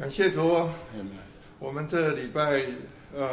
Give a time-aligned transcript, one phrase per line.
[0.00, 0.66] 感谢主，
[1.58, 2.62] 我们这礼拜
[3.14, 3.28] 呃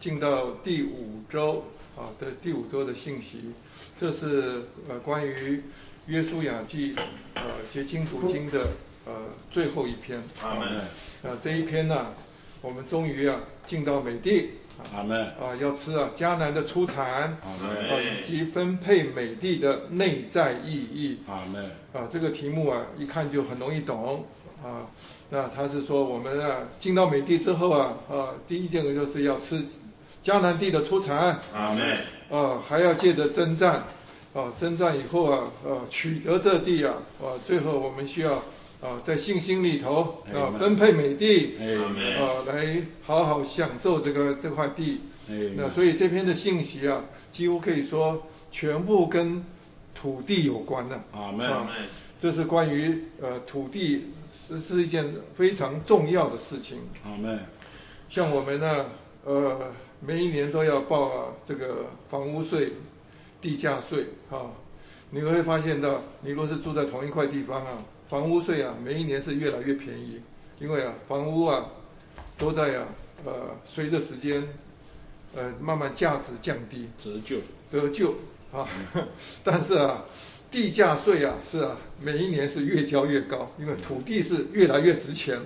[0.00, 1.62] 进到第五周
[1.94, 3.52] 啊的第五周的信息，
[3.98, 5.62] 这是呃关于
[6.06, 6.96] 约书亚记
[7.34, 8.68] 呃结晶读经的
[9.04, 9.12] 呃
[9.50, 10.22] 最后一篇。
[10.42, 10.78] 阿门。
[10.78, 12.14] 啊这一篇呢，
[12.62, 14.52] 我们终于啊进到美地。
[14.94, 15.22] 阿门。
[15.22, 17.36] 啊要吃啊迦南的出产。
[17.44, 18.18] 阿门。
[18.18, 21.18] 以及分配美地的内在意义。
[21.28, 21.62] 阿门。
[21.92, 24.24] 啊这个题目啊一看就很容易懂
[24.64, 24.86] 啊。
[25.30, 29.64] 那他是说我们啊进到美地之后啊啊第一件就是要吃
[30.24, 31.40] 迦南地的出产。
[31.54, 31.98] 阿门。
[32.30, 33.84] 啊还要借着征战
[34.34, 38.34] 啊征战以后啊呃取得这地啊啊最后我们需要
[38.80, 41.56] 啊在信心里头啊分配美地
[42.18, 45.00] 啊来好好享受这个这块地。
[45.56, 49.44] 那所以这篇的信息啊几乎可以说全部跟
[49.94, 51.00] 土地有关的。
[51.12, 51.48] 阿门。
[52.20, 54.10] 这是关于呃土地。
[54.48, 56.78] 这是一件非常重要的事情。
[57.02, 57.38] 好嘞。
[58.08, 58.86] 像我们呢，
[59.24, 62.72] 呃，每一年都要报这个房屋税、
[63.40, 64.50] 地价税，哈。
[65.10, 70.20] 你会发现到，你若是住在同一块地方啊，房屋税啊，每一年是越来越便宜，
[70.58, 71.66] 因为啊，房屋啊，
[72.38, 72.86] 都在啊，
[73.24, 74.46] 呃，随着时间，
[75.34, 76.88] 呃，慢慢价值降低。
[76.98, 77.36] 折旧。
[77.68, 78.14] 折旧，
[78.52, 78.68] 啊，
[79.44, 80.04] 但是啊。
[80.50, 85.38] 地价税啊，是啊，每一年是越交越高，因为土地是越来越值钱。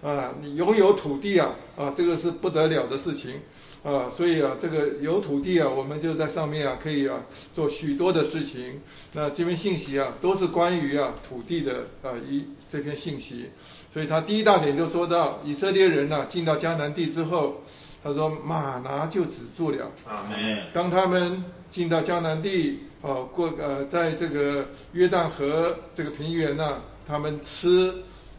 [0.00, 3.40] 啊，你拥有土地啊，啊，这个是不得了的事情。
[3.82, 7.22] 啊，所以啊，这个有土地啊，我们就在上面啊，可以啊，
[7.52, 8.80] 做许多的事情。
[9.14, 13.46] 那这篇信息啊，都是关于啊土地的啊一这篇信息。
[13.92, 17.62] 所以他第一大点就说到，以色列人呢进到迦南地之后，
[18.04, 19.90] 他说马拿就止住了。
[20.06, 20.30] 啊，
[20.72, 22.80] 当他们进到迦南地。
[23.00, 27.94] 哦，过呃，在这个约旦河这个平原呢，他们吃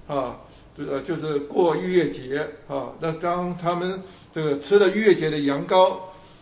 [0.06, 0.42] 啊，
[0.78, 2.92] 呃，就是过逾越节啊。
[3.00, 6.00] 那当他们这个吃了逾越节的羊羔，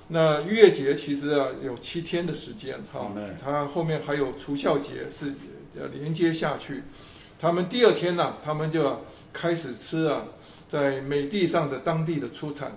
[0.08, 5.27] 那逾越节其实啊有七天的时间哈，它后面还有除孝节是
[5.80, 6.82] 呃连接下去。
[7.39, 9.00] 他们第二天呢，他们就要
[9.32, 10.23] 开始吃啊，
[10.67, 12.72] 在美地上的当地的出产。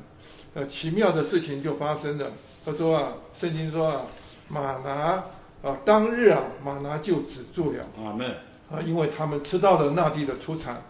[0.53, 2.31] 呃，奇妙的事情就发生了。
[2.63, 4.03] 他说啊，圣经说啊。
[4.51, 5.25] 马拿
[5.63, 7.85] 啊，当日啊，马拿就止住了。
[8.03, 8.29] 阿门。
[8.71, 10.83] 啊，因为他们吃到了那地的出产。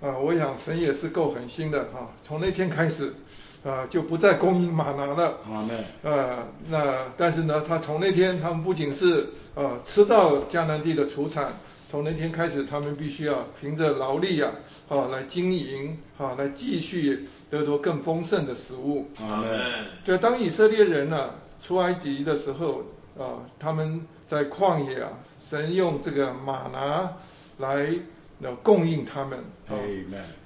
[0.00, 3.14] 啊，我想神也是够狠心的哈，从那天开始，
[3.64, 5.38] 啊，就不再供应马拿了。
[5.44, 5.84] 阿门。
[6.02, 11.52] 呃，那但是呢，他从那天，他们不仅是啊吃到迦南地的出产，
[11.90, 14.52] 从那天开始，他们必须要凭着劳力啊，
[14.88, 19.10] 啊来经营，啊来继续得到更丰盛的食物。
[19.20, 19.86] 阿门。
[20.04, 21.30] 就当以色列人呢
[21.60, 22.84] 出埃及的时候。
[23.18, 27.16] 啊，他们在旷野啊，神用这个马拿
[27.58, 27.90] 来
[28.40, 29.40] 呃供应他们。
[29.66, 29.74] 啊，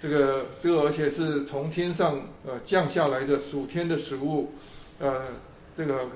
[0.00, 4.52] 这个这个而且是从天上呃降下来的属天的食物，
[4.98, 5.22] 呃，
[5.76, 6.08] 这个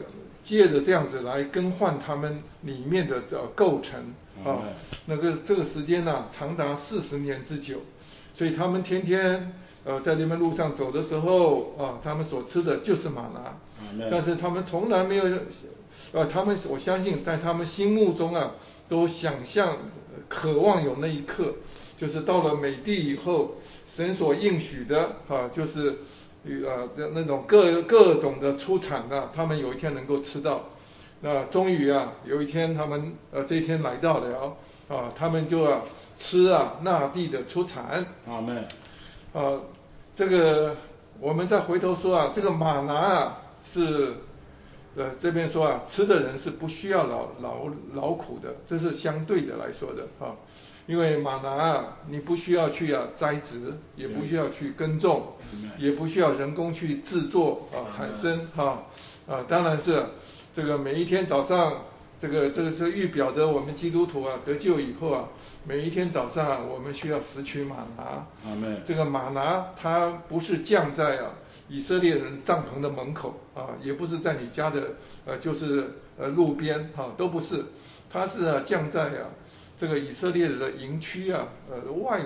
[0.43, 4.15] 借着这样子来更换他们里面的这构成。
[4.43, 4.63] 啊，
[5.05, 7.83] 那个这个时间呢长达四十年之久，
[8.33, 9.53] 所以他们天天
[9.85, 13.59] 呃在那边路上走的时候啊，他们所吃的就是马拿。
[14.11, 15.25] 但是他们从来没有。
[16.17, 18.53] 呃，他们我相信在他们心目中啊，
[18.89, 19.77] 都想象、
[20.29, 21.57] 渴望有那一刻，
[21.99, 23.57] 就是到了美地以后，
[23.87, 25.99] 神所应许的啊，就是
[26.47, 30.65] 呃那种各各种的出产啊，他们有一天能够吃到。
[31.21, 34.57] 那终于啊，有一天他们呃这一天来到了
[34.89, 35.85] 啊，他们就要
[36.17, 38.07] 吃啊那地的出产。
[38.27, 38.67] 阿门。
[39.35, 39.61] 啊，
[40.17, 40.77] 这个
[41.21, 44.15] 我们再回头说啊，这个马拿啊是。
[44.97, 50.35] 呃，这边说啊，吃的人是不需要劳劳劳苦的，这是相对的来说的哈。
[50.87, 55.35] 因为马拿啊，你不需要去啊栽植，也不需要去耕种，
[55.79, 58.85] 也不需要人工去制作啊产生哈。
[59.29, 60.03] 啊，当然是
[60.55, 61.83] 这个每一天早上，
[62.19, 65.25] 这个这个是预表着我们基督徒啊得救以后啊，
[65.65, 68.25] 每一天早上我们需要拾取马拿。
[68.87, 71.33] 这个马拿它不是降在啊。
[71.69, 77.65] 以色列人帐篷的门口啊，也不是在你家的呃，就是呃路边哈，都不是，
[78.11, 79.31] 它是啊降在啊
[79.79, 82.21] 这个以色列人的营区啊呃外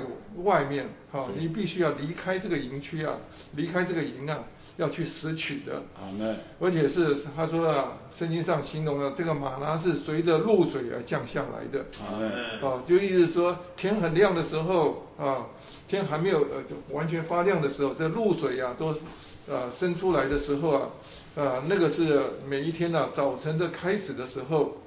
[0.44, 3.14] 外面哈，你必须要离开这个营区啊，
[3.56, 4.44] 离开这个营啊，
[4.76, 5.76] 要去拾取的。
[5.96, 11.86] 啊，那而且是他说啊，圣经上形容了这个马拉是随着露水而降下来的。
[11.98, 12.20] 啊，
[12.62, 15.46] 啊，就意思说天很亮的时候啊，
[15.88, 19.00] 天还没有呃完全发亮的时候，这露水呀都是。
[19.48, 20.88] 啊，生出来的时候啊，
[21.34, 24.78] 呃，那个是每一天呢早晨的开始的时候，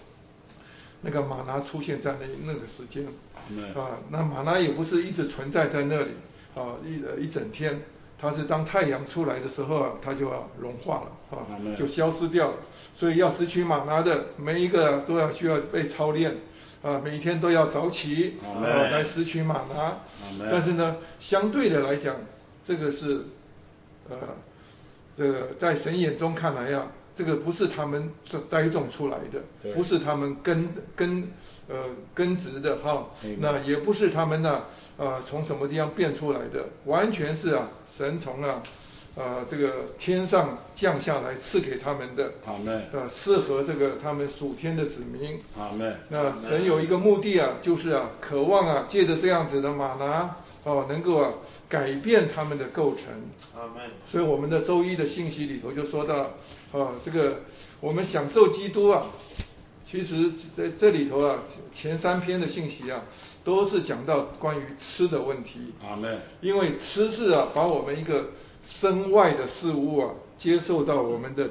[1.01, 3.05] 那个马拿出现在那那个时间，
[3.75, 6.11] 啊，那马拿也不是一直存在在那里，
[6.55, 7.81] 啊一呃一整天，
[8.19, 11.43] 它是当太阳出来的时候啊，它就要融化了啊，
[11.77, 12.57] 就消失掉了。
[12.95, 16.37] 所以要拾取玛拿的每一个都要需要被操练
[16.81, 19.97] 啊，每天都要早起啊来拾取玛拿。
[20.49, 22.15] 但是呢，相对的来讲，
[22.65, 23.25] 这个是
[24.09, 24.17] 呃
[25.17, 26.87] 这个在神眼中看来呀。
[27.15, 29.39] 这个不是他们栽栽种出来的，
[29.75, 31.31] 不是他们根根
[31.69, 31.75] 呃
[32.15, 33.05] 根植的哈，
[33.37, 34.63] 那也不是他们呢
[34.97, 38.63] 呃从什么地方变出来的，完全是啊神从啊
[39.13, 42.31] 呃这个天上降下来赐给他们的，
[42.91, 45.39] 呃适合这个他们属天的子民。
[46.09, 51.31] 那神有一个目的啊，就是啊渴望啊借着这样子的马拿哦能够啊。
[51.73, 53.03] 改变他们的构成，
[54.05, 56.19] 所以我们的周一的信息里头就说到，
[56.71, 57.39] 啊，这个
[57.79, 59.07] 我们享受基督啊，
[59.83, 61.39] 其实在这里头啊，
[61.73, 63.01] 前三篇的信息啊，
[63.43, 65.73] 都是讲到关于吃的问题。
[65.83, 66.21] 阿门。
[66.41, 68.29] 因为吃是啊，把我们一个
[68.63, 71.49] 身外的事物啊，接受到我们的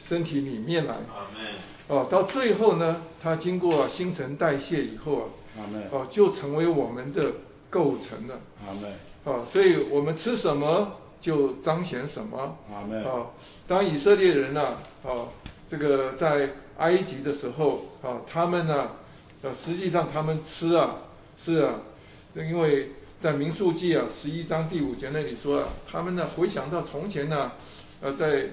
[0.00, 0.94] 身体里面来。
[0.94, 1.44] 阿门。
[1.88, 5.26] 哦，到最后呢，它经过新陈代谢以后啊，
[5.58, 5.88] 阿门。
[5.90, 7.32] 哦，就成为我们的
[7.68, 8.38] 构成了。
[9.26, 12.56] 啊，所以我们吃什么就彰显什么。
[12.70, 13.26] 啊，
[13.68, 15.28] 当以色列人呢，啊，
[15.68, 18.92] 这个在埃及的时候，啊，他们呢，
[19.42, 20.98] 呃，实际上他们吃啊，
[21.36, 21.74] 是啊，
[22.34, 27.52] 这因为在民数记啊十一章第五节那里说啊，他们呢回想到从前呢，
[28.00, 28.46] 呃，在。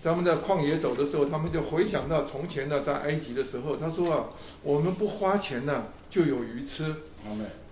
[0.00, 4.24] 咱们在旷野走的时候，他们就回想到从前呢，在埃及的时候，他说啊，
[4.62, 6.94] 我们不花钱呢，就有鱼吃。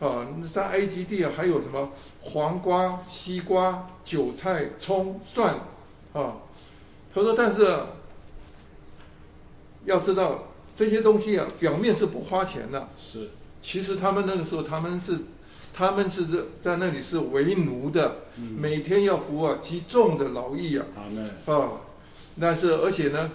[0.01, 1.91] 啊，在埃及地啊，还有什么
[2.21, 5.55] 黄瓜、西瓜、韭菜、葱、蒜
[6.13, 6.35] 啊。
[7.15, 7.79] 他说，但是
[9.87, 12.89] 要知道这些东西啊，表面是不花钱的。
[13.01, 13.31] 是。
[13.63, 15.19] 其实他们那个时候，他们是，
[15.73, 20.87] 他们是在在那里是为奴的，每天要服啊极重的劳役啊。
[21.47, 21.71] 啊。
[22.39, 23.31] 但是，而且呢，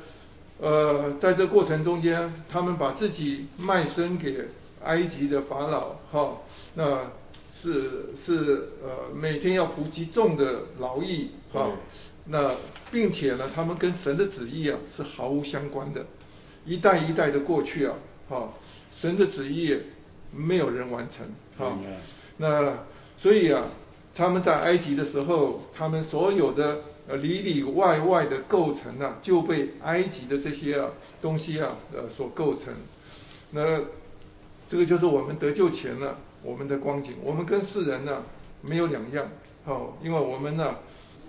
[0.60, 4.48] 呃，在这过程中间，他们把自己卖身给
[4.84, 6.38] 埃及的法老，哈，
[6.76, 7.12] 那
[7.54, 11.72] 是是呃每天要服极重的劳役，哈，
[12.26, 12.56] 那
[12.92, 16.06] 并且呢，他们跟神的旨意啊是毫无相关的，
[16.66, 17.96] 一代一代的过去啊，
[18.30, 18.54] 哈，
[18.92, 19.78] 神的旨意
[20.32, 21.78] 没有人完成，哈，
[22.38, 22.80] 那
[23.18, 23.66] 所以啊，
[24.14, 26.80] 他们在埃及的时候，他们所有的。
[27.08, 30.88] 呃，里里外外的构成啊，就被埃及的这些啊
[31.20, 32.72] 东西啊呃所构成。
[33.50, 33.80] 那
[34.72, 38.24] 这个就是我们得救前呢，我们的光景，我们跟世人呢
[38.62, 39.28] 没有两样，
[39.66, 40.76] 哦，因为我们呢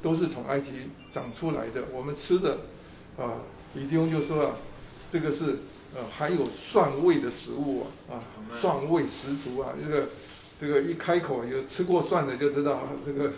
[0.00, 0.70] 都是从埃及
[1.10, 2.58] 长出来的，我们吃的
[3.18, 3.42] 啊，
[3.74, 4.52] 李弟兄就说啊，
[5.10, 5.58] 这个是
[5.92, 8.22] 呃含有蒜味的食物啊，啊，
[8.60, 10.06] 蒜味十足啊，这个。
[10.60, 13.32] 这个一开口有吃过蒜的就知道，这个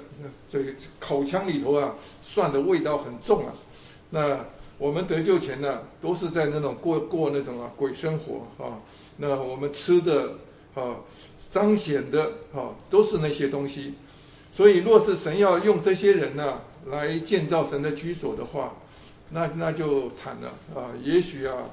[0.50, 0.62] 这
[1.00, 3.54] 口腔里头啊，蒜的味道很重啊。
[4.10, 4.40] 那
[4.76, 8.76] 我们得救前呢，都是在那种过过那种啊鬼生活啊。
[9.16, 10.34] 那我们吃的
[10.74, 10.96] 啊，
[11.50, 13.94] 彰显的啊，都是那些东西。
[14.52, 18.74] 所以若是神要用这些人呢，来建造神的居所的话，
[19.30, 20.90] 那那就惨了啊。
[21.02, 21.70] 也许啊，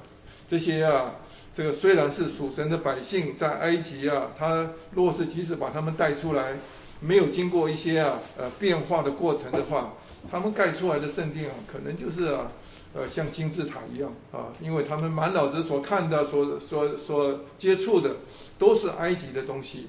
[0.48, 1.16] 这些啊。
[1.54, 6.58] 这个虽然是属神的百姓，在埃及啊，他若是即使把他们带出来，
[7.02, 9.92] 没有经过一些啊呃变化的过程的话，
[10.32, 12.50] 他们盖出来的圣殿啊，可能就是啊
[12.94, 18.18] 呃像金字塔一样啊，因为他们满脑子所看的、所所所接触的
[18.58, 19.88] 都是埃及的东西。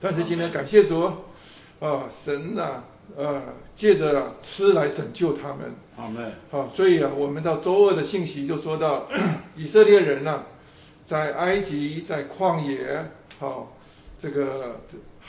[0.00, 1.02] 但是今天感谢主
[1.80, 2.84] 啊，神呐。
[3.16, 3.42] 呃，
[3.74, 5.74] 借着吃来拯救他们。
[5.96, 6.20] 好妹。
[6.48, 9.08] 好，所以啊，我们到周二的信息就说到，
[9.56, 10.44] 以色列人呢，
[11.04, 13.76] 在埃及，在旷野，好，
[14.16, 14.76] 这个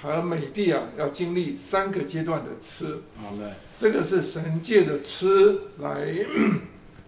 [0.01, 2.85] 还有美帝啊，要经历三个阶段的吃。
[3.21, 3.53] 好妹。
[3.77, 6.07] 这个是神借着吃来，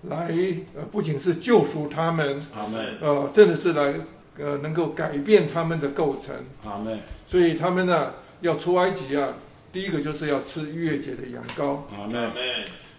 [0.04, 0.28] 来
[0.76, 2.40] 呃，不仅是救赎他们。
[2.52, 2.78] 好妹。
[3.02, 3.96] 呃，真的是来
[4.38, 6.36] 呃，能够改变他们的构成。
[6.62, 7.00] 好妹。
[7.28, 9.34] 所以他们呢，要出埃及啊。
[9.72, 11.80] 第一个就是要吃逾越节的羊羔。
[12.00, 12.32] 阿门。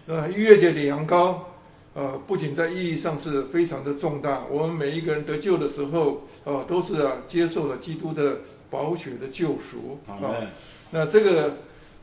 [0.07, 1.37] 呃，逾越节的羊羔，
[1.93, 8.39] 呃，不仅在意义上是非常的重大，我们每一个人得救的时候，呃，都是啊接受了基督的
[8.75, 9.99] 宝血的救赎。
[10.05, 10.19] 啊，
[10.91, 11.53] 那这个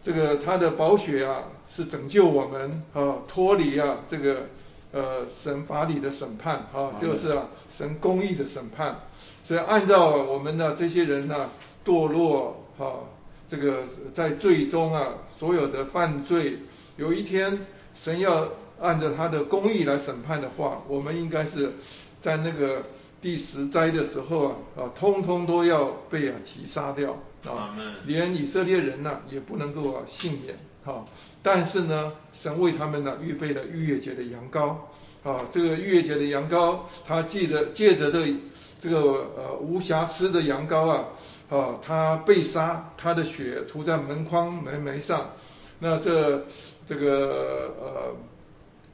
[0.03, 4.47] 这个他的宝血啊，是拯救我们啊，脱离啊这个
[4.93, 9.01] 呃神法理的审判啊，就是啊神公义的审判。
[9.45, 11.51] 所以按照我们的这些人呢
[11.85, 13.13] 堕落啊。
[13.49, 13.83] 这个
[14.15, 16.57] 在最终啊，所有的犯罪，
[16.97, 18.49] 有一天神要
[18.81, 21.73] 按照他的公义来审判的话，我们应该是
[22.19, 22.83] 在那个
[23.23, 27.75] 第十灾的时候啊，啊，通通都要被啊击杀掉啊，
[28.05, 31.07] 连以色列人呢也不能够啊幸免啊。
[31.43, 34.75] 但是呢，神为他们呢预备了逾越节的羊羔
[35.23, 38.35] 啊，这个逾越节的羊羔，他借着借着这
[38.81, 38.99] 这个
[39.37, 41.05] 呃无瑕疵的羊羔啊
[41.49, 45.31] 啊，他被杀，他的血涂在门框门楣上，
[45.79, 46.45] 那这
[46.89, 48.17] 这个呃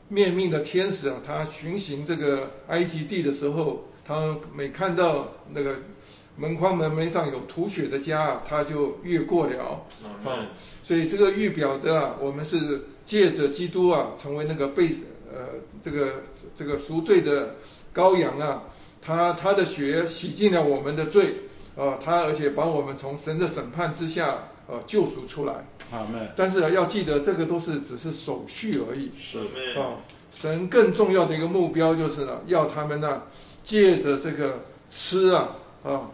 [0.09, 5.77] 面命的天使啊，他巡行这个埃及地的时候，他每看到那个。
[6.41, 9.83] 门框门楣上有吐血的家啊，他就越过了
[10.25, 10.47] 啊，
[10.85, 14.91] 所以这个预表着啊，我们是借着基督啊，成为那个被
[15.33, 16.23] 呃这个
[16.57, 17.57] 这个赎罪的
[17.93, 18.62] 羔羊啊，
[19.03, 21.35] 他他的血洗净了我们的罪
[21.77, 25.67] 啊，他而且把我们从神的审判之下呃救赎出来。
[25.91, 29.11] 啊，但是要记得，这个都是只是手续而已。
[29.21, 29.41] 是。
[29.77, 29.99] 啊，
[30.33, 33.23] 神更重要的一个目标就是呢，要他们呢
[33.69, 34.61] 借着这个
[34.91, 36.11] 吃啊啊。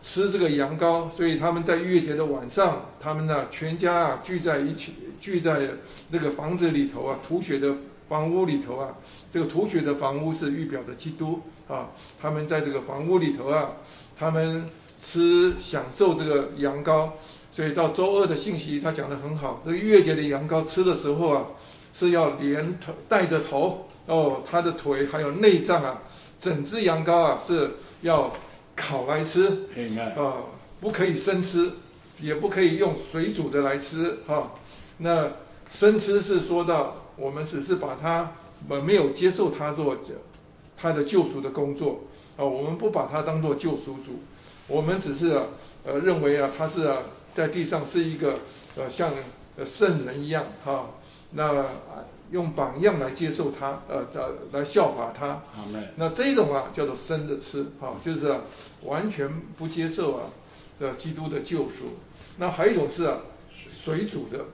[0.00, 5.70] 吃这个羊羔，所以他们在逾越节的晚上，他们呢全家啊聚在一起，聚在
[6.10, 7.74] 那个房子里头啊，吐血的
[8.08, 8.94] 房屋里头啊，
[9.32, 11.88] 这个吐血的房屋是预表的基督啊，
[12.22, 13.72] 他们在这个房屋里头啊，
[14.16, 14.70] 他们
[15.02, 17.10] 吃享受这个羊羔，
[17.50, 21.44] 所以到周二的信息他讲的很好，这个逾越节的羊羔吃的时候啊，
[21.92, 26.02] 是要连头带着头哦，他的腿还有内脏啊，
[26.40, 28.32] 整只羊羔啊是要。
[28.80, 29.66] 烤来吃，
[30.16, 30.34] 啊，
[30.80, 31.72] 不可以生吃，
[32.20, 34.52] 也不可以用水煮的来吃，哈。
[34.98, 35.32] 那
[35.68, 38.34] 生吃是说到我们只是把它，
[38.68, 39.96] 我没有接受它做
[40.76, 42.02] 它的救赎的工作，
[42.36, 44.20] 啊，我们不把它当做救赎主，
[44.68, 45.32] 我们只是
[45.84, 46.98] 呃认为啊，它是啊
[47.34, 48.38] 在地上是一个
[48.76, 49.10] 呃像
[49.66, 50.90] 圣人一样，哈。
[51.32, 51.64] 那
[52.30, 54.06] 用榜样来接受他，呃，
[54.52, 55.42] 来效法他。
[55.96, 58.34] 那这种啊叫做生着吃，哈，就是
[58.82, 60.22] 完全不接受啊，
[60.78, 61.96] 呃，基督的救赎。
[62.36, 63.18] 那还有一种是啊，
[63.52, 64.44] 水煮的。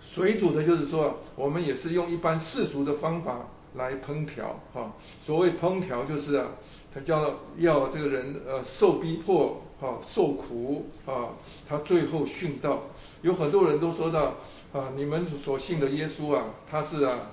[0.00, 4.92] 水煮的就是说，我们也是用一般世俗的方法来烹调，哈。
[5.20, 6.48] 所谓烹调就是啊，
[6.92, 11.36] 他叫要这个人呃受逼迫，哈，受苦，啊，
[11.68, 12.84] 他最后殉道。
[13.24, 14.36] 有很多人都说到。
[14.74, 17.30] 啊，你们所信的耶稣啊，他是啊，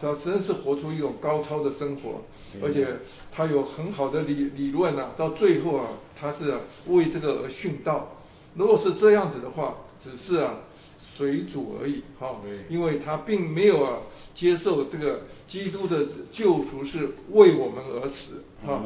[0.00, 2.22] 他真是活出一种高超的生活，
[2.62, 2.86] 而且
[3.32, 6.54] 他有很好的理理论啊，到最后啊，他是
[6.86, 8.18] 为这个而殉道。
[8.54, 10.60] 如果是这样子的话，只是啊
[11.00, 12.36] 水煮而已，哈，
[12.68, 13.98] 因为他并没有啊
[14.32, 18.80] 接受这个基督的救赎是为我们而死，哈，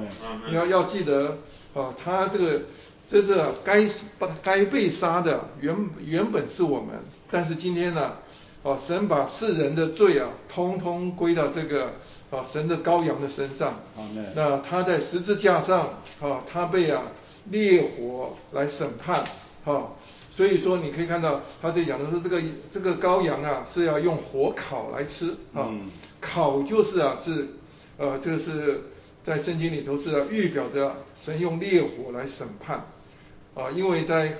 [0.49, 1.37] 你要要记得
[1.75, 2.63] 啊，他这个。
[3.11, 3.85] 这是该
[4.41, 6.95] 该被杀的原原本是我们，
[7.29, 8.13] 但是今天呢，
[8.63, 11.95] 啊神把世人的罪啊，通通归到这个
[12.31, 13.81] 啊神的羔羊的身上。
[14.37, 17.03] 那他在十字架上啊，他被啊
[17.51, 19.25] 烈火来审判，
[19.65, 19.89] 啊，
[20.31, 22.41] 所以说你可以看到他在讲的是这个
[22.71, 25.69] 这个羔羊啊是要用火烤来吃，啊，
[26.21, 27.49] 烤就是啊是
[27.99, 28.83] 呃这个是
[29.25, 32.87] 在圣经里头是预表着神用烈火来审判。
[33.55, 34.37] 啊，因为在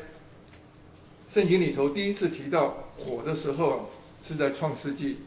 [1.33, 3.79] 圣经里头第一次提到火的时候啊，
[4.27, 5.19] 是在创世纪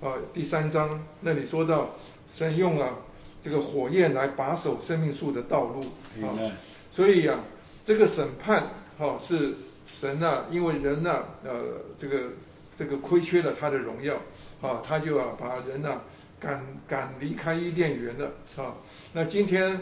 [0.00, 1.90] 啊第三章那里说到
[2.32, 2.98] 神用啊
[3.42, 5.80] 这个火焰来把守生命树的道路
[6.24, 6.38] 啊，
[6.92, 7.40] 所以啊
[7.84, 9.54] 这个审判哈是
[9.86, 12.30] 神呐，因为人呐呃这个
[12.78, 14.16] 这个亏缺了他的荣耀
[14.60, 16.00] 啊，他就啊把人呐
[16.38, 18.74] 赶赶离开伊甸园了啊，
[19.12, 19.80] 那今天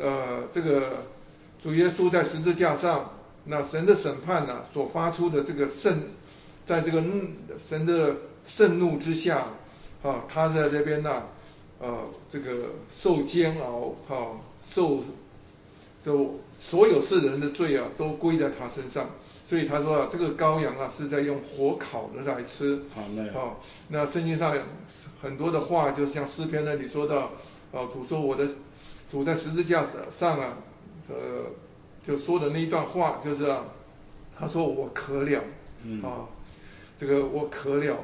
[0.00, 1.04] 呃这个。
[1.66, 3.10] 主耶稣在十字架上，
[3.46, 6.00] 那神的审判呢，所发出的这个圣，
[6.64, 7.02] 在这个
[7.60, 8.14] 神的
[8.46, 9.48] 盛怒之下，
[10.00, 11.24] 啊，他在这边呢，
[11.80, 14.38] 呃，这个受煎熬，哈，
[14.70, 15.02] 受，
[16.04, 19.10] 都所有世人的罪啊，都归在他身上。
[19.48, 22.80] 所以他说啊，这个羔羊啊，是在用火烤的来吃。
[23.34, 24.56] 好，那圣经上
[25.20, 27.32] 很多的话，就像诗篇那里说到，
[27.72, 28.46] 啊，主说我的
[29.10, 29.84] 主在十字架
[30.16, 30.58] 上啊。
[31.08, 31.46] 呃，
[32.06, 33.64] 就说的那一段话，就是啊，
[34.38, 35.40] 他说我渴了，
[36.02, 36.26] 啊，
[36.98, 37.96] 这个我渴了，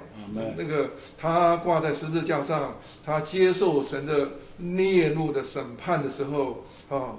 [0.56, 7.16] 那个他挂在十字架上，他接受神的烈怒的审判的时候，啊，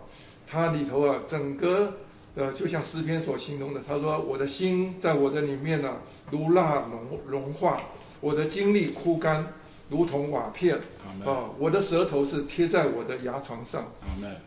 [0.47, 1.93] 他里头啊，整个
[2.35, 5.97] 呃，就像诗篇所形容的，他说我的心在我的里面呢，
[6.31, 7.81] 如蜡融融化，
[8.21, 9.53] 我的精力枯干。
[9.93, 10.79] 如同瓦片
[11.23, 13.91] 啊，我的舌头是贴在我的牙床上，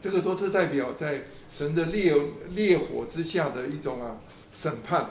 [0.00, 2.12] 这个都是代表在神的烈
[2.50, 4.16] 烈火之下的一种啊
[4.52, 5.06] 审判。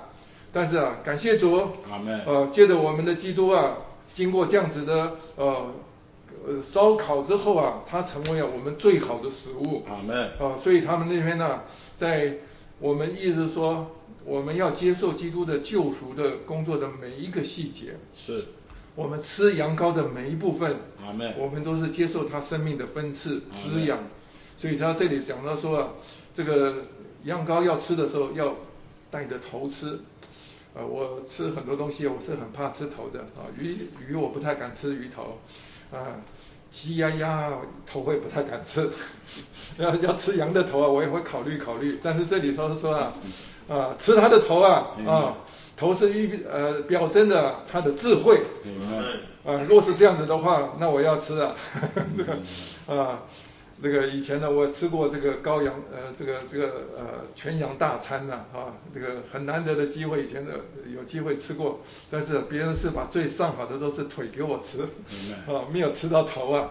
[0.52, 1.56] 但是啊，感谢主，
[2.26, 3.78] 呃，借着我们的基督啊，
[4.14, 5.74] 经过这样子的呃
[6.46, 9.84] 呃烧烤之后啊，它成为了我们最好的食物。
[9.88, 11.62] 阿门啊，所以他们那边呢，
[11.98, 12.36] 在
[12.80, 13.92] 我们意思说，
[14.26, 17.98] 我们要接受基督的救赎的工作的每一个细节。
[18.16, 18.46] 是。
[18.96, 20.76] 我们吃羊羔的每一部分。
[21.38, 24.00] 我们都是接受他生命的分赐滋养。
[24.58, 25.90] 所以他这里讲到说啊，
[26.34, 26.76] 这个
[27.26, 28.56] 羊羔要吃的时候要
[29.12, 30.00] 带着头吃。
[30.74, 35.40] 呃，我吃很多东西，我是很怕吃头的啊，鱼鱼我不太敢吃鱼头，
[35.90, 36.20] 啊，
[36.70, 37.54] 鸡呀鸭
[37.86, 38.90] 头我也不太敢吃。
[39.78, 41.98] 要要吃羊的头啊，我也会考虑考虑。
[42.04, 43.14] 但是这里说是说啊，
[43.70, 45.38] 啊，吃它的头啊啊。
[45.78, 48.40] 头是预呃表征的他的智慧，
[49.46, 51.54] 啊，若是这样子的话，那我要吃啊，
[52.18, 52.38] 这个
[52.88, 53.24] 啊，
[53.84, 56.68] 这个以前呢我吃过这个羔羊呃这个这个
[56.98, 60.62] 呃全羊大餐呐啊，这个很难得的机会，以前的
[60.96, 64.80] 有机会吃过，但是别人是把最上好的都是腿给我吃，
[65.52, 66.70] 啊，没有吃到头啊，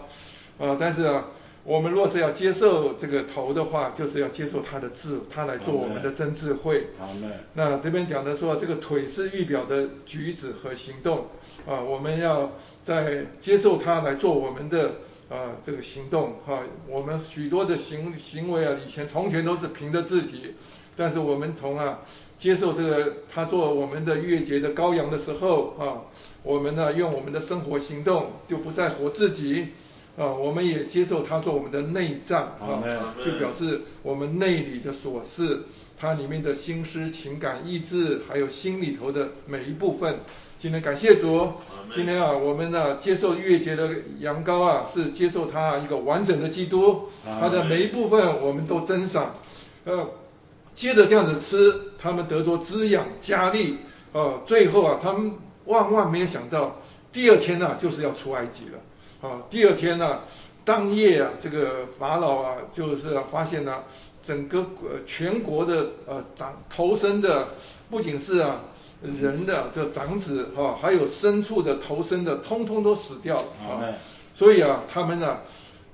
[0.58, 1.24] 啊，但是啊。
[1.64, 6.88] 我们若是要接受这个头的话，就是要接受他的智，他来做我们的真智慧。
[6.98, 7.28] 好嘞。
[7.54, 11.28] 那这边讲的说，这个腿是预表的举止和行动
[11.66, 12.52] 啊，我们要
[12.84, 14.96] 在接受他来做我们的
[15.30, 16.60] 啊这个行动哈。
[16.86, 20.56] 我们许多的行行为啊，以前从前都是凭着自己，
[20.98, 22.00] 但是我们从啊
[22.36, 26.02] 接受这个他做我们的月节的羔羊的时候啊，
[26.42, 29.68] 我们呢用我们的生活行动就不再活自己。
[30.16, 32.82] 啊，我们也接受他做我们的内脏啊，
[33.24, 35.62] 就表示我们内里的琐事，
[35.98, 40.20] 它里面的心思、情感、意志，还有心里头的每一部分。
[40.56, 41.54] 今天感谢主，
[41.92, 43.90] 今天啊，我们呢接受月节的
[44.20, 49.34] 羊羔啊，是接受他一个完整的基督，他的每一部分我们都珍赏。
[49.84, 50.10] 呃，
[50.74, 53.78] 接着这样子吃，他们得着滋养、加力，
[54.12, 55.32] 啊，最后啊，他们
[55.64, 56.80] 万万没有想到，
[57.12, 58.78] 第二天呢就是要出埃及了。
[59.24, 60.20] 啊，第二天呢，
[60.66, 63.78] 当夜啊，这个法老啊，就是发现呢，
[64.22, 67.48] 整个呃全国的呃长头生的，
[67.88, 68.60] 不仅是啊
[69.02, 73.80] 人的这长子哈，还有牲畜的头生的，通通都死掉了啊。
[74.34, 75.38] 所以啊，他们呢，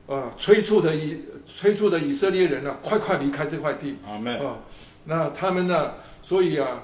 [0.08, 3.96] 啊催促的以催促的以色列人呢，快快离开这块地。
[4.44, 4.58] 啊，
[5.04, 5.92] 那他们呢，
[6.24, 6.82] 所以啊。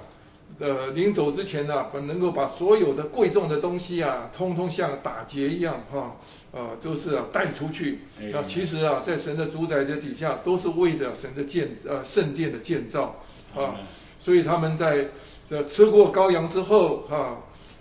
[0.59, 6.17] 呃，临走之前呢，能够把所有的贵重的东西啊，通通像打劫一样哈，
[6.53, 8.01] 呃，都是啊带出去。
[8.33, 13.23] 那其实啊，在神的主宰的底下，都是为着神的建呃圣殿的建造
[13.55, 13.77] 啊。
[14.19, 15.09] 所以他们在
[15.49, 17.37] 这吃过羔羊之后哈，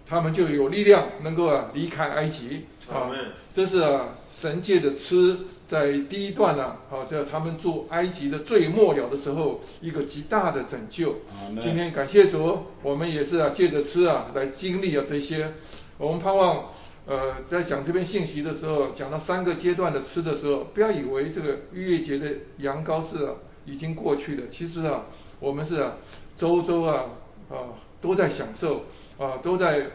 [0.07, 3.09] 他们就有力量能够啊离开埃及啊。
[3.53, 5.37] 这是啊神借着吃。
[5.67, 11.15] 在第一段呢，好，在他们做埃及的最末了的时候，一个极大的拯救。
[11.61, 15.53] 今天感谢主，我们也是啊，借着吃啊，来经历啊这些。
[15.97, 16.65] 我们盼望，
[17.07, 23.29] 呃，在讲这篇信息的时候，讲到三个阶段的吃的时候，不要以为这个逾越节的羊羔是
[23.65, 24.43] 已经过去了。
[24.51, 25.05] 其实啊，
[25.39, 25.93] 我们是啊，
[26.37, 27.05] 周周啊
[27.49, 28.83] 啊都在享受
[29.17, 29.87] 啊，都在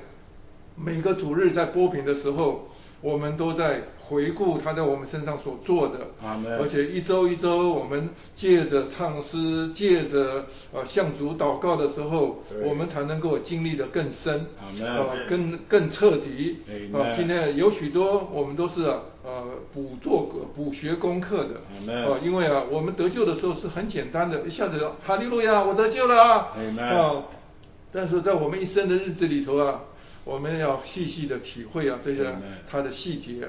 [0.74, 2.69] 每个主日在播品的时候，
[3.00, 3.82] 我们都在。
[4.10, 6.00] 回顾他在我们身上所做的，
[6.58, 14.66] 而且一周一周，我们借着唱诗，借着呃向主祷告的时候，我们才能够经历的更深，啊，
[15.28, 16.58] 更更彻底。
[16.92, 18.82] 啊，今天有许多我们都是
[19.22, 21.60] 呃补做补学功课的，
[21.94, 26.48] 啊，因为啊，我们得救的时候是很简单的，一下子哈利路亚，我得救了啊，
[26.80, 27.22] 啊，
[27.92, 29.82] 但是在我们一生的日子里头啊，
[30.24, 32.34] 我们要细细的体会啊这些
[32.70, 33.48] 它的细节。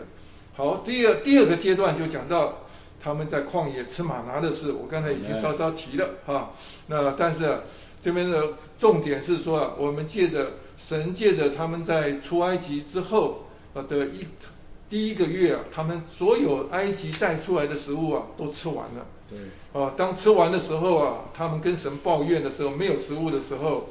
[0.53, 2.59] 好，第二第二个阶段就讲到
[3.01, 6.51] 他们在旷野吃马拿的事，我刚才已经稍稍提了哈。
[6.87, 7.61] 那但是
[8.01, 14.27] 这边的重点是说啊，我们借着神借着他们在出埃及之后呃的一
[14.89, 19.05] 第一个月啊，他们所有埃及带出来的食物啊都吃完了。
[19.29, 19.81] 对。
[19.81, 23.89] 啊，当吃完的时候啊，他们跟神抱怨的时候，没有食物的时候。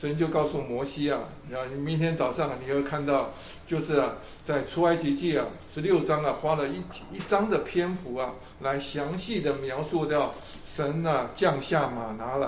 [0.00, 3.30] 神就告诉摩西啊，啊，你明天早上你会看到，
[3.66, 4.12] 就是啊，
[4.44, 6.76] 在出埃及记啊十六章啊，花了一
[7.12, 10.34] 一章的篇幅啊，来详细的描述掉
[10.72, 12.46] 神啊降下马拿来，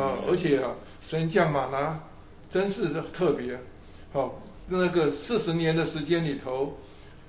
[0.00, 0.70] 啊，而且啊，
[1.02, 2.00] 神降马拿
[2.48, 3.58] 真是特别，
[4.14, 6.78] 好，那个四十年的时间里头，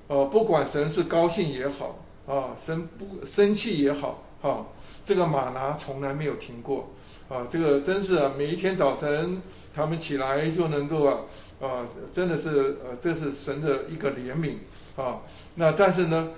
[0.07, 4.67] 呃，不管神是高兴也好，啊，神不生气也好，哈，
[5.03, 6.89] 这个马拿从来没有停过。
[7.33, 9.41] 啊，这个真是啊，每一天早晨
[9.73, 11.21] 他们起来就能够啊，
[11.59, 14.57] 啊，真的是呃，这是神的一个怜悯
[14.95, 15.21] 啊。
[15.55, 16.29] 那但是呢，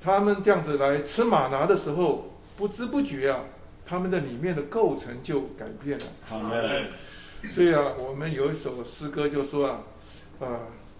[0.00, 3.40] 他们这样子来吃马拿的时候，不知不觉啊，
[3.84, 6.06] 他们的里面的构成就改变了。
[6.24, 6.40] 好
[7.50, 9.80] 所以啊，我们有一首诗歌就说啊，
[10.38, 10.46] 啊，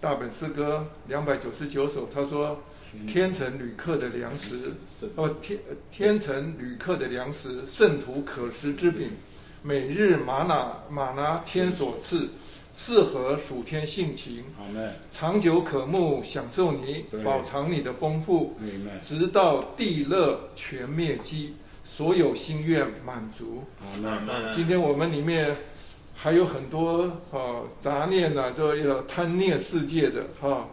[0.01, 2.59] 大本诗歌两百九十九首，他说。
[3.07, 4.73] 天成旅客的粮食，
[5.13, 5.59] 哦天
[5.91, 9.11] 天成旅客的粮食，圣徒可食之饼，
[9.61, 12.29] 每日玛拿玛拿天所赐，
[12.75, 14.43] 适合属天性情。
[15.11, 18.57] 长久可慕，享受你，饱尝你的丰富，
[19.01, 23.63] 直到地热全灭机，所有心愿满足。
[24.53, 25.55] 今天我们里面。
[26.21, 30.67] 还有很多啊杂念呐，这个贪念世界的哈，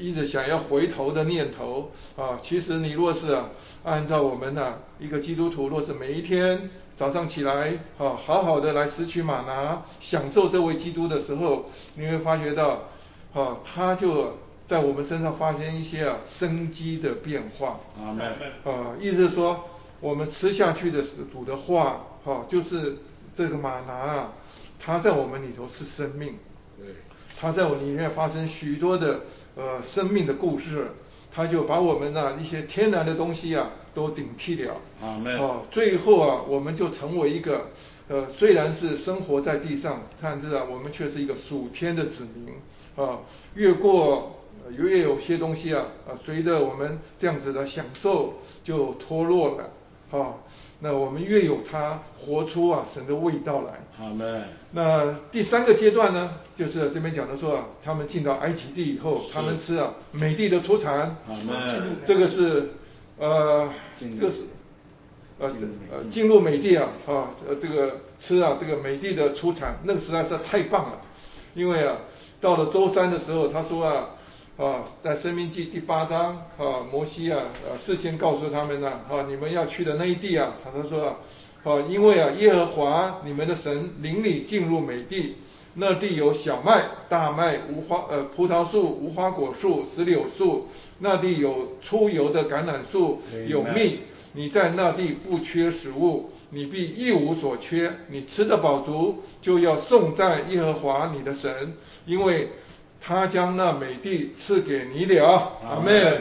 [0.00, 2.40] 一直想要回头的念头啊。
[2.42, 3.50] 其实你若是啊，
[3.84, 6.70] 按照我们呐一个基督徒，若是每一天
[7.00, 12.90] 早上起来啊，好好的来拾取玛拿，享受这位基督的时候，你会发觉到
[13.32, 14.36] 啊，他就
[14.66, 17.80] 在我们身上发生一些啊生机的变化。
[17.98, 18.20] 啊，
[18.64, 19.64] 啊，意思是说，
[20.00, 22.98] 我们吃下去的主的话，哈，就是
[23.34, 24.32] 这个玛拿啊。
[24.78, 26.34] 它在我们里头是生命，
[26.78, 26.96] 对，
[27.40, 29.20] 它在我里面发生许多的
[29.56, 30.88] 呃生命的故事，
[31.32, 37.66] 它就把我们的一些天然的东西啊都顶替了，啊，最后啊我们就成为一个
[38.08, 42.54] 呃虽然是生活在地上，但是啊我们却是一个属天的子民
[42.96, 43.18] 啊，
[43.54, 44.40] 越过
[44.76, 50.34] 越有些东西啊啊随着我们这样子的享受就脱落了，啊。
[50.82, 53.80] 那我们越有它活出啊神的味道来。
[53.98, 54.44] 好嘞。
[54.70, 61.16] 那第三个阶段呢，就是这边讲的说啊，他们进到埃及地以后，他们吃啊美地的出产。
[61.26, 61.82] 好嘞。
[62.06, 62.70] 这个是
[63.20, 64.46] 呃，这个是
[65.38, 65.52] 呃
[65.92, 71.00] 呃进入美地啊啊呃这个吃啊这个美地的出产，那个实在是太棒了。
[71.54, 71.98] 因为啊
[72.40, 74.08] 到了周三的时候，他说啊。
[74.56, 81.16] 啊，在生命记第八章啊，摩西啊，呃，事先告诉他们呢，啊，你们要去的那一地啊，他说
[81.64, 85.36] 啊，因为啊，耶和华你们的神领你进入美地，
[85.80, 94.00] 那地有小麦、大麦、无花呃葡萄树、无花果树、石榴树，那地有出油的橄榄树，有蜜，
[94.34, 101.74] 你在那地不缺食物，你必一无所缺，你吃得饱足，就要颂赞耶和华你的神，
[102.06, 102.50] 因为。
[103.02, 106.20] 他将那美地赐给你了，阿门。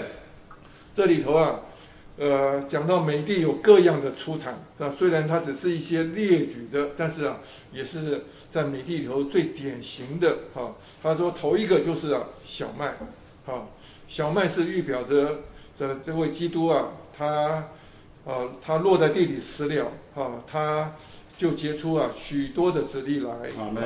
[0.96, 1.60] 这里头啊，
[2.20, 7.40] 呃，讲到美地有各样的出产，啊，虽然它只是一些列举的，但是啊，
[7.72, 10.76] 也是在美地里头最典型的哈。
[11.02, 12.96] 他说头一个就是啊小麦，
[13.46, 13.68] 哈，
[14.10, 15.40] 小麦是预表着
[15.78, 17.70] 这这位基督啊，他
[18.26, 20.94] 啊他落在地里死了，啊，他
[21.38, 23.84] 就结出啊许多的子粒来，阿门。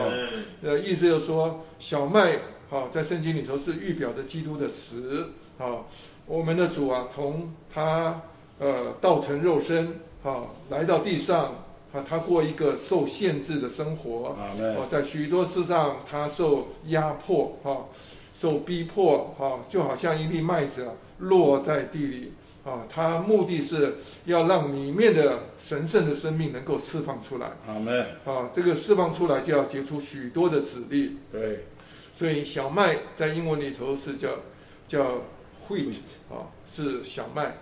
[0.63, 2.39] 呃，意思就是说小麦。
[2.71, 5.85] 啊，在圣经里头是预表着基督的死啊，
[6.25, 8.21] 我们的主啊，从他
[8.59, 11.55] 呃道成肉身啊，来到地上
[11.93, 17.91] 啊，他过一个受限制的生活啊，在许多事上他受压迫啊，
[18.35, 22.31] 受逼迫啊，就好像一粒麦子啊落在地里
[22.63, 31.65] 啊，他目的是要让里面的神圣的生命能够释放出来，阿门啊，这个释放出来就要结出许多的籽粒，对。
[32.15, 34.29] 所以小麦在英文里头是叫
[34.87, 35.03] 叫
[35.69, 35.95] wheat
[36.29, 37.55] 啊，是小麦。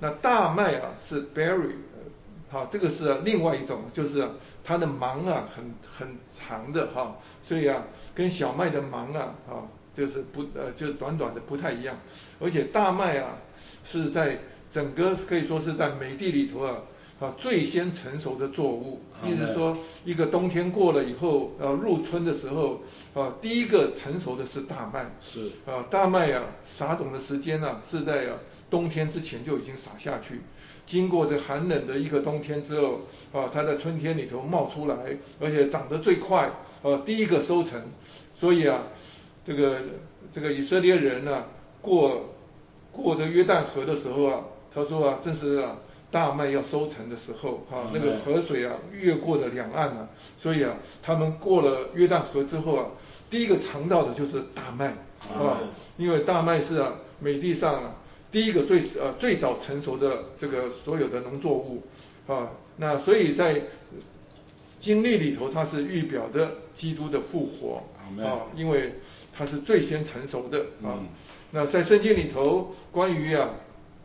[0.00, 1.72] 那大麦啊是 berry，
[2.50, 4.28] 好，这个是另外一种，就是
[4.62, 11.96] 它的芒啊很很长的哈，所以啊跟小麦的芒啊啊就是不呃就是短短的不太一样。
[12.40, 13.36] 而且大麦啊
[13.84, 14.38] 是在
[14.70, 16.76] 整个可以说是在美地里头啊。
[17.20, 22.80] 啊，最先成熟的作物，意思说，一个冬天过了以后，呃，入春的时候，
[23.12, 25.10] 啊，第一个成熟的是大麦。
[25.20, 25.50] 是。
[25.66, 28.28] 啊，大麦啊，撒种的时间呢，是在
[28.70, 30.42] 冬天之前就已经撒下去，
[30.86, 33.00] 经过这寒冷的一个冬天之后，
[33.32, 36.48] 啊，它在春天里头冒出来，而且长得最快，
[36.82, 37.82] 呃，第一个收成。
[38.36, 38.84] 所以啊，
[39.44, 39.78] 这个
[40.32, 41.46] 这个以色列人呢，
[41.82, 42.36] 过
[42.92, 45.78] 过这约旦河的时候啊，他说啊，正是啊。
[46.10, 50.08] 大麦要收成的时候，哈，那个河水啊越过了两岸啊，
[50.40, 52.86] 所以啊，他们过了约旦河之后啊，
[53.28, 54.86] 第一个尝到的就是大麦，
[55.34, 55.60] 啊，
[55.98, 57.94] 因为大麦是啊美地上啊
[58.32, 61.82] 第一个最呃最早成熟的这个所有的农作物，
[62.26, 63.60] 啊，那所以在
[64.80, 67.82] 经历里头，它是预表着基督的复活，
[68.24, 68.94] 啊，因为
[69.36, 70.96] 它是最先成熟的啊，
[71.50, 73.50] 那在圣经里头关于啊。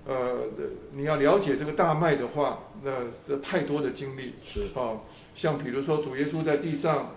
[0.06, 0.48] 呃，
[0.92, 2.92] 你要了解这个大麦的话，那
[3.28, 4.34] 这太多的经历。
[4.44, 4.68] 是。
[4.76, 5.00] 啊，
[5.34, 7.12] 像比如说主耶稣在地上，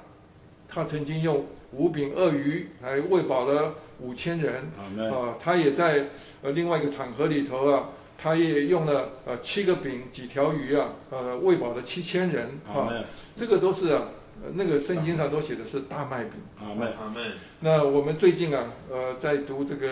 [0.69, 4.71] 他曾经用五饼鳄鱼来喂饱了五千人。
[5.11, 6.09] 啊，他也在
[6.43, 12.61] 呃另外一个场合里头啊，他也用了呃七个饼几条鱼啊，呃喂饱了七千人。
[12.67, 12.93] 啊，
[13.35, 13.99] 这个都是。
[14.55, 16.33] 那个圣经上都写的是大麦饼。
[16.61, 17.33] 阿门，阿门。
[17.61, 19.89] 那我们最近啊，呃，在读这个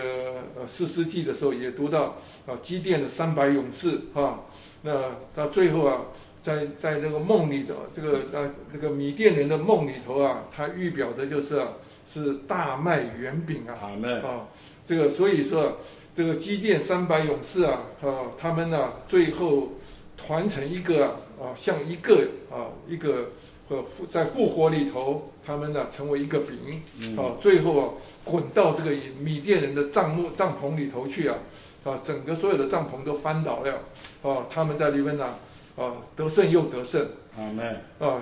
[0.55, 4.45] 呃四世纪的时候，也读到啊，基甸的三百勇士哈，
[4.83, 5.03] 那
[5.33, 6.01] 到最后啊，
[6.41, 11.69] 在在这个梦里的这个呃这个米甸人的梦里头啊，他预表的就是啊
[12.11, 14.47] 是大麦圆饼啊，阿门啊，
[14.85, 15.79] 这个所以说
[16.15, 19.73] 这个基甸三百勇士啊，啊他们呢最后
[20.15, 21.07] 团成一个
[21.41, 23.31] 啊像一个啊一个
[23.67, 27.89] 和复在复活里头，他们呢成为一个饼，嗯啊最后啊
[28.23, 31.37] 滚到这个米甸人的帐幕帐篷里头去啊，
[31.83, 33.79] 啊整个所有的帐篷都翻倒了，
[34.23, 35.29] 啊他们在里面呢
[35.75, 37.81] 啊得胜又得胜，阿门。
[37.99, 38.21] 啊，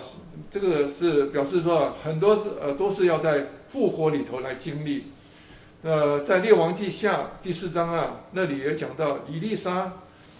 [0.50, 5.06] 这个是表示说啊很多是呃都是要在复活里头来经历。
[5.82, 9.92] 呃，在列王记下第四章啊，那里也讲到以利沙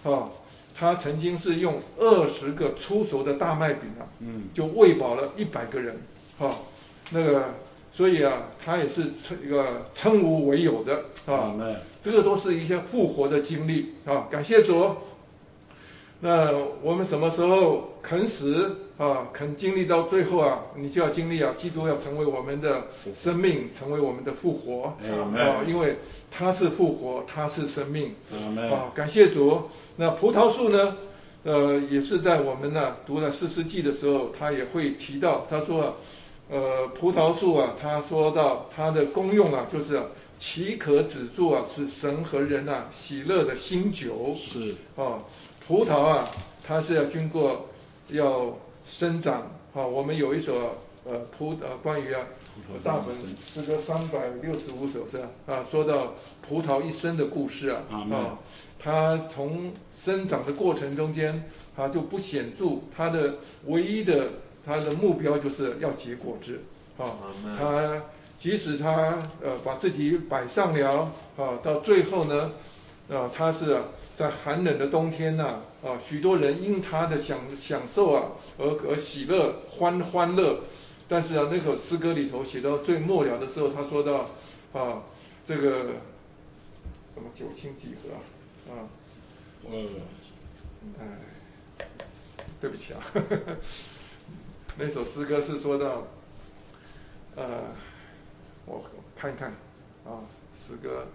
[0.02, 0.30] 啊，
[0.76, 4.48] 他曾经是用二十个出熟的大麦饼啊，嗯。
[4.52, 5.96] 就喂饱了一百个人，
[6.38, 6.58] 哈、
[7.10, 7.54] 那个
[7.92, 11.54] 所以啊，他也是称一个称无为有的啊，
[12.02, 14.96] 这个都是一些复活的经历啊，感谢主。
[16.20, 19.28] 那我们什么时候肯死啊？
[19.32, 24.94] 肯经历到最后啊，你就要经历啊，基督要成为我们的生命，成为我们的复活
[25.36, 25.98] 啊，因为
[26.30, 28.14] 他是复活，他是生命
[28.70, 29.62] 啊，感谢主。
[29.96, 30.96] 那葡萄树呢？
[31.44, 35.92] 呃，也是在我们呢读了四世纪的时候，他也会提到，他说啊，
[36.50, 40.04] 呃，葡萄树啊，他说到它的功用啊，就是啊
[40.38, 44.34] 岂可止住啊，是神和人啊喜乐的新酒。
[44.34, 45.18] 是啊，
[45.66, 46.28] 葡萄啊，
[46.66, 47.66] 它是要经过
[48.08, 48.54] 要
[48.86, 49.86] 生长啊。
[49.86, 52.20] 我们有一首呃葡呃关于啊
[52.68, 55.28] 葡萄大本生诗歌三百六十五首是吧？
[55.46, 56.12] 啊，说到
[56.46, 58.38] 葡萄一生的故事啊啊，
[58.78, 64.28] 它从生长的过程中间，它就不显著，它的唯一的
[64.66, 66.60] 它的目标就是要结果子
[66.98, 67.16] 啊，
[67.58, 68.02] 它
[68.38, 72.52] 即使它呃把自己摆上了啊，到最后呢。
[73.06, 73.82] 啊，他是啊，
[74.16, 80.60] 在寒冷的冬天呐、啊，许多人因他的享享受啊，而而喜乐欢欢乐。
[81.06, 84.30] 但是啊，那首诗歌里头写到最末了的时候，他说到
[84.72, 85.02] 啊，
[85.46, 85.84] 这个
[87.14, 88.88] 什么九卿几何啊，啊，
[89.70, 89.78] 呃，
[90.98, 91.86] 哎，
[92.60, 93.00] 对不起啊，
[94.78, 96.06] 那首诗歌是说到，
[97.36, 97.64] 呃，
[98.64, 98.82] 我
[99.14, 99.50] 看一看
[100.06, 100.24] 啊，
[100.56, 101.06] 诗歌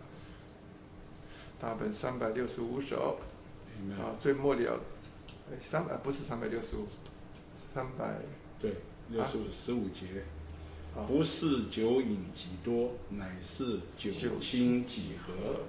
[1.62, 3.20] 大本三百六十五首
[3.98, 4.80] 啊，最末了，
[5.52, 6.88] 哎，三百不是三百六十五，
[7.74, 8.16] 三百，
[8.62, 8.76] 对，
[9.10, 10.24] 六十五十五节
[10.96, 15.62] 啊，不是酒饮几多，乃是酒心几何。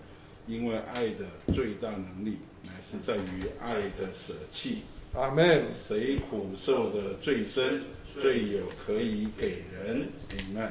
[0.47, 4.83] 因为爱的最大能力，乃是在于爱的舍弃。
[5.15, 5.65] 阿门。
[5.73, 7.85] 谁苦受的最深，
[8.21, 10.09] 最有可以给人。
[10.31, 10.71] Amen。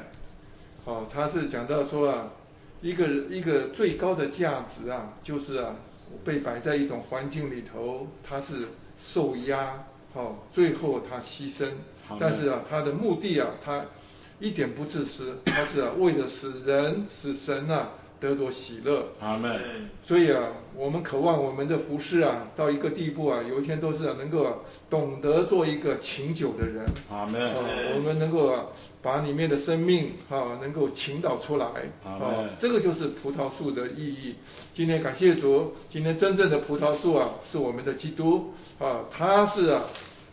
[0.84, 2.32] 哦，他是讲到说啊，
[2.82, 5.76] 一个一个最高的价值啊，就是啊，
[6.24, 8.68] 被摆在一种环境里头，他是
[9.00, 11.68] 受压，哦，最后他牺牲。
[12.18, 13.84] 但是啊，他的目的啊，他
[14.40, 17.90] 一点不自私，他是啊，为了使人使神啊
[18.20, 19.08] 得着喜乐。
[19.20, 19.58] 阿门。
[20.04, 24.54] 所以啊，我们渴望我们的服饰啊，到一个地步啊，有一天都是、啊、能够、啊、
[24.88, 26.84] 懂得做一个勤酒的人。
[27.10, 27.54] 阿门啊
[27.94, 28.66] 我们能够啊，
[29.02, 31.66] 把里面的生命啊，能够倾倒出来。
[32.04, 34.34] 阿啊，这个就是葡萄树的意义。
[34.74, 39.84] 今天感谢主，今天真正的葡萄树啊，是我们的基督啊，他是啊，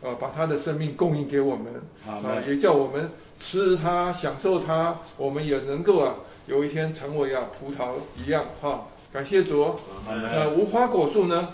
[0.01, 1.73] 呃，把他的生命供应给我们
[2.07, 6.15] 啊，也叫我们吃它，享受它，我们也能够啊，
[6.47, 9.75] 有一天成为啊葡萄一样哈、感谢主。
[10.07, 11.49] 呃，无花果树呢，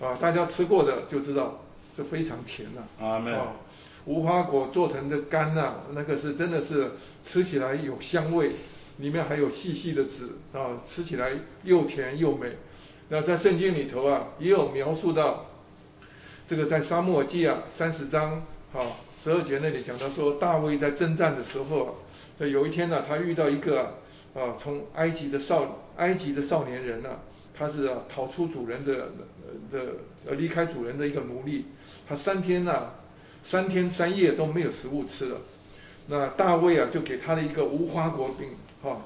[0.00, 1.60] 啊，大家吃过的就知道，
[1.96, 3.54] 这非常甜呐、阿门啊
[4.04, 6.92] 无花果做成的干呐、那个是真的是
[7.24, 8.52] 吃起来有香味，
[8.98, 11.32] 里面还有细细的籽啊，吃起来
[11.64, 12.52] 又甜又美。
[13.08, 15.46] 那在圣经里头啊，也有描述到
[16.46, 18.44] 这个在沙漠记啊三十章
[18.74, 18.84] 啊
[19.16, 21.96] 十二节那里讲到说，大卫在征战的时候
[22.38, 23.88] 啊，有一天呢、他遇到一个啊
[24.58, 27.20] 从埃及的少埃及的少年人啊，
[27.56, 29.10] 他是啊逃出主人的
[29.72, 29.86] 呃的
[30.26, 31.64] 呃离开主人的一个奴隶，
[32.06, 32.90] 他三天呐、
[33.42, 35.40] 三天三夜都没有食物吃了。
[36.08, 38.50] 那大卫啊就给他的一个无花果饼
[38.82, 39.02] 哈、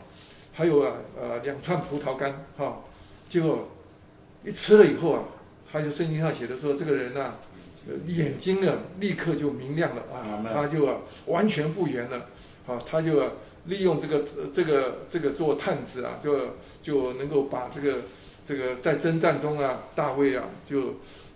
[0.53, 2.81] 还有啊呃两串葡萄干哈、
[3.29, 3.69] 结果
[4.45, 5.23] 一吃了以后啊，
[5.73, 7.35] 他就圣经上写的说这个人呐、
[7.87, 12.27] 呃眼睛啊立刻就明亮了啊，他就啊完全复原了
[12.67, 13.31] 啊，他就啊
[13.71, 16.37] 利用这个这个这个做探子啊，就
[16.83, 17.99] 就能够把这个
[18.45, 20.81] 这个在征战中啊，大卫啊就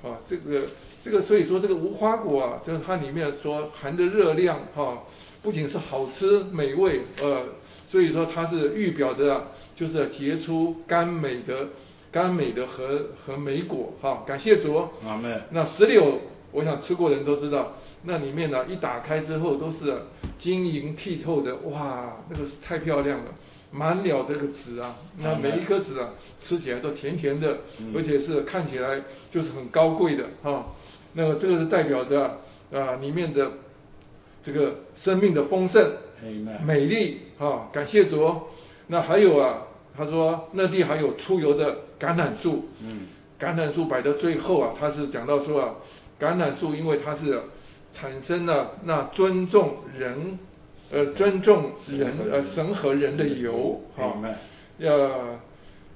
[0.02, 0.66] 啊这个
[1.02, 5.04] 这个所以说这个无花果啊，就是它里面说含的热量哈、
[5.42, 7.44] 不仅是好吃美味，呃，
[7.90, 9.44] 所以说它是预表着啊，
[9.76, 11.68] 就是结出甘美的
[12.10, 14.88] 甘美的和和美果哈、感谢主。
[15.06, 15.42] 阿门。
[15.50, 16.20] 那石榴
[16.52, 20.02] 我想吃过的人都知道，那里面呢一打开之后都是
[20.38, 23.24] 晶莹剔透的，哇，那个是太漂亮了。
[23.70, 27.58] 满了这个籽啊，那每一颗籽啊，吃起来都甜甜的，
[27.92, 30.66] 而且是看起来就是很高贵的哈。
[31.14, 32.38] 那么这个是代表着
[32.72, 33.50] 啊里面的
[34.44, 35.90] 这个生命的丰盛、
[36.64, 38.42] 美丽啊，感谢主。
[38.86, 39.62] 那还有啊，
[39.96, 43.08] 他说那地还有出油的橄榄树，嗯，
[43.40, 45.74] 橄榄树摆到最后啊，他是讲到说啊，
[46.20, 47.40] 橄榄树因为它是
[47.94, 50.38] 产生了那尊重人。
[50.92, 54.14] 呃，尊重人，呃，神和人的油，哈，
[54.76, 55.38] 要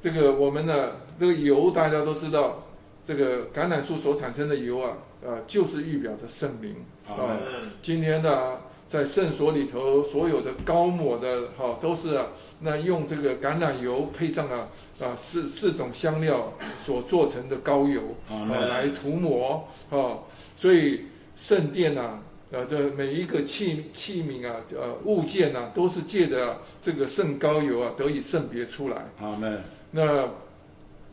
[0.01, 2.65] 这个我们呢，这个油大家都知道，
[3.05, 6.75] 这个橄榄树所产生的油啊，呃，就是预表着圣灵，
[7.07, 7.37] 啊，
[7.83, 8.59] 今天呢，
[8.89, 12.19] 在圣所里头所有的高抹的，哈，都是
[12.61, 20.25] 那用这个橄榄油配上了啊四四种香料所做成的膏油，啊，来涂抹，啊，
[20.57, 21.03] 所以
[21.41, 22.19] 圣殿呐。
[22.51, 29.05] 呃，这每一个器器皿啊，呃，物件呐，都是借着这个圣膏油啊，得以圣别出来。
[29.21, 29.63] 阿门。
[29.91, 30.27] 那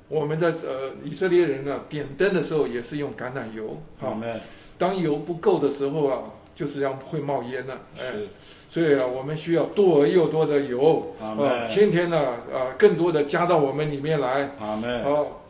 [0.07, 3.81] 我们在呃以色列人呢，点灯的时候也是用橄榄油。
[3.99, 4.39] 阿门。
[4.77, 6.19] 当油不够的时候啊，
[6.55, 7.79] 就是要会冒烟了。
[7.97, 8.29] 是。
[8.69, 11.13] 所以啊，我们需要多而又多的油。
[11.19, 11.67] 阿门。
[11.67, 12.17] 天天呢，
[12.53, 14.51] 啊，更多的加到我们里面来。
[14.61, 15.03] 阿门。
[15.03, 15.41] 好。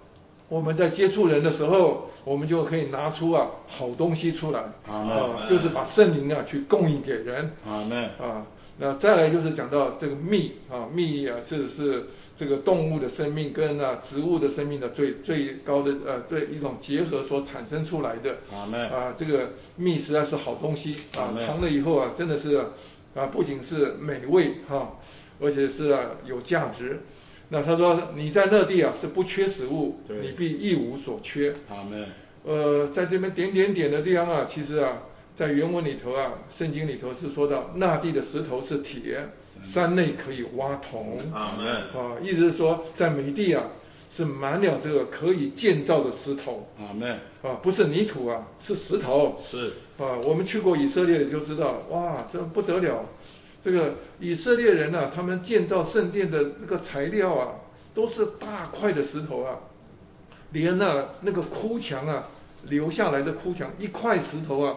[0.48, 7.82] 我们在接触人的时候，我们就可以拿出啊好东西出来，啊，就是把圣灵啊去供应给人，啊，
[8.22, 8.46] 啊，
[8.78, 12.06] 那再来就是讲到这个蜜啊，蜜啊是是
[12.38, 22.56] 这个动物的生命跟啊植物的生命的最最高的呃这一种结合所产生出来的，啊，啊这个蜜实在是好东西啊，尝了以后啊真的是
[23.16, 24.94] 啊不仅是美味哈，
[25.40, 27.02] 而且是啊有价值。
[27.50, 31.54] 那他说你在那地啊是不缺食物，你必一无所缺。
[31.70, 32.06] 阿门。
[32.44, 35.00] 呃，在这边点点点的地方啊，其实啊，
[35.36, 39.30] 在原文里头啊，圣经里头是说到那地的石头是铁，
[39.64, 41.18] 山内可以挖铜。
[41.34, 41.68] 阿门。
[41.68, 43.64] 啊，意思是说在美地啊
[44.12, 46.68] 是满了这个可以建造的石头。
[46.80, 47.20] 阿门。
[47.42, 49.36] 啊，不是泥土啊，是石头。
[49.40, 49.74] 是。
[49.98, 53.06] 啊，我们去过以色列的就知道，哇，这不得了。
[53.66, 57.48] 这个以色列人呢，他们建造圣殿的这个材料啊，
[57.96, 59.58] 都是大块的石头啊，
[60.52, 62.28] 连那那个哭墙啊，
[62.66, 64.76] 留下来的哭墙一块石头啊，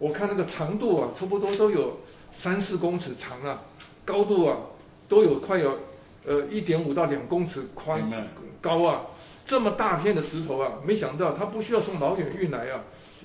[0.00, 2.00] 我看那个长度啊，差不多都有
[2.32, 3.62] 三四公尺长啊，
[4.04, 4.56] 高度啊
[5.08, 5.78] 都有快有
[6.26, 8.02] 呃一点五到两公尺宽
[8.60, 9.02] 高啊，
[9.46, 12.82] 这么大片的石头啊，没想到他不需要从老远运来啊，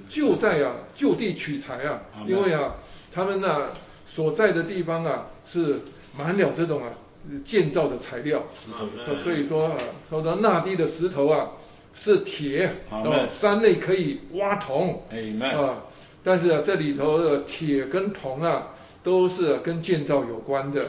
[0.08, 2.76] 就在啊就地取材啊，因为啊
[3.12, 3.70] 他们呢。
[4.10, 5.82] 所在的地方啊，是
[6.18, 6.90] 满了这种啊
[7.46, 9.78] 建造的材料，石头所以说啊，
[10.10, 11.52] 说到那地的石头啊
[11.94, 15.04] 是铁，哦，山内可以挖铜，
[15.56, 15.84] 啊，
[16.24, 18.70] 但是啊这里头的铁跟铜啊
[19.04, 20.82] 都是跟建造有关的，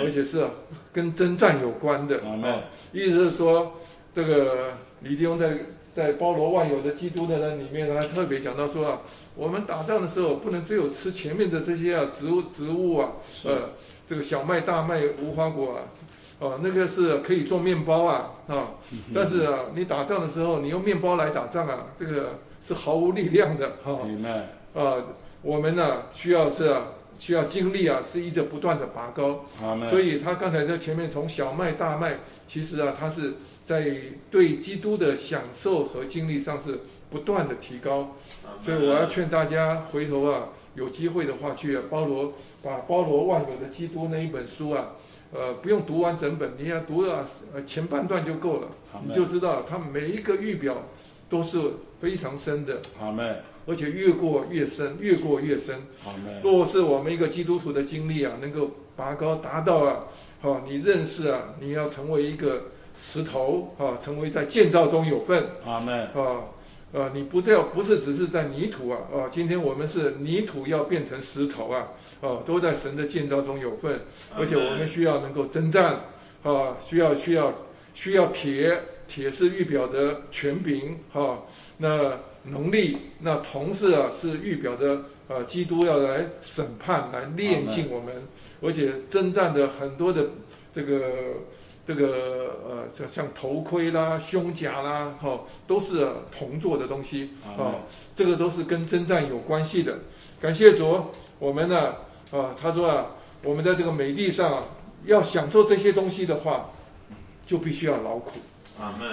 [0.00, 0.46] 而且是
[0.92, 2.62] 跟征战有关的，啊，
[2.92, 3.72] 意思是说
[4.14, 5.56] 这个李弟兄在
[5.94, 9.00] 在包罗万有的基督的人里面，他特别讲到说啊。
[9.36, 13.10] 我们打仗的时候不能只有吃前面的这些啊植物植物啊，
[13.44, 13.70] 呃，
[14.06, 15.82] 这个小麦、大麦、无花果啊，
[16.38, 18.70] 哦，那个是可以做面包啊，啊，
[19.14, 23.98] 但是啊，你打仗的时候你用面包来打仗啊，这个是毫无力量的，哈，
[24.74, 25.04] 啊，
[25.42, 26.74] 我们呢需要是
[27.18, 29.44] 需要精力啊，是一直不断的拔高，
[29.90, 33.34] 所以他刚才在前面从小麦、大麦，其实啊，他是
[33.66, 33.92] 在
[34.30, 36.80] 对基督的享受和经历上是。
[37.10, 38.14] 不断的提高，
[38.62, 44.88] 所以我要劝大家回头啊，有机会的话去包罗把包罗万有的基督那一本书啊，
[45.32, 48.68] 呃，不用读完整本，你要读了呃前半段就够了，
[49.06, 50.76] 你就知道它每一个预表
[51.28, 51.58] 都是
[52.00, 56.40] 非常深的，好妹，而且越过越深，越过越深，好妹。
[56.42, 60.04] 若是我们一个基督徒的经历啊，能够拔高达到啊，
[60.40, 62.64] 好，你认识啊，你要成为一个
[62.96, 66.42] 石头啊，成为在建造中有份，好妹，啊。
[66.92, 71.88] 啊，你不要不是只是在泥土啊，啊，今天我们是泥土要变成石头啊，
[72.20, 74.00] 啊，都在神的建造中有份，
[74.36, 76.00] 而且我们需要能够征战，
[76.42, 77.52] 啊，需要需要
[77.92, 81.42] 需要铁，铁是预表着权柄，哈，
[81.76, 88.14] 那能力，那铜是啊是预表着啊基督要来审判来炼净我们，
[88.62, 90.28] 而且征战的很多的
[90.74, 91.10] 这个。
[91.86, 97.76] 这个呃，像像头盔啦、胸甲啦，哈，都是铜做的东西，啊，
[98.14, 99.98] 这个都是跟征战有关系的。
[100.40, 101.06] 感谢主，
[101.38, 101.94] 我们呢，
[102.32, 103.06] 啊，他说啊，
[103.44, 104.64] 我们在这个美地上
[105.04, 106.70] 要享受这些东西的话，
[107.46, 108.32] 就必须要劳苦，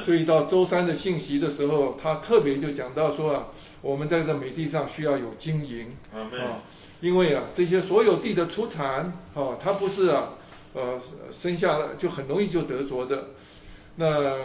[0.01, 3.47] 所以到周三的信息的时候，他特别就讲到说啊，
[3.81, 5.95] 我们在这美地上需要有经营。
[6.11, 6.25] 啊，
[7.01, 10.29] 因为啊，这些所有地的出产，啊，它不是啊，
[10.73, 10.99] 呃，
[11.31, 13.25] 生下来就很容易就得着的。
[13.95, 14.37] 那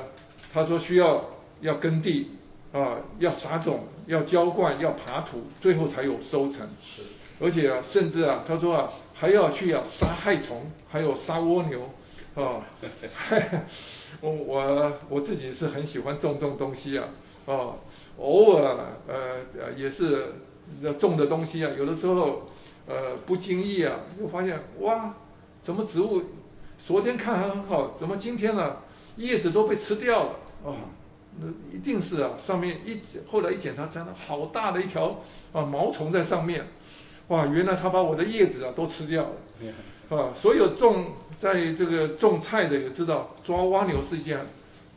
[0.52, 1.24] 他说需要
[1.60, 2.32] 要耕地，
[2.72, 6.68] 啊，要撒种，要浇灌，要耙土，最后才有收成。
[6.84, 7.02] 是。
[7.40, 11.90] 而且啊，甚至啊，他说啊，还要去啊杀害虫，还有杀蜗牛，
[12.34, 12.66] 啊，
[14.20, 17.08] 我我我自己是很喜欢种种东西啊，
[17.46, 17.78] 啊，
[18.18, 18.76] 偶尔
[19.06, 19.14] 呃
[19.58, 20.34] 呃也是
[20.98, 22.48] 种的东西啊，有的时候
[22.88, 25.14] 呃不经意啊，就发现哇，
[25.60, 26.22] 怎么植物
[26.78, 28.76] 昨天看还很好，怎么今天呢
[29.16, 30.30] 叶子都被吃掉了
[30.64, 30.74] 啊？
[31.40, 31.46] 那
[31.76, 33.00] 一定是啊，上面一
[33.30, 35.20] 后来一检查，真的好大的一条
[35.52, 36.66] 啊毛虫在上面。
[37.28, 44.38] 哇，原来它把我的叶子啊都吃掉了，啊，所有种在这个种菜的也知道，抓蜗牛是一件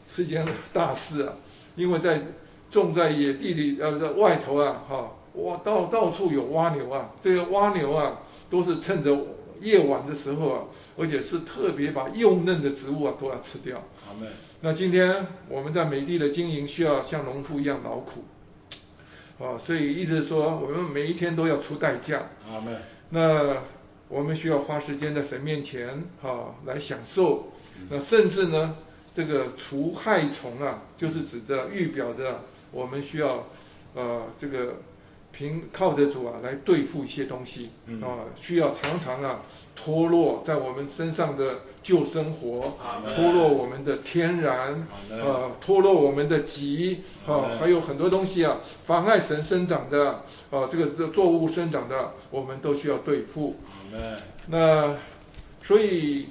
[0.10, 1.34] 是一件大事啊，
[1.76, 2.22] 因为在
[2.70, 9.14] 种在野地里呃在外头啊，哈，哇到到处有蜗牛啊，这个蜗牛啊都是趁着
[9.62, 10.64] 夜晚的时候啊，
[10.98, 13.84] 而且是特别把幼嫩的植物啊都要吃掉。
[14.06, 14.28] 好嘞。
[14.62, 18.24] 那今天我们在美地的经营需要像农夫一样劳苦。
[19.40, 22.30] 啊，所以一直说我们每一天都要出代价。
[22.48, 22.76] 阿门。
[23.10, 23.58] 那
[24.08, 27.52] 我们需要花时间在神面前，哈，来享受。
[27.90, 28.76] 那甚至呢，
[29.14, 32.42] 这个除害虫啊，就是指着预表着
[32.72, 33.48] 我们需要，
[33.96, 34.76] 呃，这个。
[35.32, 37.72] 凭靠着主啊来对付一些东西
[38.02, 39.40] 啊，需要常常啊
[39.76, 42.78] 脱落在我们身上的旧生活，
[43.16, 53.56] 脱落我们的天然啊，脱落我们的己啊，还有很多东西啊妨碍神生长的啊，这个这作物生长的，我们都需要对付。
[54.48, 54.96] 那
[55.64, 56.28] 所以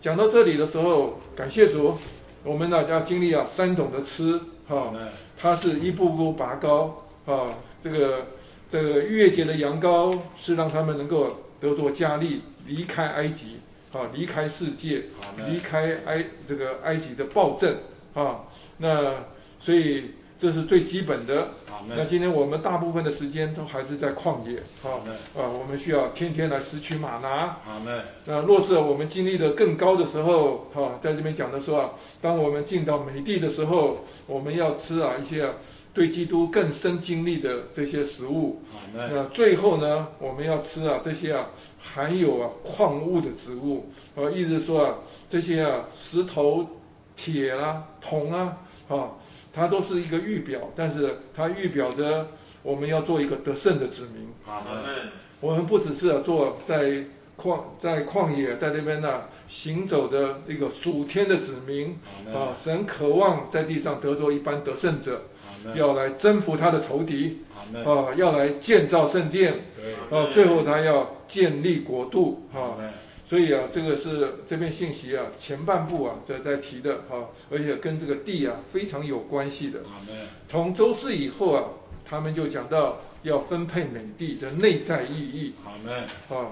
[0.00, 1.98] 讲到这里的时候，感谢主，
[2.44, 4.94] 我们呢要经历啊三种的吃哈，
[5.36, 7.52] 它是一步步拔高啊。
[7.82, 8.26] 这个
[8.68, 13.58] 这个月节的羊羔是让他们能够得着加力，离开埃及，
[13.92, 15.04] 啊，离开世界，
[15.48, 17.76] 离开埃这个埃及的暴政，
[18.14, 18.42] 啊，
[18.78, 19.14] 那
[19.58, 21.48] 所以这是最基本的。
[21.88, 25.00] 那今天我们大部分的时间都还是在旷野，啊，
[25.34, 27.56] 啊，我们需要天天来拾取玛拿。
[28.26, 35.50] 那若是我们经历的更高的时候，哈，在这边讲的说啊，当我们进到美地的时候，我们要吃啊一些。
[35.92, 38.62] 对基督更深经历的这些食物，
[38.94, 44.94] 那最后呢，我们要吃啊这些啊含有啊矿物的植物，呃，意思说啊
[45.28, 46.66] 这些啊石头、
[47.16, 49.10] 铁啊、铜啊，啊，
[49.52, 52.28] 它都是一个预表，但是它预表着
[52.62, 54.28] 我们要做一个得胜的子民。
[55.40, 57.04] 我们不只是做在
[57.36, 61.98] 旷在旷野在那边呢行走的这个属天的子民，
[62.32, 65.22] 啊，神渴望在地上得着一般得胜者。
[65.74, 67.38] 要来征服他的仇敌，
[67.84, 69.52] 啊，要来建造圣殿，
[70.10, 72.76] 啊，最后他要建立国度，啊，
[73.26, 79.80] 所以啊，这个是这篇信息啊前半部啊在在提的，啊，而且跟这个地啊非常有关系的。
[80.48, 81.64] 从周四以后啊，
[82.04, 85.54] 他们就讲到要分配美地的内在意义。
[86.34, 86.48] 啊，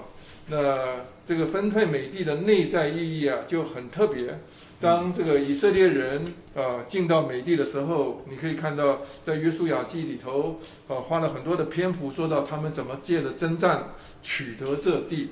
[0.47, 4.39] 那这个分配美地的内在意义啊就很特别。
[4.81, 13.89] 当这个以色列人啊进到美地的时候，你可以看到在约书亚记里头啊花了很多的篇幅说到他们怎么借着征战
[14.21, 15.31] 取得这地。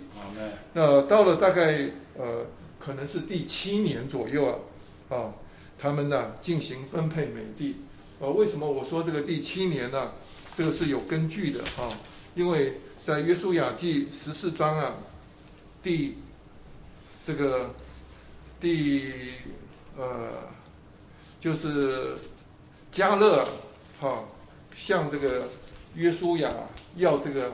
[0.74, 2.46] 那到了大概呃
[2.78, 4.46] 可能是第七年左右
[5.10, 5.34] 啊啊
[5.80, 7.78] 他们呢进行分配美地。
[8.20, 10.12] 呃为什么我说这个第七年呢？
[10.58, 11.88] 这个是有根据的啊，
[12.36, 14.96] 因为在约书亚记十四章啊
[15.82, 16.18] 第
[17.26, 17.74] 这个。
[18.60, 19.14] 第
[19.98, 20.30] 呃
[21.40, 22.16] 就是
[22.92, 23.48] 加勒
[24.00, 24.24] 哈
[24.76, 25.48] 向这个
[25.96, 26.52] 约书亚
[26.96, 27.52] 要这个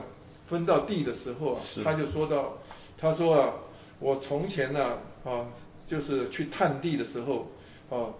[0.48, 2.58] 分到地的时候啊，他就说到，
[2.98, 3.52] 他说啊，
[3.98, 5.46] 我从前呢啊
[5.86, 7.50] 就是去探地的时候
[7.90, 8.14] 啊，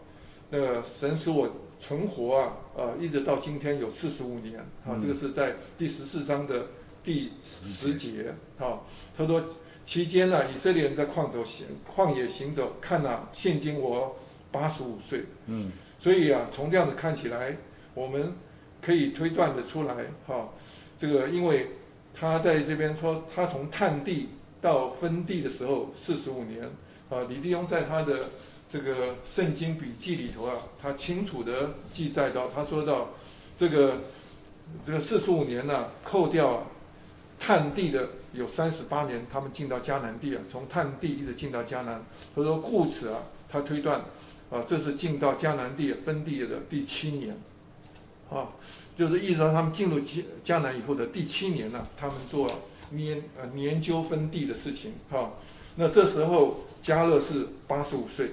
[0.51, 1.49] 那个神使我
[1.81, 6.67] 存活啊啊一直到今天有四十五年啊，这个是在第十四章的
[7.03, 8.81] 第十节啊，
[9.17, 9.43] 他说。
[9.85, 14.17] 期间呢，以色列人在旷走行旷野行走，看了现今我
[14.51, 15.71] 八十五岁，嗯，
[16.01, 17.57] 所以啊，从这样子看起来，
[17.93, 18.33] 我们
[18.81, 19.95] 可以推断的出来，
[20.27, 20.49] 哈，
[20.99, 21.69] 这个因为
[22.15, 24.31] 他在这边说，他从探地
[24.63, 26.65] 到分地的时候四十五年，
[27.11, 28.31] 啊，李弟兄在他的
[28.73, 33.11] 这个圣经笔记里头啊，他清楚的记载到，他说到
[33.59, 33.99] 这个
[34.87, 36.67] 这个四十五年呢，扣掉。
[37.47, 42.03] 探地的有三十八年，他们进到迦南地啊，从探地一直进到迦南。
[42.35, 43.21] 他说故此啊，
[43.51, 44.01] 他推断
[44.51, 47.37] 啊，这是进到迦南地分地的第七年，
[48.31, 48.49] 啊，
[48.97, 52.51] 就是意思说他们进入迦迦南以后的第七年呢，他们做
[52.93, 55.33] 研呃研究分地的事情，哈，
[55.77, 58.31] 那这时候迦勒是八十五岁，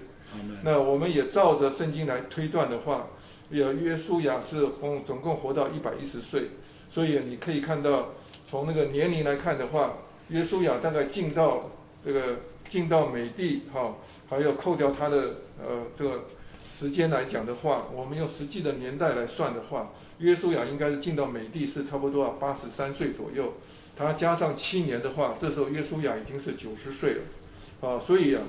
[0.64, 3.08] 那我们也照着圣经来推断的话，
[3.50, 6.52] 有约书亚是共总共活到一百一十岁，
[6.90, 8.10] 所以你可以看到
[8.52, 9.94] 从那个年龄来看的话，
[10.28, 11.72] 约书亚大概进到
[12.04, 13.96] 这个进到美地，哈。
[14.30, 16.24] 还有扣掉他的呃这个
[16.72, 23.54] 时间来讲的话，我们用实际的年代来算的话，约书亚应该是进到美地是差不多啊八十三岁左右，
[23.96, 28.42] 他加上七年的话，这时候约书亚已经是九十岁了，啊，所以啊，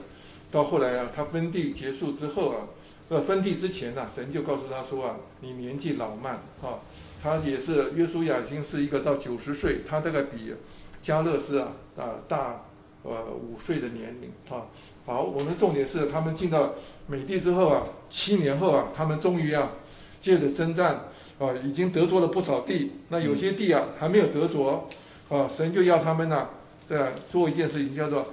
[0.53, 2.69] 到后来啊，他分地结束之后啊，
[3.09, 6.31] 呃分地之前呢，神就告诉他说啊，你年纪老迈，
[6.63, 6.79] 啊，
[7.23, 10.55] 他也是约书亚已经是一个到九十岁，他大概比
[11.01, 12.65] 加勒斯啊啊大
[13.03, 14.67] 呃五岁的年龄，啊。
[15.05, 16.75] 好，我们重点是他们进到
[17.09, 19.73] 美地之后啊，七年后啊，他们终于啊，
[20.21, 21.09] 借着征战
[21.41, 22.93] 啊，已经得着了不少地。
[23.09, 24.89] 那有些地啊还没有得着
[25.29, 26.49] 啊，神就要他们呢，
[26.87, 28.27] 在做一件事情，叫做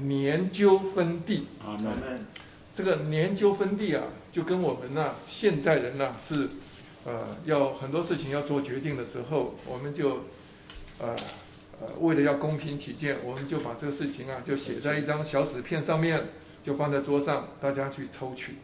[0.00, 1.46] 年究分地。
[1.62, 1.90] 啊，那
[2.74, 6.48] 这个年究分地啊，就跟我们呢现在人呢是
[7.06, 10.24] 呃要很多事情要做决定的时候，我们就
[10.98, 11.16] 呃。
[11.78, 16.28] 呃，为了要公平起见，我们就把这个事情啊，就写在一张小纸片上面，
[16.64, 18.54] 就放在桌上，大家去抽取。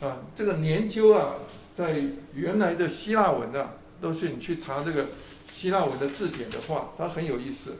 [0.00, 1.34] 啊，这个研究啊，
[1.76, 2.02] 在
[2.32, 5.04] 原来的希腊文啊，都是你去查这个
[5.50, 7.74] 希腊文的字典的话，它很有意思。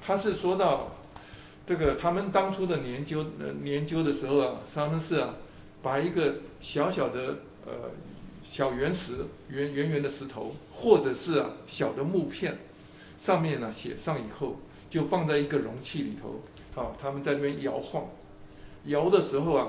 [0.00, 0.96] 它是说到
[1.66, 5.34] 这个他们当初的研究呃研究的时候啊，他们是啊，
[5.82, 7.90] 把一个小小的呃
[8.54, 9.14] 小圆石
[9.48, 12.56] 圆圆圆的石头，或者是啊小的木片。
[13.18, 16.40] 上面呢写上以后，就放在一个容器里头，
[16.80, 18.06] 啊，他们在那边摇晃，
[18.84, 19.68] 摇的时候啊，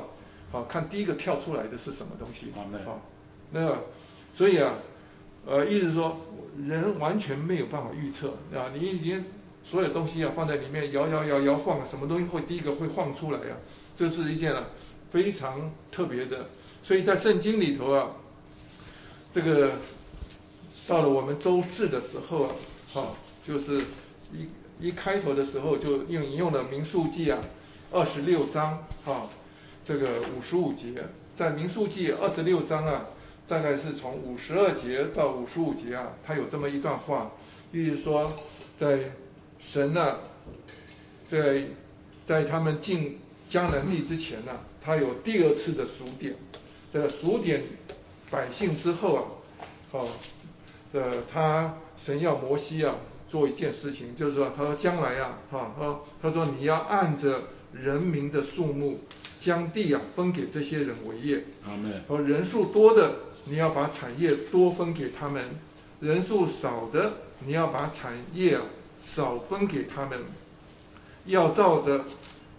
[0.51, 2.61] 啊，看第一个跳出来的是什么东西，啊，
[3.51, 3.85] 那个，
[4.35, 4.75] 所以啊，
[5.47, 6.17] 呃，意思是说
[6.67, 9.25] 人完全没有办法预测，啊，你已经
[9.63, 13.55] 所有东西啊放在里面摇摇摇摇晃，什么东西会第一个会晃出来呀？
[13.95, 14.67] 这是一件啊
[15.09, 16.49] 非常特别的，
[16.83, 18.11] 所以在圣经里头啊，
[19.35, 19.73] 这个
[20.87, 22.55] 到了我们周四的时候啊，
[22.87, 23.17] 好。
[23.45, 23.79] 就是
[24.33, 24.47] 一
[24.79, 27.39] 一开头的时候就引用了民数记啊，
[27.91, 29.29] 二十六章啊，
[29.85, 31.03] 这个五十五节，
[31.35, 33.05] 在民数记二十六章啊，
[33.47, 37.33] 大概是从五十二节到五十五节啊，它有这么一段话，
[37.71, 38.33] 意思说
[38.77, 39.11] 在
[39.59, 40.17] 神呢，
[41.27, 41.67] 在
[42.25, 46.35] 在他们进迦南地之前呢，他有第二次的数点，
[46.91, 47.61] 在数点
[48.29, 49.21] 百姓之后啊，
[49.91, 50.07] 哦，
[50.93, 52.95] 呃他神要摩西啊。
[53.27, 57.41] 做一件事情，就是说，他说将来啊，哈，他他说你要按着
[57.73, 58.99] 人民的数目，
[59.39, 61.43] 将地啊分给这些人为业。
[61.65, 62.03] 阿门。
[62.07, 63.15] 哦人数多的，
[63.45, 65.43] 你要把产业多分给他们；
[65.99, 68.59] 人数少的，你要把产业
[69.01, 70.19] 少分给他们。
[71.25, 72.05] 要照着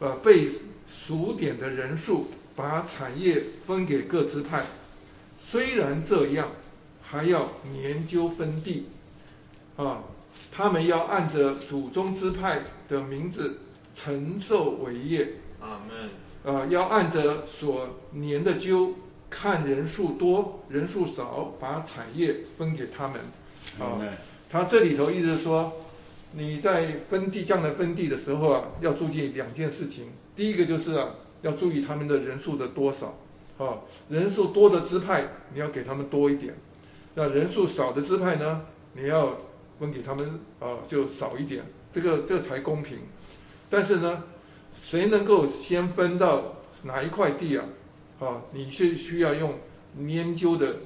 [0.01, 0.51] 呃被
[0.91, 4.67] 数点的人数，把产业分给各支派。
[5.49, 6.49] 虽然这样，
[7.03, 7.49] 还要
[7.83, 8.87] 研究分地
[9.77, 10.03] 啊。
[10.53, 13.59] 他们要按着祖宗支派的名字
[13.95, 15.35] 承受伟业。
[15.61, 16.11] 阿门。
[16.45, 18.95] 啊，要按着所年的究，
[19.29, 23.21] 看人数多人数少，把产业分给他们。
[23.79, 24.01] 啊，
[24.51, 25.73] 他这里头意思说，
[26.33, 30.07] 你在分地将来分地的时候啊，要注意两件事情。
[30.35, 31.11] 第一个就是啊，
[31.43, 33.19] 要注意他们的人数的多少。
[33.59, 33.79] 啊，
[34.09, 36.55] 人数多的支派你要给他们多一点，
[37.15, 38.63] 那人数少的支派呢，
[38.95, 39.37] 你要。
[39.79, 40.27] 分给他们
[40.59, 42.97] 啊，就少一点，这个这才公平。
[43.69, 44.25] 但是呢，
[44.75, 46.55] 谁能够先分到
[46.85, 47.67] 哪一块地啊？
[48.19, 49.53] 啊，你是需要用
[49.99, 50.77] 研究的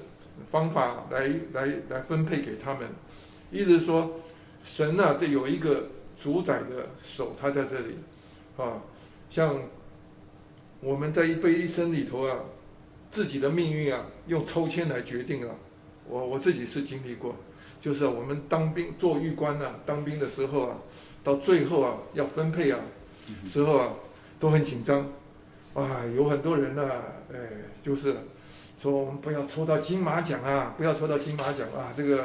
[0.50, 2.88] 方法来来来分配给他们。
[3.52, 4.10] 意思是说，
[4.64, 5.84] 神啊，这有一个
[6.20, 7.94] 主宰的手，他在这里
[8.56, 8.82] 啊。
[9.30, 9.56] 像
[10.80, 12.38] 我们在一辈一生里头啊，
[13.10, 15.54] 自己的命运啊，用抽签来决定啊。
[16.08, 17.34] 我我自己是经历过。
[17.80, 20.76] 就是我们当兵做狱官啊，当兵的时候啊，
[21.24, 22.78] 到最后啊要分配啊
[23.46, 23.94] 时候啊
[24.38, 25.08] 都很紧张，
[25.72, 26.90] 啊有很多人呢，
[27.32, 27.38] 哎
[27.82, 28.16] 就是
[28.78, 32.24] 说我们不要抽到金马奖啊，不要抽到金马奖啊，这个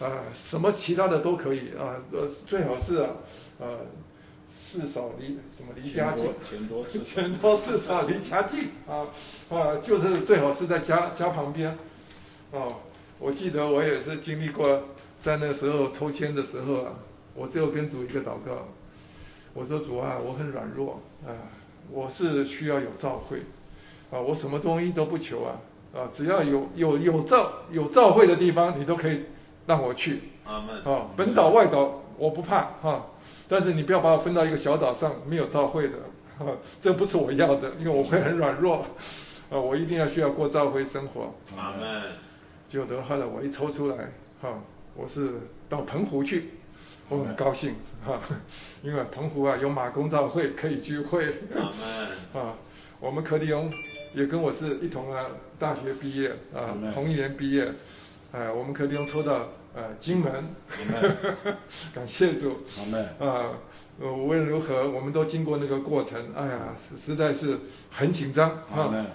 [0.00, 3.10] 啊什么其他的都可以啊，呃最好是啊
[3.58, 3.80] 呃
[4.80, 9.06] 事少离什么离家近，钱多钱 多事少离家近啊
[9.50, 11.78] 啊就是最好是在家家旁边。
[12.50, 12.74] 哦。
[13.20, 14.82] 我记得我也是经历过，
[15.20, 16.94] 在那时候抽签的时候啊，
[17.34, 18.66] 我只有跟主一个祷告，
[19.54, 21.30] 我说主啊，我很软弱啊，
[21.92, 23.38] 我是需要有召会，
[24.10, 25.56] 啊，我什么东西都不求啊，
[25.94, 29.20] 啊，只要有有有召有召会的地方，你都可以
[29.66, 30.20] 让我去。
[30.44, 30.66] 啊，
[31.16, 33.06] 本岛外岛我不怕哈，
[33.48, 35.98] 但是你不要把我分到一个小岛上没有照会的，
[36.38, 36.46] 哈，
[36.80, 38.86] 这不是我要的，因为我会很软弱，
[39.50, 41.34] 啊，我一定要需要过照会生活。
[41.56, 42.02] 阿门。
[42.68, 44.58] 就得后来我一抽出来，哈，
[44.96, 45.34] 我是
[45.68, 46.50] 到澎湖去，
[47.08, 47.74] 我很高兴
[48.04, 48.18] 哈，
[48.82, 51.26] 因为澎湖啊有马公照会可以聚会。
[51.54, 52.08] 阿门。
[52.42, 52.54] 啊，
[52.98, 53.70] 我们柯迪翁
[54.14, 55.26] 也跟我是一同啊
[55.58, 57.70] 大学毕业啊，同一年毕业，
[58.32, 60.54] 哎，我们柯迪翁抽到呃金门。
[61.94, 62.58] 感谢主。
[63.18, 63.50] 啊，
[64.00, 67.58] 无论如何，我们都经过那个过程，哎呀，实在是
[67.90, 69.06] 很紧张啊。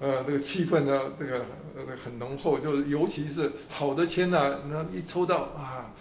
[0.00, 1.38] 呃，这个气氛呢，这个
[1.76, 5.92] 呃很浓厚，就是尤其是好的签呢，那一抽到啊，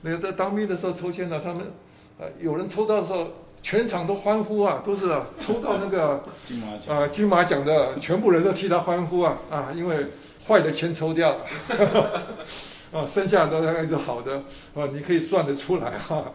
[0.00, 1.70] 那个在当兵的时候抽签呢，他们
[2.18, 3.28] 呃有人抽到的时候，
[3.62, 5.06] 全场都欢呼啊，都是
[5.38, 10.06] 抽到那个 金马奖啊金马奖的，全部人都替他欢呼啊啊，因为
[10.48, 11.46] 坏的签抽掉了，
[12.94, 16.32] 啊，剩下的大概是好的啊，你可以算得出来哈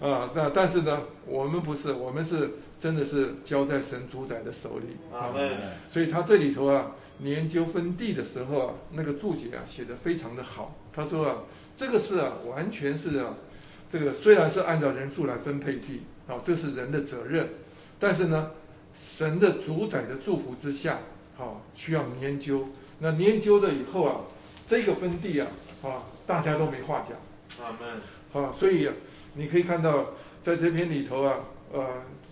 [0.00, 2.50] 啊，那但是呢，我们不是，我们是。
[2.80, 5.32] 真的是交在神主宰的手里啊，
[5.88, 6.90] 所以他这里头啊，
[7.20, 10.76] 研究分地的时候啊，那个注解啊写的非常的好。
[10.92, 11.36] 他说啊，
[11.74, 13.36] 这个是啊，完全是啊，
[13.90, 17.48] 这个虽然是按照人数来分配地啊，这是人的责任，
[17.98, 18.50] 但是呢，
[18.94, 20.98] 神的主宰的祝福之下，
[21.38, 22.68] 啊，需要研究。
[22.98, 24.20] 那研究了以后啊，
[24.66, 25.48] 这个分地啊，
[25.84, 27.66] 啊，大家都没话讲。
[27.66, 27.76] 啊，
[28.32, 28.88] 啊，所以
[29.34, 30.06] 你可以看到
[30.42, 31.36] 在这篇里头啊，
[31.72, 31.86] 呃。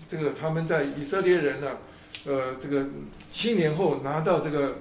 [0.09, 1.71] 这个他们在以色列人呢，
[2.27, 2.85] 呃，这个
[3.31, 4.77] 七年后拿到这个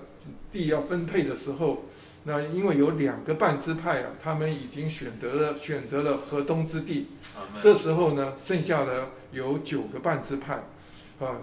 [0.52, 1.86] 地要分配的时候，
[2.26, 7.08] 那因为有两个半支派啊，他们已经选择了选择了河东之地，
[7.62, 10.56] 这时候呢，剩下的有九个半支派，
[11.22, 11.38] 啊，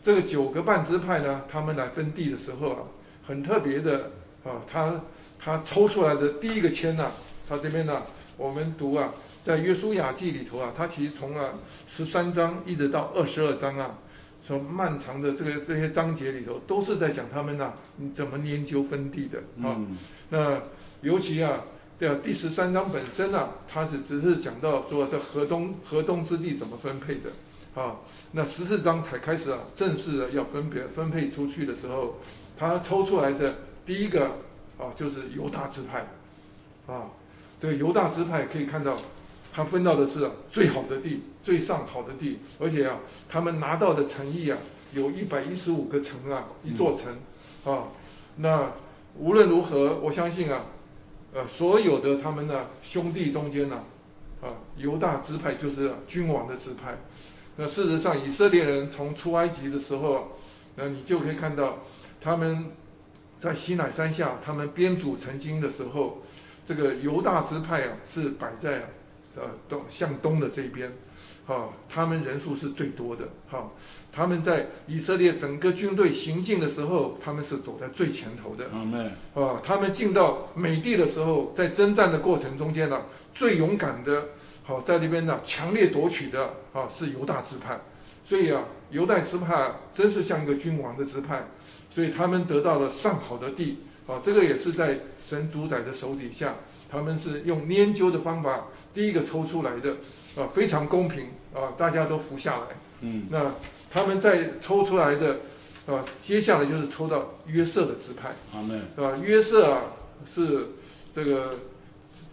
[0.00, 2.78] 这个九个半支派呢，他们来分地的时候啊，
[3.26, 4.12] 很特别的
[4.44, 5.02] 啊，他
[5.46, 7.12] 他抽出来的第一个签呢，
[7.48, 8.02] 他这边呢，
[8.36, 9.14] 我们读啊。
[9.44, 11.50] 在约书亚记里头啊，他其实从啊
[11.86, 13.96] 十三章一直到二十二章啊，
[14.44, 17.72] 从漫长的这个这些章节里头，都是在讲他们呐
[18.12, 19.78] 怎么研究分地的啊。
[20.30, 20.60] 那
[21.00, 21.60] 尤其啊，
[21.96, 27.30] 对啊，第十三章本身啊，它是只是讲到说这河东河东之地怎么分配的
[27.80, 27.94] 啊。
[28.32, 32.16] 那十四章才开始啊，正式的要分别分配出去的时候，
[32.58, 34.32] 他抽出来的第一个
[34.78, 36.06] 啊就是犹大支派
[36.86, 37.10] 啊。
[37.60, 38.98] 这个犹大支派可以看到。
[39.54, 44.58] 他分到的是最好的地，最上好的地，而且啊，他们拿到的城邑啊，
[44.92, 47.16] 有一百一十五个城啊，一座城
[47.64, 47.84] 啊。
[48.36, 48.72] 那
[49.16, 50.66] 无论如何，我相信啊，
[51.32, 53.82] 呃，所有的他们的兄弟中间呢，
[54.42, 56.98] 啊，犹大支派就是君王的支派。
[57.56, 60.32] 那事实上，以色列人从出埃及的时候，
[60.74, 61.78] 那你就可以看到
[62.20, 62.72] 他们
[63.38, 66.22] 在西乃山下，他们编组成经的时候，
[66.66, 68.88] 这个犹大支派啊，是摆在。
[69.38, 70.90] 呃，东向东的这边，
[71.46, 73.70] 啊，他们人数是最多的，哈，
[74.10, 78.64] 他们在以色列整个军队行进的时候，他们是走在最前头的，
[79.34, 83.02] 啊，他们进到美地的时候，在征战的过程中间呢，
[83.34, 84.28] 最勇敢的，
[84.62, 87.78] 好，在那边呢，强烈夺取的，啊，是犹大支派，
[88.24, 91.46] 所以啊，犹大支派真是像一个君王的支派，
[91.96, 96.54] 所以他们得到了上好的地，啊，这个也是在神主宰的手底下。
[96.90, 99.92] 他们是用研究的方法，第一个抽出来的，
[100.36, 102.64] 啊，非常公平，啊，大家都服下来。
[103.00, 103.24] 嗯。
[103.30, 103.50] 那
[103.90, 105.38] 他们在抽出来的，
[105.86, 108.34] 啊，接下来就是抽到约瑟的支派。
[108.52, 108.82] 阿门。
[108.94, 109.16] 对吧？
[109.24, 109.84] 约瑟啊，
[110.26, 110.66] 是
[111.14, 111.54] 这个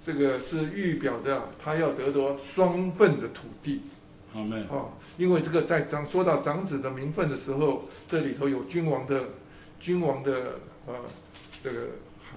[0.03, 3.81] 这个是预表着他要得到双份的土地。
[4.35, 4.63] 阿门。
[4.63, 9.23] 啊，因为这个在长说到长子的名分的时候，这里头有君王的
[9.83, 10.95] 君王的呃
[11.63, 11.79] 这个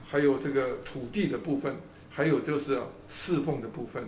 [0.07, 1.75] 还有这个土地的部分。
[2.17, 2.81] 还有就是
[3.11, 4.03] 侍奉的部分，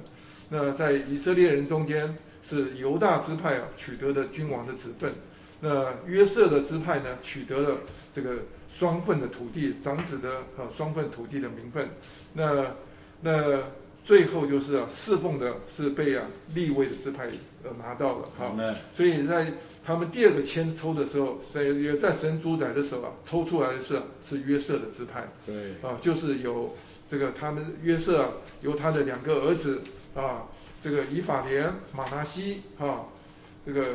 [0.48, 5.12] 那在以色列人中间是犹大支派啊取得的君王的职分，
[5.60, 7.80] 那约瑟的支派呢取得了
[8.10, 8.38] 这个
[8.72, 11.90] 双份的土地，长子的呃双份土地的名分，
[12.32, 12.74] 那
[13.20, 13.62] 那
[14.08, 17.26] 最后就是啊侍奉的是被啊立位的支派
[17.62, 18.56] 呃拿到了，好，
[18.94, 19.52] 所以在
[19.84, 26.74] 他们第二个签抽的时候，神也在神主宰的时候啊抽出来的是是约瑟的支派，对，啊就是有。
[27.10, 28.28] 这个他们约瑟啊
[28.60, 29.80] 由他的两个儿子
[30.14, 30.44] 啊，
[30.82, 33.06] 这个以法莲、马拿西啊，
[33.64, 33.94] 这个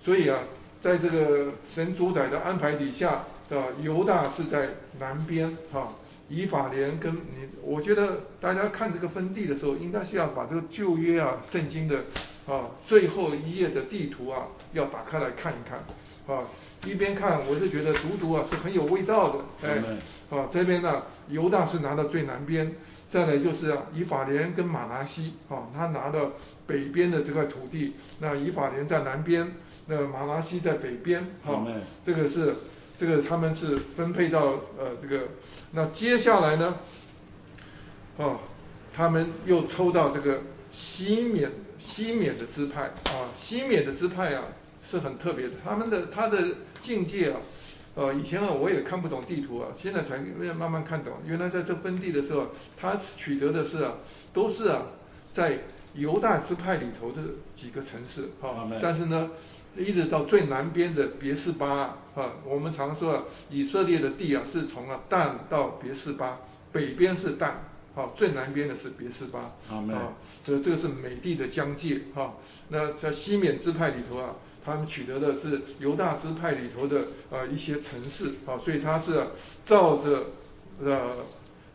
[0.00, 0.38] 所以啊，
[0.80, 4.68] 在这个神主宰的安排底下，啊，犹大是在
[5.00, 5.90] 南边啊，
[6.34, 12.04] 以法莲跟你，我觉得大家看这个分地的时候，应该是要把这个旧约啊圣经的
[12.46, 15.78] 啊最后一页的地图啊要打开来看一看
[16.26, 16.44] 啊，
[16.84, 22.72] 一边看我是觉得读读啊是很有味道的，哎，啊这边呢犹大是拿到最南边，
[23.08, 26.32] 再来就是啊以法莲跟马拿西啊，他拿到
[26.66, 29.52] 北边的这块土地，那以法莲在南边，
[29.86, 31.64] 那马拿西在北边，啊，
[32.02, 32.54] 这个是
[32.98, 35.28] 这个他们是分配到呃这个，
[35.72, 36.76] 那接下来呢，
[38.16, 38.38] 哦，
[38.94, 40.40] 他们又抽到这个
[40.72, 44.44] 西缅西缅的支派啊，西缅的支派啊。
[44.86, 46.44] 是很特别的，他们的他的
[46.82, 47.40] 境界啊，
[47.94, 50.18] 呃，以前啊我也看不懂地图啊，现在才
[50.58, 51.14] 慢慢看懂。
[51.24, 53.94] 原来在这分地的时候，他取得的是啊，
[54.34, 54.82] 都是啊，
[55.32, 55.60] 在
[55.94, 57.22] 犹大支派里头的
[57.54, 59.30] 几个城市啊，但是呢，
[59.76, 66.40] 一直到最南边的别是巴啊，我们常说啊，以色列的地啊是从啊但到别是巴，
[66.72, 67.70] 北边是但。
[67.96, 72.34] 好，最南边的是别斯巴，啊，这这个是美地的疆界，哈，
[72.68, 79.24] 那在西缅支派里头啊，他们取得的是犹大支派里头的呃一些城市，啊，所以他是
[79.62, 80.24] 照着
[80.82, 81.18] 呃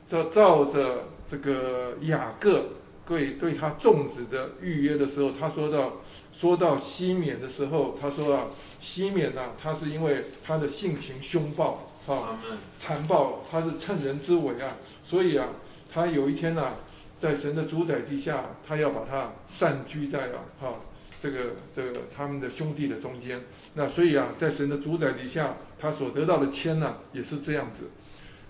[0.08, 2.66] 照照着这个雅各
[3.08, 5.93] 对对他种植的预约的时候，他说到
[6.40, 8.46] 说到西缅的时候，他说啊，
[8.80, 12.40] 西缅呢，他是因为他的性情凶暴，啊，
[12.80, 15.48] 残暴，他是趁人之危啊，所以啊。
[15.92, 16.76] 他有一天呢，
[17.20, 20.76] 在神的主宰底下，他要把他散居在了哈
[21.20, 23.42] 这个这个他们的兄弟的中间。
[23.74, 27.90] 那所以啊，在神的主宰底下，他所得到的签呢，也是这样子。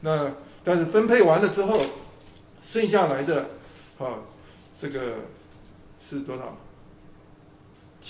[0.01, 0.33] 那
[0.65, 1.81] 但是分配完了之后，
[2.61, 3.51] 剩下来的
[3.97, 4.19] 啊，
[4.81, 5.15] 这个
[6.09, 6.57] 是多少？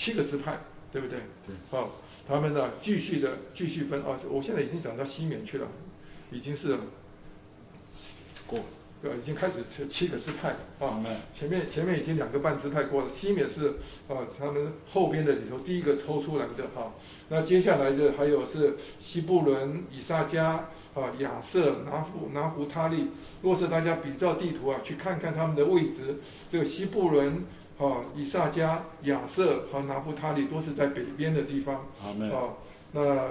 [0.00, 0.58] 七个支派，
[0.90, 1.18] 对不对？
[1.46, 1.78] 对。
[1.78, 1.90] 哦，
[2.26, 5.66] 他们呢继续的继续分啊，我现在已经讲到西缅去了，
[6.30, 6.78] 已经是
[8.46, 8.60] 过。
[9.02, 13.68] 对，已经开始七七个支派啊，前面前面已经两个半支派过了，西缅是
[14.08, 16.92] 啊，他们后边的里头第一个抽出来的哈，
[17.28, 23.06] 那接下来的还有是西布伦、以萨迦啊、亚瑟、拿夫拿胡他利，
[23.40, 26.20] 若是大家比照地图啊，去看看他们的位置，
[26.52, 27.44] 这个西布伦
[27.80, 32.54] 啊、以撒迦、亚瑟和拿夫他利都是在北边的地方啊，
[32.92, 33.30] 那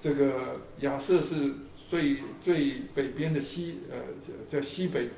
[0.00, 1.54] 这个亚瑟是。
[1.90, 3.96] 最最北边的西呃
[4.48, 5.08] 叫西北，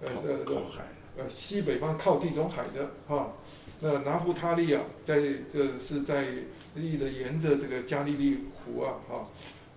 [0.00, 0.82] 呃呃靠海，
[1.16, 3.32] 呃西北方靠地中海的哈，
[3.78, 5.20] 那拿夫他利啊，在
[5.52, 6.26] 这是在
[6.74, 9.28] 一直沿着这个加利利湖啊哈，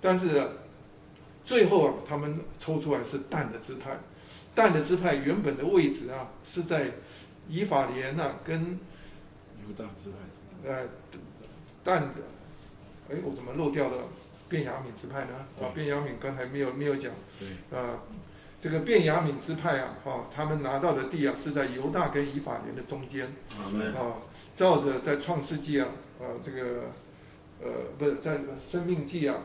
[0.01, 0.41] 但是
[1.45, 3.99] 最后啊他们抽出来是蛋的支派，
[4.55, 6.93] 蛋的支派原本的位置啊是在
[7.49, 8.79] 以法莲呐跟
[9.67, 10.85] 犹大支派，呃
[11.83, 12.21] 蛋的，
[13.09, 14.03] 哎我怎么漏掉了？
[14.49, 15.45] 卞雅敏支派呢？
[15.59, 17.11] 啊，卞雅敏刚才没有没有讲。
[17.37, 17.77] 对。
[17.77, 17.99] 啊，
[18.61, 23.27] 这个卞雅敏支派啊，哈，他们拿到的地啊是在犹大跟以法莲的中间。
[23.93, 24.23] 啊，
[24.55, 25.87] 照着在创世纪啊，
[26.19, 26.83] 呃，这个，
[27.61, 27.69] 呃，
[27.99, 29.35] 不是在生命记啊，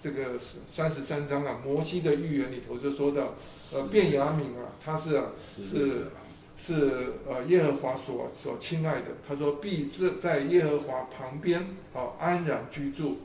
[0.00, 0.38] 这个
[0.70, 3.34] 三十三章啊，摩西的预言里头就说到，
[3.72, 6.06] 呃，卞雅敏啊，他是是
[6.64, 11.60] 是呃耶和华所所亲爱的，他说必这在耶和华旁边
[11.92, 13.18] 啊安然居住。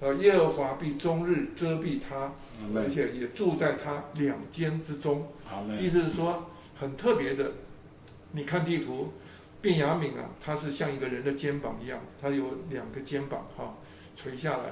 [0.00, 2.32] 呃，耶和华必终日遮蔽他，
[2.74, 5.28] 而且也住在他两肩之中。
[5.80, 7.52] 意思是说很特别的。
[8.32, 9.12] 你看地图，
[9.60, 13.76] 卞雅敏啊，他是像一个人的肩膀一样，他有两个肩膀哈
[14.16, 14.64] 垂下来。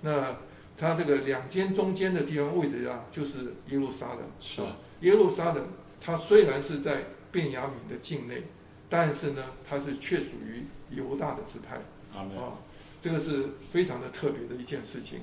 [0.00, 0.36] 那
[0.76, 4.18] 他这个两肩中间的地方位置啊，就是耶路撒冷。
[4.40, 4.62] 是。
[5.02, 5.64] 耶路撒冷，
[6.00, 8.44] 它虽然是在卞雅敏的境内，
[8.88, 11.76] 但是呢，它是却属于犹大的支派。
[12.16, 12.28] 啊。
[13.02, 15.18] 这个是非常的特别的一件事情，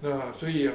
[0.00, 0.74] 那所以啊，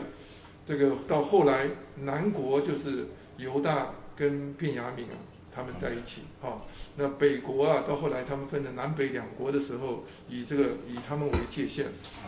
[0.67, 1.69] 这个到后来
[2.01, 5.15] 南国就是犹大跟便雅敏啊，
[5.55, 6.61] 他们在一起，哈，
[6.97, 11.85] 那北国啊，到后来他们分了南北两国的时候，以这个以他们为界限，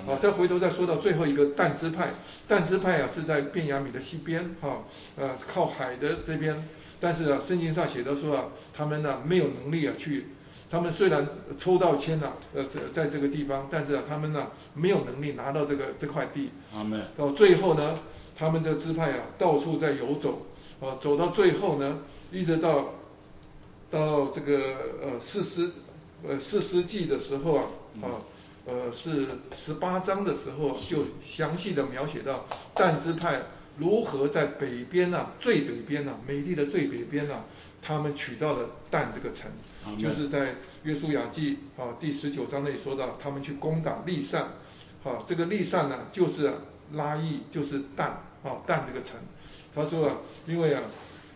[0.07, 2.13] 啊，再回头再说到最后一个但支派，
[2.47, 4.85] 但支派啊是在便雅敏的西边，哈，
[5.17, 6.55] 呃靠海的这边，
[7.01, 10.27] 但是啊圣经上写的说啊，他们呢没有能力啊去。
[10.69, 11.27] 他们虽然
[11.59, 16.49] 抽到签了，呃，在在这个地方，但是啊，他们呢没有能力拿到这个这块地。
[16.73, 17.03] 阿门。
[17.17, 17.99] 到最后呢，
[18.37, 20.45] 他们这个支派啊，到处在游走，
[20.79, 21.99] 啊，走到最后呢，
[22.31, 22.93] 一直到
[23.89, 24.57] 到这个
[25.03, 25.71] 呃四十
[26.25, 27.65] 呃四师纪的时候啊，
[28.01, 28.07] 啊，
[28.65, 32.45] 呃是十八章的时候就详细的描写到
[32.75, 33.41] 战支派
[33.77, 37.45] 如何在北边啊，最北边啊，美丽的最北边啊。
[37.83, 39.49] 他们取到了但这个城，
[39.97, 40.53] 就是在
[40.83, 44.49] 约书亚记啊第十九章那里说到，他们去攻打利善，
[45.01, 46.53] 好，这个利善呢就是
[46.93, 48.09] 拉意，就是但
[48.43, 49.15] 啊但这个城。
[49.73, 50.83] 他说啊，因为啊，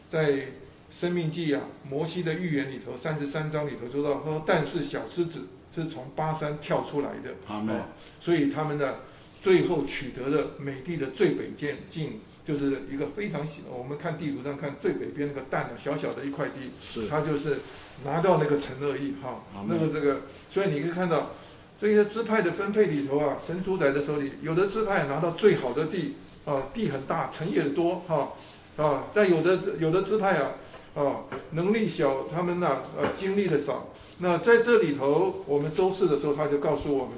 [0.08, 0.50] 在
[0.92, 7.88] 生命记啊摩西的预言里头三十三章里头说到，说但是小狮子是从巴山跳出来的，啊，
[8.22, 8.98] 所以他们呢
[9.46, 17.60] 最后取得了美帝的最北境，境就是一个非常小，我们看地图上看最北边那个蛋小小的一块地，是他就是
[18.04, 21.34] 拿到那个城而已哈那个这个，所以你可以看到。
[21.78, 26.16] 这些支派的分配里头啊，神主宰的手里，有的支派拿到最好的地，
[26.46, 28.32] 啊，地很大，城也多，哈、
[28.78, 30.52] 啊，但有的有的支派啊，
[30.96, 33.90] 啊，能力小，他们呢、呃，经历的少。
[34.20, 37.16] 那在这里头，我们周四的时候，他就告诉我们，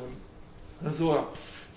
[0.84, 1.26] 他说啊，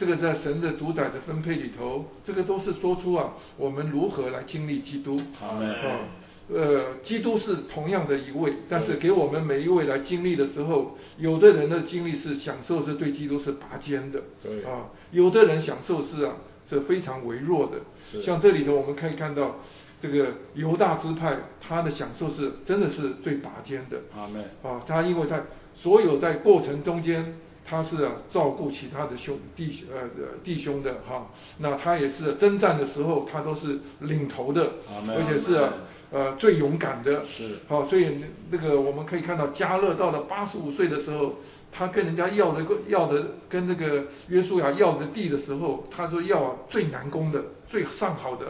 [0.01, 5.14] 这个在神的主宰的分配里头，这个都是说出啊，我们如何来经历基督。
[5.42, 6.09] 阿门啊，
[6.48, 14.64] 呃，基督是同样的一位，但是给我们每一位来经历的时候，有的人的经历是享受是对基督是拔尖的，对。
[14.64, 16.36] 啊，有的人享受是啊
[16.66, 17.72] 是非常微弱的，
[18.03, 18.22] 是。
[18.22, 19.57] 像这里头我们可以看到，
[20.01, 25.42] 这个犹大支派他的享受是真的是最拔尖的，阿门啊，他因为在
[25.74, 27.36] 所有在过程中间，
[27.70, 35.74] 他是、啊、照顾其他的兄弟呃呃弟兄的哈、那他也是征战的时候，他都是领头的，而且是、啊、
[36.10, 37.58] 呃最勇敢的，是。
[37.68, 41.36] 好、所以那个我们可以看到加勒到了八十五岁的时候，
[41.70, 48.46] 他跟人家要的要的跟那个约书亚要的地的时候，他说要啊最难攻的、最上好的，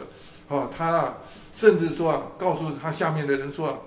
[0.49, 1.17] 啊，他啊
[1.53, 3.77] 甚至说啊告诉他下面的人说啊，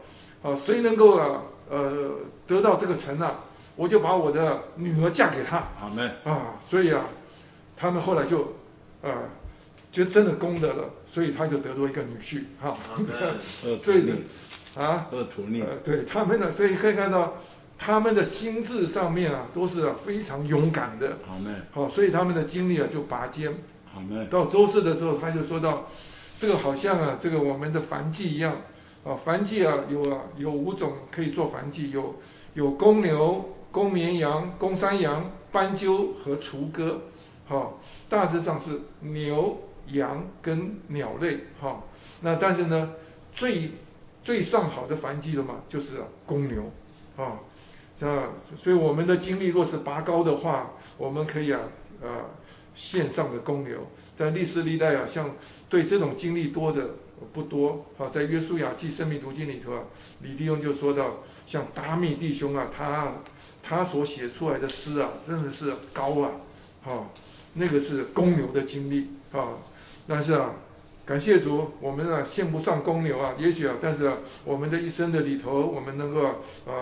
[0.45, 2.13] 啊谁能够啊呃
[2.47, 3.41] 得到这个城啊，
[3.77, 6.11] 我就把我的女儿嫁给他，阿门。
[6.25, 7.05] 啊，所以啊
[7.77, 8.55] 他们后来就
[9.03, 9.13] 呃
[9.91, 12.45] 就真的功德了，所以他就得到一个女婿。
[12.61, 12.75] 哈，
[13.81, 14.15] 所以呢
[14.77, 15.25] 恶啊呃
[15.85, 17.35] 对他们呢，所以可以看到
[17.79, 21.67] 他们的心智上面啊都是啊非常勇敢的，阿门。
[21.73, 23.53] 好，所以他们的经历啊就拔尖。
[23.95, 24.29] 阿门。
[24.31, 25.89] 到周四的时候，他就说到，
[26.39, 28.57] 这个好像啊，这个我们的凡祭一样，
[29.05, 32.17] 啊，燔祭啊有啊有五种可以做燔祭，有
[32.55, 37.03] 有公牛、公绵羊、公山羊、斑鸠和雏鸽，
[37.45, 39.59] 好、大致上是牛、
[39.89, 41.83] 羊跟鸟类，哈、
[42.21, 42.93] 那但是呢，
[43.35, 43.73] 最
[44.23, 45.95] 最上好的繁殖的嘛，就是、
[46.25, 46.71] 公牛，
[47.17, 47.41] 啊、
[47.99, 48.29] 是吧？
[48.57, 51.63] 所以我们的精力若是拔高的话，我们可以啊，
[52.01, 52.09] 呃，
[52.77, 55.35] 线上的公牛，在历史历代啊，像
[55.69, 56.91] 对这种经历多的
[57.33, 59.83] 不多啊，在约书亚记生命读经里头啊，
[60.23, 63.13] 李弟兄就说到，像达米弟兄啊，他
[63.67, 66.31] 他所写出来的诗啊，真的是高啊，
[66.85, 67.07] 哈、
[67.55, 69.49] 那个是公牛的经历啊，
[70.07, 70.51] 但是啊。
[71.07, 76.35] 感谢主，我们啊献不上公牛啊，也许啊，但是啊，我们的一生的里头，我们能够啊
[76.67, 76.73] 啊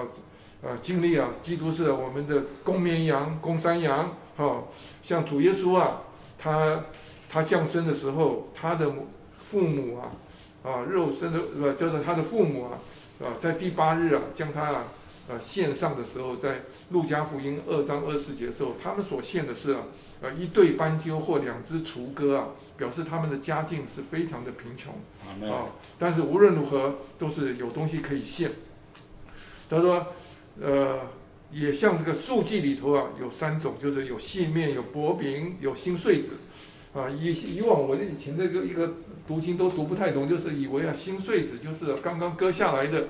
[0.63, 4.63] 啊经历啊，基督是我们的公绵羊、公山羊，哈、
[5.03, 6.03] 像主耶稣啊，
[6.39, 6.85] 他
[7.29, 8.93] 他降生的时候，他的
[9.43, 10.13] 父母啊
[10.63, 12.79] 啊肉身的呃就是他的父母啊
[13.25, 14.85] 啊在第八日啊将他啊
[15.33, 19.81] 呃献上的时候，在路加福音二章二四节的时候，他们所献的是啊
[20.21, 24.93] 呃一对斑鸠或两只雏鸽啊，表示他们的家境是非常的贫穷
[25.51, 28.53] 啊，但是无论如何都是有东西可以献。
[29.71, 30.07] 他说，
[30.61, 31.01] 呃，
[31.51, 36.33] 也像这个素记里头啊，有三种，就是有细面、有薄饼、有新穗子。
[36.93, 38.93] 啊，以以往我以前这个一个
[39.27, 43.07] 读经都读不太懂，就是以为啊新穗子就是刚刚割下来的，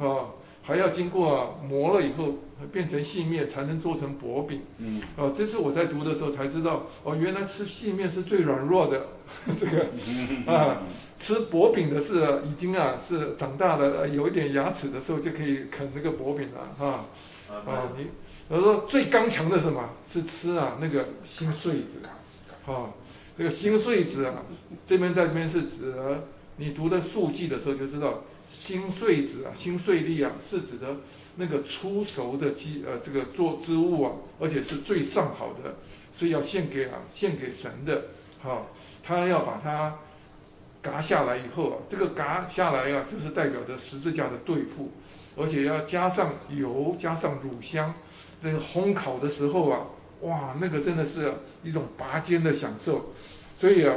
[0.00, 2.36] 啊，还要经过、啊、磨了以后
[2.70, 4.62] 变成细面才能做成薄饼。
[4.78, 5.02] 嗯。
[5.16, 9.06] 啊，这次我在读的时候才知道，哦，原来吃细面是最软弱的，
[9.58, 9.86] 这个。
[10.52, 10.82] 啊，
[11.18, 17.06] 吃薄饼的是啊已经啊是长大了，呃有一点牙齿的时候就可以啃那个薄饼了啊
[17.50, 18.06] 啊啊你，
[18.48, 19.90] 他说最刚强的是什么？
[20.08, 22.00] 是吃啊那个新穗子。
[22.66, 22.90] 啊，
[23.36, 24.44] 这个新穗子啊，
[24.86, 28.22] 这边在这边是指的你读的数记的时候就知道，
[28.54, 30.96] 新穗子啊，新穗粒啊，是指的
[31.36, 35.74] 那个初熟的基呃这个做织物啊，而且是最上好的，
[36.12, 38.04] 是要献给啊献给神的，
[38.42, 38.66] 哈、
[39.02, 39.96] 他要把它
[40.82, 44.90] 嘎下来以后啊，这个嘎下来啊，就是代表着十字架的对付，
[45.36, 47.94] 而且要加上油，加上乳香，
[48.42, 49.86] 这个烘烤的时候啊，
[50.20, 51.32] 哇，那个真的是
[51.64, 53.12] 一种拔尖的享受，
[53.58, 53.96] 所以啊，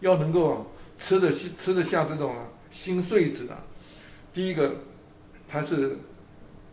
[0.00, 0.56] 要能够啊
[0.98, 3.62] 吃得下吃得下这种啊新穗子啊，
[4.34, 4.76] 第一个
[5.46, 5.98] 它是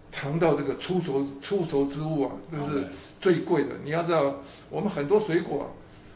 [0.10, 2.88] 尝到这个出熟出熟之物啊，这是
[3.22, 3.76] 最贵的。
[3.84, 4.38] 你要知道，
[4.72, 5.72] 我们很多水果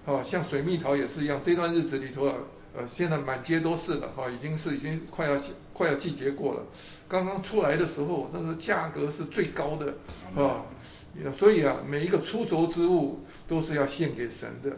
[0.07, 2.35] 啊，啊像水蜜桃也是一样，这段日子里头啊，
[2.75, 5.37] 呃，现在满街都是了，哈、已经是已经快要
[5.73, 6.61] 快要季节过了。
[7.07, 9.93] 刚刚出来的时候，那个价格是最高的，
[10.35, 10.65] 啊。
[11.31, 13.19] 所以啊，每一个出熟之物
[13.53, 14.71] 都是要献给神的，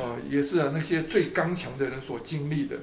[0.00, 2.76] 啊，也是啊那些最刚强的人所经历的。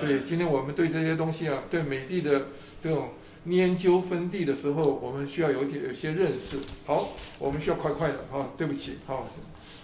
[0.00, 2.46] 所以今天我们对这些东西啊，对美帝的
[2.80, 3.10] 这种
[3.44, 6.56] 研究分地的时候，我们需要有点有些认识。
[6.86, 9.28] 好，我们需要快快的啊，对不起，啊，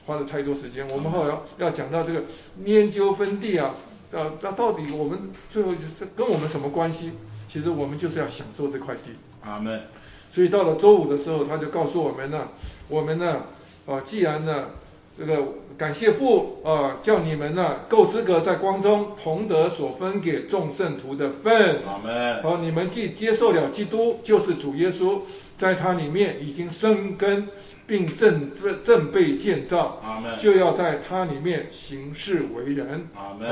[0.06, 0.88] 花了太多时间。
[0.88, 2.22] 我们后来要讲到这个
[2.64, 3.74] 研究分地啊，
[4.10, 5.18] 呃，那到底我们
[5.52, 7.10] 最后就是跟我们什么关系？
[7.52, 9.10] 其实我们就是要享受这块地。
[9.42, 9.82] 阿门。
[10.30, 12.48] 所以到了周五的时候，他就告诉我们呢，
[12.88, 13.42] 我们呢，
[13.86, 14.70] 啊，既然呢，
[15.16, 15.42] 这个
[15.78, 21.80] 感谢父啊，叫你们呢够资格在光中同得所分给众圣徒的份。
[21.86, 22.42] 阿门。
[22.42, 25.20] 好，你们既接受了基督，就是主耶稣，
[25.56, 27.48] 在他里面已经生根，
[27.86, 30.00] 并正正正被建造。
[30.04, 30.36] 阿门。
[30.38, 33.08] 就要在他里面行事为人。
[33.14, 33.48] 阿门。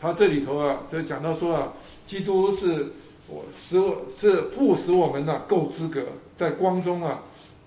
[0.00, 1.72] 他这里头啊，这讲到说啊，
[2.06, 2.92] 基督是。
[3.28, 6.02] 我使我是父使我们呢够资格
[6.36, 7.22] 在光中啊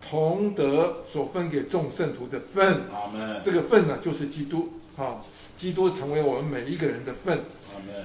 [0.10, 2.82] 同德所分给众圣徒的份，
[3.44, 5.24] 这个份呢就是基督啊，
[5.58, 7.40] 基督成为我们每一个人的份。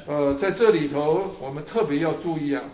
[0.06, 2.64] 呃，在这里头我们特别要注意啊，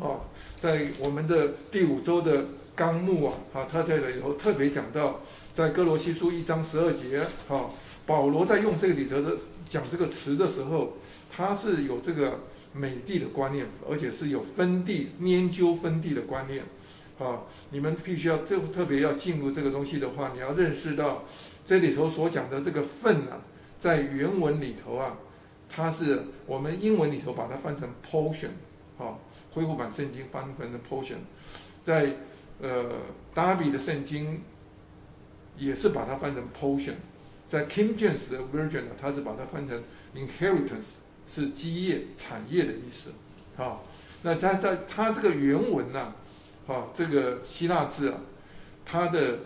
[0.00, 0.20] 啊，
[0.56, 5.20] 在我们的第五周的纲目啊，啊，他在里头特别讲到，
[5.54, 7.70] 在哥罗西书一章十二节啊，
[8.04, 9.36] 保罗在用这个里头的
[9.68, 10.94] 讲这个词的时候，
[11.34, 12.40] 他是有这个。
[12.72, 16.62] 美地的观念，而且是有分地、研究分地的观念，
[17.20, 21.22] 啊，你们必须要特特别要进入这个东西的话，你要认识到
[21.64, 23.42] 这里头所讲的这个份啊，
[23.78, 25.18] 在原文里头啊，
[25.68, 28.50] 它是我们英文里头把它翻成 portion，
[28.98, 29.18] 啊，
[29.52, 31.18] 恢复版圣经翻翻成 portion，
[31.84, 32.16] 在
[32.60, 32.96] 呃
[33.34, 34.42] 达比的圣经
[35.56, 36.94] 也是把它翻成 portion，
[37.48, 39.82] 在 King James 的 version 呢，它是把它翻成
[40.14, 40.98] inheritance。
[41.32, 43.12] 是基业产业的意思，
[43.56, 43.78] 啊，
[44.22, 46.12] 那它在它这个原文呢，
[46.72, 48.18] 啊这个希腊字啊，
[48.84, 49.38] 它的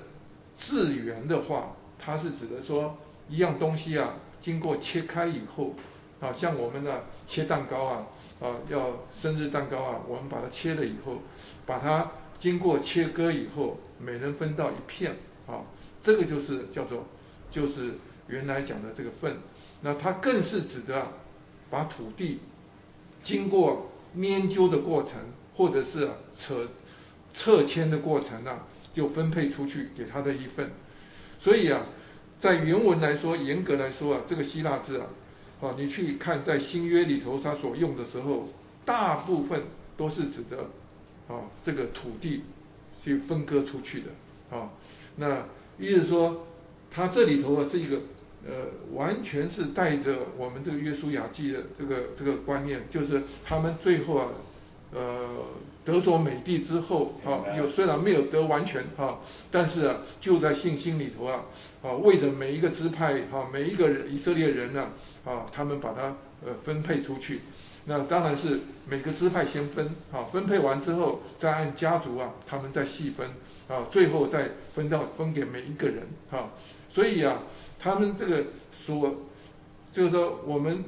[0.54, 2.98] 字源的话，它是指的说
[3.28, 5.74] 一样东西啊，经过切开以后，
[6.20, 8.06] 啊，像我们的切蛋糕啊，
[8.40, 11.18] 啊，要生日蛋糕啊，我们把它切了以后，
[11.64, 15.16] 把它经过切割以后，每人分到一片，
[15.46, 15.62] 啊，
[16.02, 17.06] 这个就是叫做
[17.50, 17.94] 就是
[18.28, 19.36] 原来讲的这个份，
[19.80, 21.06] 那它更是指的。
[21.70, 22.38] 把土地
[23.22, 25.18] 经过研究的过程，
[25.56, 26.68] 或者是扯
[27.34, 28.60] 撤迁的过程呢，
[28.94, 30.70] 就分配出去给他的一份。
[31.38, 31.82] 所以啊，
[32.40, 35.06] 在原文来说，严格来说啊，这个希腊字啊，
[35.60, 38.48] 啊，你去看在新约里头他所用的时候，
[38.86, 39.64] 大部分
[39.98, 40.70] 都是指的
[41.28, 42.44] 啊这个土地
[43.02, 44.70] 去分割出去的啊。
[45.16, 45.44] 那
[45.78, 46.46] 意思说，
[46.90, 48.00] 它这里头啊是一个。
[48.46, 54.28] 呃，完全是带着我们这个约书亚记的这个这个观念，就是他们最后啊，
[54.94, 55.28] 呃，
[55.84, 59.18] 得着美地之后啊，有虽然没有得完全哈，
[59.50, 61.42] 但是啊，就在信心里头啊，
[61.82, 64.90] 啊，为着每一个支派哈，每一个以色列人呢，
[65.24, 66.14] 啊，他们把它
[66.46, 67.40] 呃分配出去，
[67.84, 73.28] 那当然是每个支派先分，啊，分配完之后再按家族啊，他们再细分，
[73.68, 76.50] 啊，最后再分到分给每一个人，哈，
[76.88, 77.42] 所以啊。
[77.76, 78.42] 他们这个
[78.72, 79.14] 所，
[79.92, 80.82] 就是说我们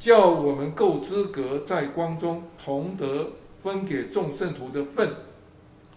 [0.00, 3.30] 叫我们够资格在光中同得
[3.62, 5.08] 分给众圣徒的份，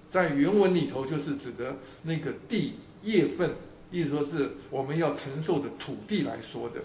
[0.10, 3.52] 在原文里头就是指的那个地业份，
[3.92, 6.82] 意思说是我们要承受的土地来说的。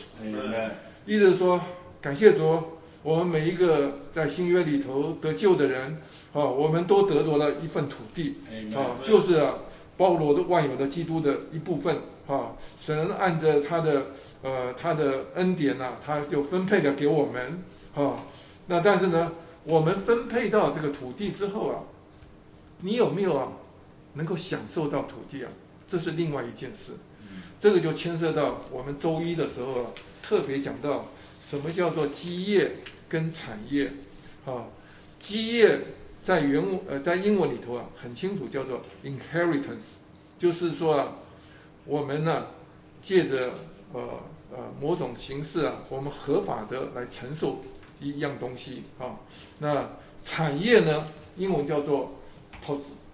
[1.06, 1.60] 意思是说，
[2.00, 2.62] 感谢主，
[3.02, 5.98] 我们每一个在新约里头得救的人，
[6.32, 8.36] 啊，我们都得着了一份土地，
[8.74, 9.54] 啊，就是啊。
[9.98, 11.96] 包罗的万有的基督的一部分，
[12.28, 14.06] 啊，神按着他的
[14.42, 17.64] 呃他的恩典呐，他就分配了给我们，
[17.96, 18.14] 啊，
[18.68, 19.32] 那但是呢，
[19.68, 21.82] 我们分配到这个土地之后啊，
[22.80, 23.52] 你有没有啊
[24.14, 25.50] 能够享受到土地啊？
[25.86, 26.92] 这是另外一件事，
[27.60, 29.90] 这个就牵涉到我们周一的时候啊，
[30.22, 31.08] 特别讲到
[31.42, 32.76] 什么叫做基业
[33.10, 33.92] 跟产业，
[34.46, 34.64] 啊，
[35.20, 35.80] 基业。
[36.20, 39.96] 在原文呃在英文里头啊，很清楚叫做 inheritance，
[40.38, 41.16] 就是说啊，
[41.86, 42.48] 我们呢
[43.00, 43.54] 借着
[43.94, 47.62] 呃呃某种形式啊，我们合法的来承受
[48.01, 49.20] 一样东西啊。
[49.59, 49.88] 那
[50.24, 52.12] 产业呢，英文叫做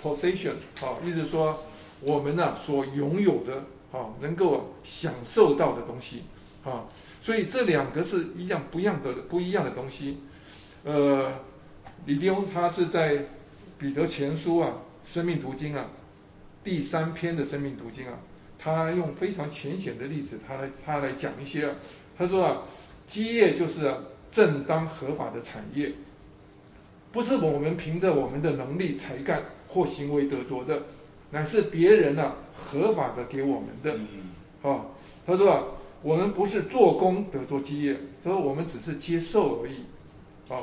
[0.02, 1.56] possession 啊，意思说
[2.00, 6.22] 我们呢所拥有的啊，能够享受到的东西
[6.64, 6.84] 啊。
[7.20, 10.18] 所以这两个是一样不一样的不一样的东西，
[10.84, 11.32] 呃。
[12.06, 13.24] 李弟兄他是在
[13.78, 14.72] 彼得前书啊，
[15.06, 15.86] 生命读经啊，
[16.62, 18.18] 第三篇的生命读经啊，
[18.58, 21.72] 他用非常浅显的例子，他来他来讲一些，
[22.18, 22.62] 他说啊，
[23.06, 23.94] 基业就是
[24.34, 25.92] 正当合法的产业，
[27.12, 30.82] 不是我们凭着我们的能力才干或行为得着的，
[31.30, 33.96] 乃是别人啊合法的给我们的，
[34.68, 34.86] 啊，
[35.24, 35.62] 他说啊，
[36.02, 39.84] 我们不是做工得着基业，他说我们只是接受而已，
[40.52, 40.58] 啊。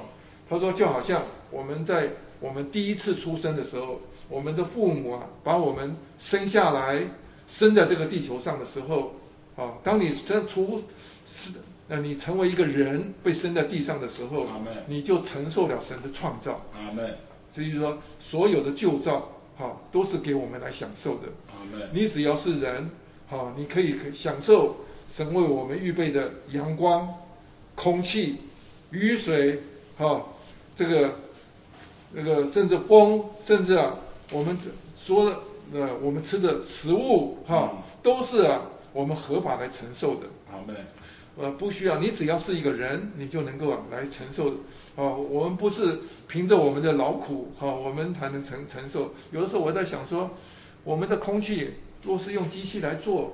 [0.49, 2.09] 他说，就好像我们在
[2.41, 7.07] 我们第一次出生的时候，我们的父母啊，把我们生下来，
[7.47, 9.13] 生在这个地球上的时候，
[9.55, 10.83] 啊，当你生出
[11.25, 11.51] 是
[11.93, 14.47] 那你成为一个人被生在地上的时候，
[14.87, 16.61] 你就承受了神的创造。
[16.73, 17.17] 阿门。
[17.53, 19.27] 至于说所有的旧造，
[19.57, 21.23] 哈，都是给我们来享受的。
[21.49, 21.89] 阿门。
[21.91, 22.89] 你只要是人，
[23.29, 24.77] 哈，你可以享受
[25.09, 27.13] 神为我们预备的阳光、
[27.75, 28.37] 空气、
[28.91, 29.61] 雨水，
[29.97, 30.27] 哈，
[30.77, 31.15] 这个
[32.13, 33.97] 那个甚至风，甚至啊，
[34.31, 34.57] 我们
[34.95, 35.39] 说的
[35.73, 38.61] 呃，我们吃的食物，哈，都是啊，
[38.93, 40.27] 我们合法来承受的。
[40.49, 40.73] 阿门。
[41.37, 44.49] 呃，不需要，你只要是一个人，你就能够来承受。
[44.95, 49.13] 啊，我们不是凭着我们的劳苦，哈，我们才能承承受。
[49.31, 50.29] 有的时候我在想说，
[50.83, 51.69] 我们的空气
[52.03, 53.33] 若是用机器来做，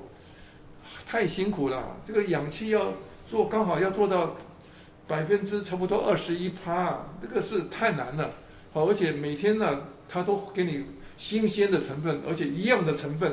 [1.08, 1.98] 太辛苦了。
[2.06, 2.93] 这个氧气要
[3.28, 4.36] 做刚好要做到
[5.08, 8.32] 百分之差不多二十一趴，这个是太难了。
[8.72, 10.86] 好，而且每天呢，它都给你。
[11.18, 13.32] 新鲜的成分，而且一样的成分，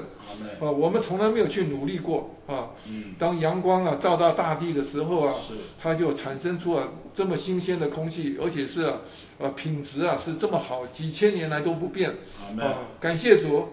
[0.60, 2.70] 啊，我们从来没有去努力过啊。
[2.88, 3.14] 嗯。
[3.18, 5.54] 当阳光啊照到大地的时候啊，是。
[5.80, 8.98] 它就产生出了这么新鲜的空气，而且是啊，
[9.38, 12.10] 呃，品质啊是这么好，几千年来都不变。
[12.58, 13.68] 啊，感谢主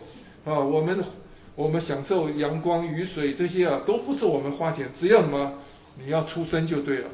[0.45, 1.03] 啊，我们
[1.55, 5.53] 我们享受阳光、雨水这些啊，都不是我们花钱，只要什么，
[5.97, 7.09] 你要出生就对了。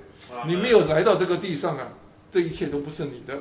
[0.48, 1.90] 你没有来到这个地上啊，
[2.32, 3.40] 这一切都不是你的啊。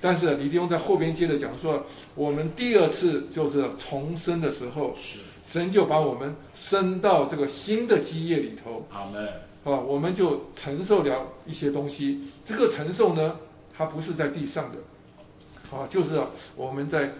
[0.00, 1.84] 但是李弟兄在后边接着讲说，
[2.14, 4.96] 我们第二次就是重生的时候，
[5.44, 8.86] 神就把我们升到这个新的基业里头。
[8.90, 9.28] 阿门。
[9.62, 12.22] 啊，我们就承受了一些东西。
[12.46, 13.36] 这个承受呢，
[13.76, 16.18] 它不是在地上的，啊，就是
[16.56, 17.12] 我们在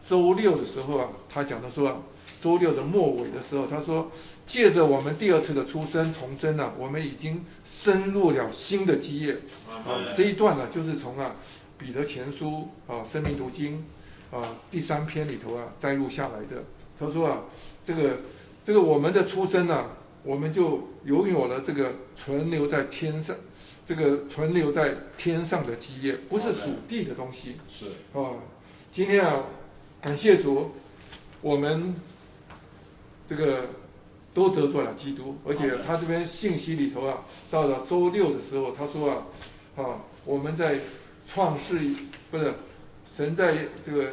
[0.00, 2.04] 周六的时候啊，他讲的说，
[2.40, 4.12] 周六的末尾的时候，他说，
[4.46, 9.38] 借着我们第二次的出生重生呢，我们已经深入了新的基业。
[9.68, 11.34] 啊，这一段呢，就是从啊。
[11.80, 13.82] 彼得前书啊，生命读经
[14.30, 16.62] 啊，第三篇里头啊摘录下来的。
[16.98, 17.40] 他说啊，
[17.82, 18.18] 这个
[18.62, 19.86] 这个我们的出生呢，
[20.22, 23.34] 我们就拥有了这个存留在天上，
[23.86, 27.56] 这个存留在天上的基业，不是属地的东西。
[27.72, 28.36] 是啊，
[28.92, 29.44] 今天啊，
[30.02, 30.72] 感谢主，
[31.40, 31.94] 我们
[33.26, 33.70] 这个
[34.34, 39.26] 都得罪了基督，而且他这边信息里头啊，到了周六的时候，他说啊，
[39.76, 40.78] 啊，我们在。
[41.32, 41.78] 创世
[42.28, 42.52] 不是
[43.06, 44.10] 神在这个，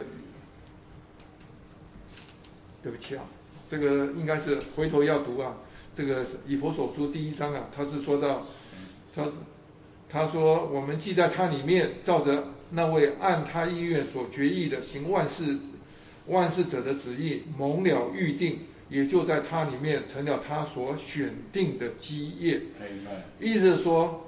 [2.84, 3.24] 对不起啊，
[3.68, 5.56] 这个应该是回头要读啊，
[5.96, 8.46] 这个以佛所书第一章啊，他是说到，
[9.16, 9.32] 他是
[10.08, 15.58] 他说我们既在他里面照着那位按他意愿所决议的行万事
[16.28, 18.60] 万事者的旨意蒙了预定，
[18.90, 22.62] 也就在他里面成了他所选定的基业。
[23.40, 24.27] 意思是说。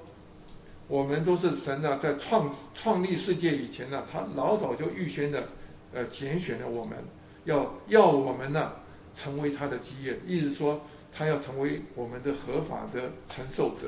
[0.89, 5.47] 我们都是神呢，在创创立世界以前呢，他老早就预先的
[5.93, 6.97] 呃拣选了我们，
[7.45, 8.71] 要要我们呢
[9.13, 10.81] 成为他的基业，意思说
[11.15, 13.87] 他要成为我们的合法的承受者。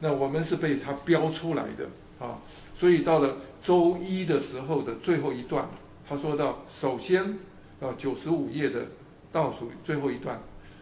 [0.00, 1.86] 那我们是被他标出来的
[2.18, 2.38] 啊，
[2.74, 5.68] 所以到了周一的时候的最后一段，
[6.08, 7.22] 他说到，首先
[7.82, 8.86] 啊九十五页的
[9.30, 10.40] 倒数最后一段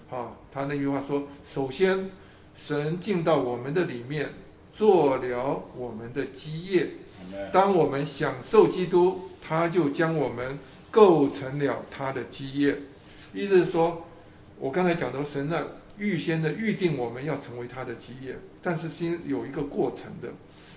[0.09, 2.13] 啊，他那句话说，首先
[2.55, 4.31] 神进到我们的里面。
[4.79, 6.91] 做了我们的基业，
[7.53, 10.57] 当我们享受基督，他就将我们
[10.93, 12.77] 构成了他的基业。
[13.35, 14.07] 意思是说，
[14.61, 15.67] 我刚才讲到神呢，
[15.99, 20.33] 预先的预定我们要成为他的基业，但是先有一个过程的。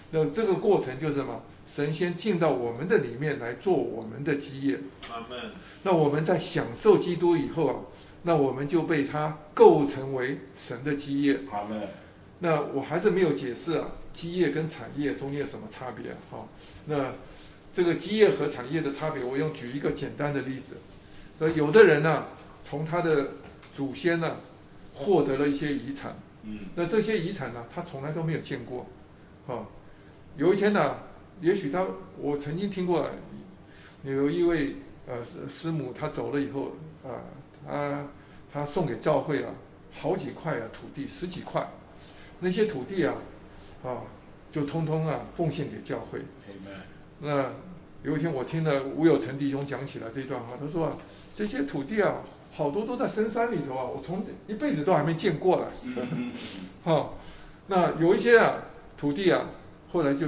[0.10, 1.44] 那这个过程就是什么？
[1.68, 4.80] 神先进到我们的里面来做我们的基业。
[5.84, 7.76] 那我们在享受基督以后啊，
[8.23, 11.40] 那我们就被他构成为神的基业。
[12.43, 16.49] 那我还是没有解释啊，基业跟产业中间有什么差别啊？
[16.88, 17.13] 那
[17.72, 20.77] 这个基业和产业的差别，我用举一个简单的例子。
[21.38, 22.26] 说有的人呢，
[22.63, 23.30] 从他的
[23.76, 24.38] 祖先呢，
[24.95, 26.15] 获得了一些遗产。
[26.41, 26.61] 嗯。
[26.73, 28.88] 那这些遗产呢，他从来都没有见过。
[29.47, 29.68] 啊，
[30.35, 30.95] 有一天呢，
[31.41, 31.85] 也许他，
[32.18, 33.07] 我曾经听过，
[34.03, 36.72] 有一位呃师母，她走了以后
[37.05, 37.22] 啊，
[37.68, 38.07] 她
[38.51, 39.53] 她送给教会啊，
[39.91, 41.69] 好几块啊土地，十几块。
[42.41, 43.13] 那些土地啊，
[43.84, 44.03] 啊，
[44.51, 46.19] 就通通啊奉献给教会。
[47.19, 47.51] 那
[48.03, 50.97] 有一天我听了吴有成弟兄讲起来这段话，他说啊，
[51.35, 52.15] 这些土地啊，
[52.51, 55.72] 好多都在深山里头啊，我从一辈子都还没见过了。
[56.84, 57.11] 哈，
[57.68, 58.55] 那有一些啊
[58.97, 59.45] 土地啊，
[59.91, 60.27] 后来就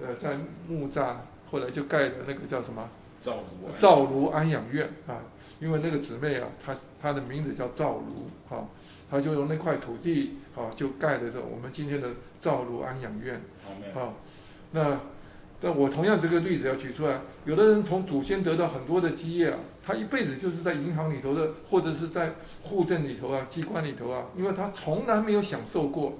[0.00, 0.38] 呃在
[0.68, 1.16] 木栅，
[1.50, 2.88] 后来就盖了那个叫什么？
[3.20, 5.18] 赵如赵如安养院啊，
[5.58, 8.68] 因为那个姊妹啊，她她的名字叫赵如哈。
[9.14, 12.08] 他就用那块土地，啊，就盖了这我们今天的
[12.40, 13.40] 赵如安养院，
[13.94, 14.10] 啊，
[14.72, 14.98] 那
[15.60, 22.32] 那我同样这个例子要举出来，有的人从祖先得到很多的基业啊，他一辈子就是在银行里头的，或者是在
[22.62, 26.18] 户政里头啊、机关里头啊，因为他从来没有享受过。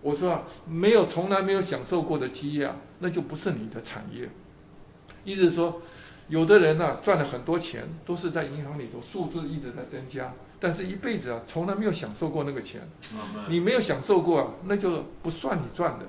[0.00, 4.28] 我说啊，没有从来没有享受过的基业啊，那就不是你的产业。
[5.24, 5.82] 意思是说，
[6.28, 12.80] 有的人呢赚了很多钱，都是在银行里头，数字一直在增加，但是一辈子啊从来没有享受过那个钱。
[13.48, 16.06] 你没有享受过啊，那就不算你赚的。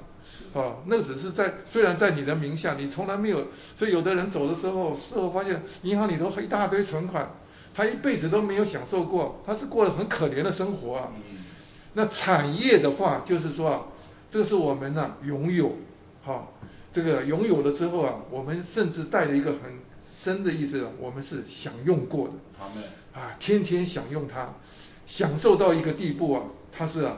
[0.53, 3.47] 啊，那只是在虽然在你的名下，你从来没有。
[3.75, 7.31] 所以有的人走的时候，事后发现银行里头一大堆存款，
[7.73, 11.07] 他一辈子都没有享受过，他是过得很可怜的生活啊。
[11.93, 13.81] 那产业的话，就是说啊，
[14.29, 15.75] 这是我们呢拥有，
[16.23, 16.47] 哈，
[16.91, 19.79] 这个拥有了之后啊，我们甚至带着一个很
[20.21, 22.33] 深的意思，我们是享用过的，
[23.13, 24.53] 啊，天天享用它，
[25.07, 26.43] 享受到一个地步啊，
[26.73, 27.15] 它是啊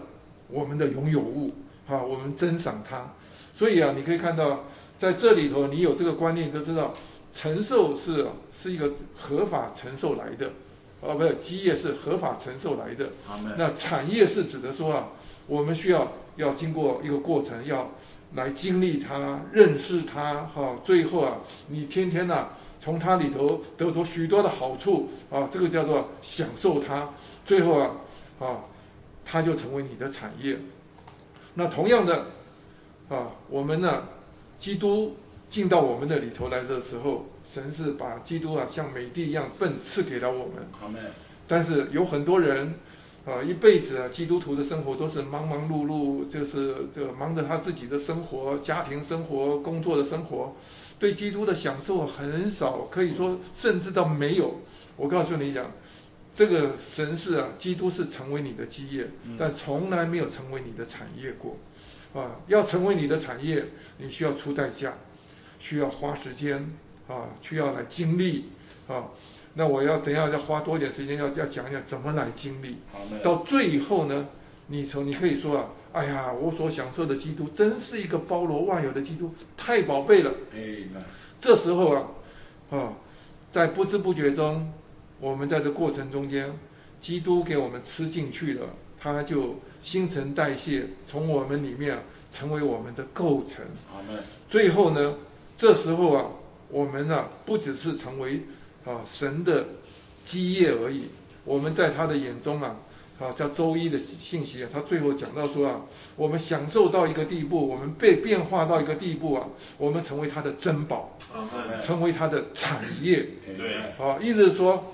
[0.50, 1.52] 我们的拥有物，
[1.88, 3.14] 啊，我们珍赏它，
[3.56, 4.66] 所以啊，你可以看到
[5.00, 6.94] 在这里头，你有这个观念就知道，
[7.34, 10.52] 承受是是一个合法承受来的。
[11.02, 13.10] 啊，不是，基业是合法承受来的。
[13.58, 15.08] 那产业是指的说啊，
[15.48, 17.90] 我们需要要经过一个过程，要
[18.36, 21.38] 来经历它、认识它，哈，最后啊，
[21.70, 22.50] 你天天呐
[22.82, 27.10] 从它里头得出许多的好处啊，这个叫做享受它，
[27.46, 27.92] 最后啊
[28.40, 28.66] 啊，
[29.24, 30.60] 它就成为你的产业。
[31.54, 32.26] 那同样的
[33.08, 34.08] 啊，我们呢，
[34.60, 35.16] 基督
[35.50, 37.28] 进到我们的里头来的时候。
[37.44, 41.04] 神是把基督啊像美帝一样分赐给了我们，
[41.50, 42.76] 但是有很多人
[43.26, 50.56] 啊一辈子啊基督徒的生活都是忙忙碌碌，就是这个忙着他自己的生活、家庭生活、工作的生活，
[51.02, 54.62] 对基督的享受很少，可以说甚至到没有。
[54.96, 55.72] 我告诉你讲，
[56.34, 61.58] 这个神是啊，基督是成为你的基业，但从来没有成为你的产业过。
[62.14, 63.66] 啊，要成为你的产业，
[63.98, 64.94] 你需要出代价，
[65.60, 66.74] 需要花时间。
[67.08, 68.46] 啊，需要来经历
[68.88, 69.10] 啊，
[69.56, 72.78] 那我要怎样要花多一点时间要要讲一讲怎么来经历。
[73.22, 74.30] 到最后呢，
[74.68, 80.32] 你从你可以说啊，哎呀，我所享受的基督真是一个包罗万有的基督，太宝贝了。
[80.54, 80.84] 哎，
[81.40, 82.08] 这时候啊，
[82.70, 82.94] 啊，
[83.52, 84.72] 在不知不觉中，
[85.20, 86.54] 我们在这过程中间，
[87.02, 88.68] 基督给我们吃进去了，
[89.00, 92.00] 他就新陈代谢，从我们里面
[92.32, 93.66] 成为我们的构成。
[94.50, 95.16] 最后呢，
[95.58, 96.26] 这时候啊。
[96.74, 98.44] 我们呢，不只是成为
[98.86, 99.66] 啊神的
[100.24, 101.10] 基业而已，
[101.44, 102.78] 我们在他的眼中啊，
[103.22, 105.82] 啊叫周一的信息啊，他最后讲到说啊，
[106.16, 111.18] 我们享受到一个地步，我们被变化到一个地步啊，我们成为他的珍宝，
[111.82, 113.28] 成为他的产业，
[113.58, 114.92] 对，啊，意思是说，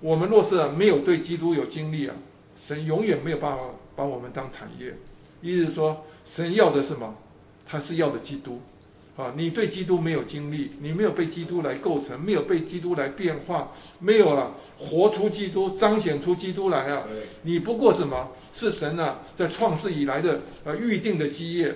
[0.00, 2.14] 我们若是啊没有对基督有经历啊，
[2.58, 3.62] 神永远没有办法
[3.96, 4.94] 把我们当产业，
[5.40, 7.14] 意思是说，神要的是什么？
[7.64, 8.60] 他是要的基督。
[9.16, 17.02] 啊，你对基督没有经历，你没有被基督来构成，没有被基督来变化，没有啊，活出基督，彰显出基督来啊。
[17.42, 18.28] 你不过什么？
[18.54, 21.74] 是神啊，在创世以来的呃预定的基业，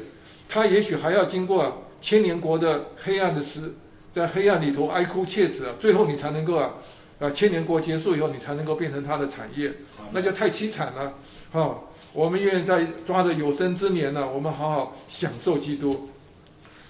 [0.48, 3.74] 他也许还要经过千年国的黑暗的时，
[4.12, 6.74] 在黑暗里头哀哭切齿啊，最后你才能够啊，
[7.18, 9.72] 啊千年国结束以后，你才能够变成他的产业，
[10.12, 11.12] 那就太凄惨了。
[11.52, 11.80] 哈，
[12.14, 16.08] 我们愿意在抓着有生之年呢，我们好好享受基督。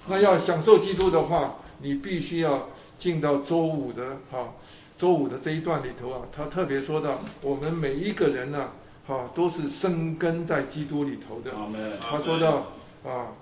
[0.09, 2.69] 那要享受基督的话，你必须要
[2.99, 4.55] 进到周五的哈，
[4.97, 8.71] 周五的这一段里头啊，他特别说到，我们每一个人呢，
[9.07, 11.51] 哈，都是生根在基督里头的。
[12.01, 12.73] 他说到
[13.05, 13.33] 啊，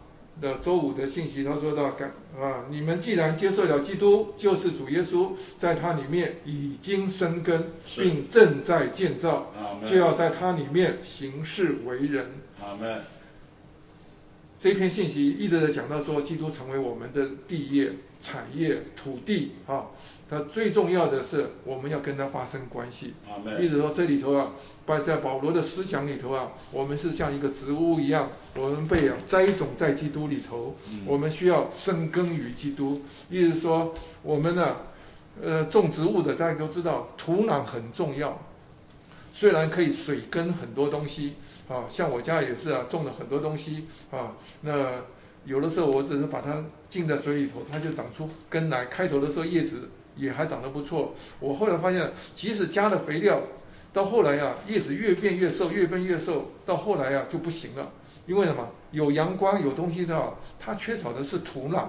[0.40, 9.52] 那周五的信息，他说到，感啊，你们既然接受了基督，就是主耶稣，在他里面已经生根，并正在建造，
[9.86, 12.26] 就要在他里面行事为人。
[12.60, 13.02] 阿门。
[14.64, 17.92] 这篇信息一直在讲到说，基督成为我们的地业、
[18.22, 19.88] 产业、土地啊。
[20.30, 23.12] 它最重要的是，我们要跟他发生关系。
[23.60, 24.52] 一直说这里头啊，
[24.86, 30.74] 在在保罗的思想里头啊，我们是像一个植物一样，我们被啊栽种在基督里头。
[31.04, 33.02] 我们需要生根于基督。
[33.28, 33.92] 意思说，
[34.22, 34.76] 我们呢，
[35.42, 38.40] 呃，种植物的大家都知道，土壤很重要。
[39.30, 41.34] 虽然可以水根很多东西。
[41.68, 44.32] 啊，像我家也是啊，种了很多东西啊。
[44.60, 45.02] 那
[45.44, 48.86] 有的时候我只是把它浸在水里头，它就长出根来。
[48.86, 51.14] 开头的时候叶子也还长得不错。
[51.40, 53.40] 我后来发现，即使加了肥料，
[53.92, 57.90] 到后来呀，叶子越变越瘦，越变越瘦，到后来呀就不行了。
[58.26, 58.68] 因为什么？
[58.90, 61.84] 有阳光，有东西的，它缺少的是土壤。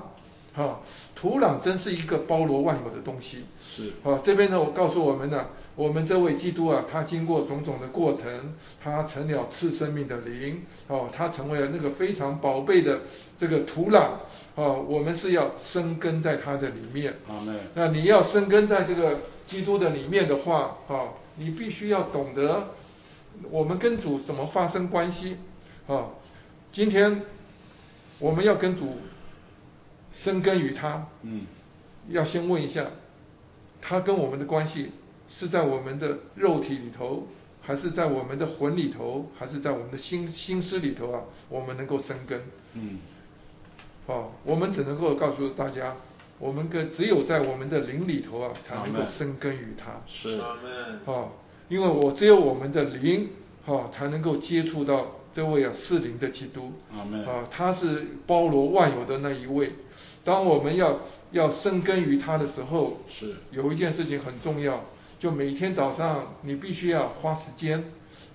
[0.53, 0.79] 哈，
[1.15, 3.45] 土壤真是一个包罗万有的东西。
[3.65, 3.93] 是。
[4.03, 13.01] 啊，这边呢，我告诉我们呢，我们这位基督啊，他经过种种的过程，他成了赐生命的灵，哦，他成为了那个非常宝贝的
[13.37, 14.09] 这个土壤，
[14.55, 17.13] 哦，我们是要生根在他的里面。
[17.27, 17.53] 啊，那。
[17.73, 22.67] 那你要生根在这个基督的里面的话，哦，你必须要懂得
[23.49, 25.37] 我们跟主怎么发生关系，
[25.87, 26.07] 啊，
[26.71, 27.21] 今天
[28.19, 28.97] 我们要跟主。
[30.15, 31.45] 生根于他，嗯，
[32.09, 32.85] 要先问一下，
[33.81, 34.91] 他跟我们的关系
[35.29, 37.27] 是在我们的肉体里头，
[37.61, 41.21] 还是在我们的魂里头，还是在我们的心心思里头啊？
[41.49, 42.41] 我们能够生根，
[42.73, 42.99] 嗯，
[44.07, 45.95] 哦，我们只能够告诉大家，
[46.39, 50.39] 我们跟只有在我们的灵里头啊，才能够生根于他，是，
[51.05, 51.31] 哦，
[51.67, 53.29] 因为我只有我们的灵，
[53.65, 56.71] 哈，才能够接触到这位啊四灵的基督，
[57.25, 59.73] 啊，他是包罗万有的那一位。
[60.25, 64.83] 当我们要要生根于他的时候，是有一件事情很重要，
[65.19, 67.83] 就每天早上你必须要花时间，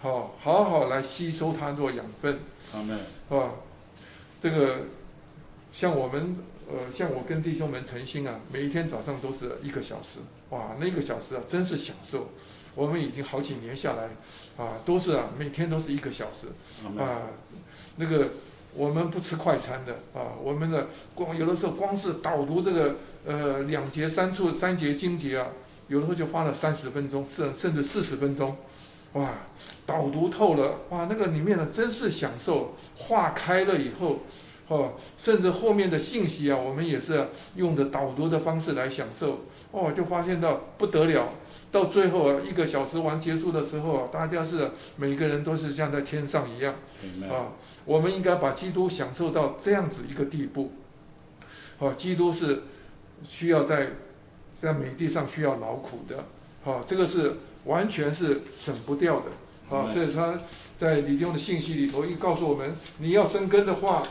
[0.01, 2.39] 好好好来吸收它做养分。
[2.73, 2.97] 阿门。
[3.29, 3.51] 啊，
[4.41, 4.83] 这个
[5.73, 6.37] 像我们
[6.69, 12.29] 呃像我跟弟兄们诚心啊，每一天早上都是一个小时，哇，那个小时啊真是享受。
[12.77, 14.11] 我们已经好几年下来
[14.65, 16.47] 啊，都是啊每天都是一个小时
[16.97, 17.27] 啊，
[17.97, 18.29] 那个。
[18.75, 25.49] 我们不吃快餐的啊，我们的光有的时候光是导读这个呃两节三处三节经节啊，
[25.89, 28.57] 有的时候就花了三十分钟，甚甚至四十分钟，
[29.15, 29.31] 哇，
[29.85, 34.21] 导读透了，哇，那个里面的真是享受，化开了以后，
[34.71, 37.27] 哦，甚至后面的信息啊，我们也是
[37.57, 39.41] 用的导读的方式来享受，
[39.73, 41.29] 哦，就发现到不得了。
[41.73, 46.77] 到最后啊，一个小时完结束的时候啊，大家是每个人都是像在天上一样
[47.29, 47.51] 啊。
[47.85, 50.71] 我们应该把基督享受到这样子一个地步。
[51.81, 52.63] 啊，基督是
[53.25, 53.89] 需要在
[54.55, 56.25] 在美地上需要劳苦的，
[56.65, 59.91] 啊，这个是完全是省不掉的啊。
[59.93, 60.39] 所以他
[60.79, 64.03] 在李弟兄的信息里头一告诉我们，你要生根的话，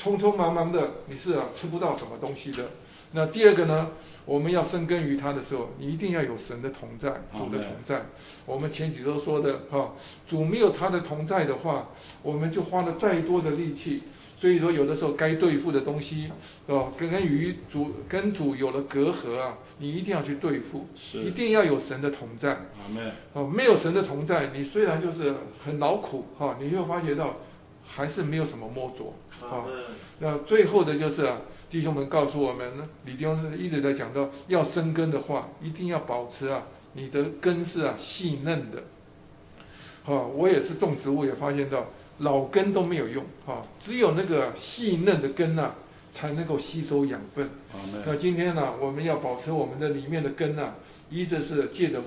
[0.00, 2.70] 匆匆忙忙的你是啊吃不到什么东西的。
[3.12, 3.90] 那第二个呢？
[4.26, 8.02] 我们要生根于他的时候，你一定要有神的同在，主的同在。
[8.44, 9.94] 我们前几周说的哈，
[10.26, 11.88] 主没有他的同在的话，
[12.22, 14.02] 我们就花了再多的力气。
[14.38, 16.30] 所以说，有的时候该对付的东西，
[16.66, 22.58] 哦，跟跟与主跟主有了隔阂啊，你一定要去对付，一定要有神的同在。
[23.32, 25.34] 哦，没有神的同在，你虽然就是
[25.64, 27.38] 很劳苦哈，你会发觉到
[27.88, 29.46] 还是没有什么摸着。
[29.48, 29.64] 啊，
[30.20, 31.40] 那最后的就是啊。
[31.70, 36.62] 弟兄们告诉我们呢，李弟兄是一直在讲到，要生根的话，一定要保持啊，
[36.94, 38.84] 你的根是啊细嫩的。
[40.06, 41.84] 啊，我也是种植物，也发现到
[42.20, 45.72] 老根都没有用，啊，只有那个细嫩的根呐，
[46.10, 47.50] 才能够吸收养分。
[48.06, 50.72] 那今天呢，我们要保持我们的里面的根呐，
[51.10, 52.02] 一直是借着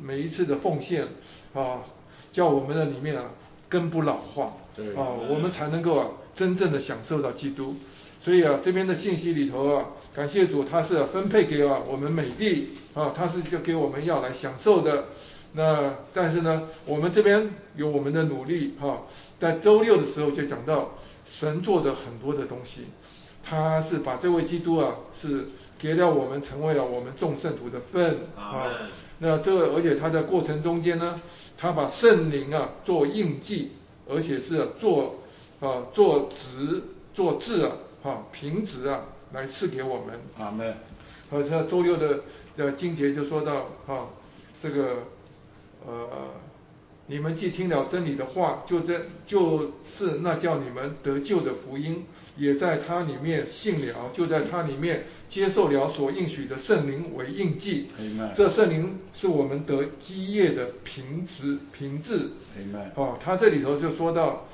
[0.00, 1.06] 每一次的奉献，
[1.52, 1.82] 啊，
[2.32, 3.26] 叫我们的里面啊
[3.68, 4.54] 根不老化，
[4.96, 7.76] 啊，我们才能够啊真正的享受到基督。
[8.20, 15.06] 所以啊，这边的信息里头啊，感谢主，他是分配给啊我们美帝啊，他是就给我们要来享受的。
[15.54, 19.02] 那但是呢，我们这边有我们的努力哈，
[19.38, 20.92] 在周六的时候就讲到
[21.26, 22.86] 神做的很多的东西，
[23.44, 28.70] 他是把这位基督啊是给了我们，成为了我们众圣徒的份啊。
[29.18, 31.16] 那这个而且他在过程中间呢，
[31.58, 33.72] 他把圣灵啊做印记，
[34.08, 35.16] 而且是做
[35.60, 36.82] 啊做直
[37.14, 37.72] 做字啊。
[38.02, 39.02] 哈，平直啊，
[39.32, 40.20] 来赐给我们。
[40.36, 40.76] 阿门。
[41.30, 42.22] 好，像周六的
[42.56, 44.08] 的经节就说到，哈，
[44.60, 45.04] 这个，
[45.86, 46.08] 呃，
[47.06, 52.06] 你们既听了真理的话，就在就是那叫你们得救的福音，
[52.36, 57.88] 也在它里面信了，就在它里面接受了所应许的圣灵为印记。
[58.34, 62.30] 这圣灵是我们得基业的凭直凭质。
[62.94, 64.46] 哦，他这里头就说到，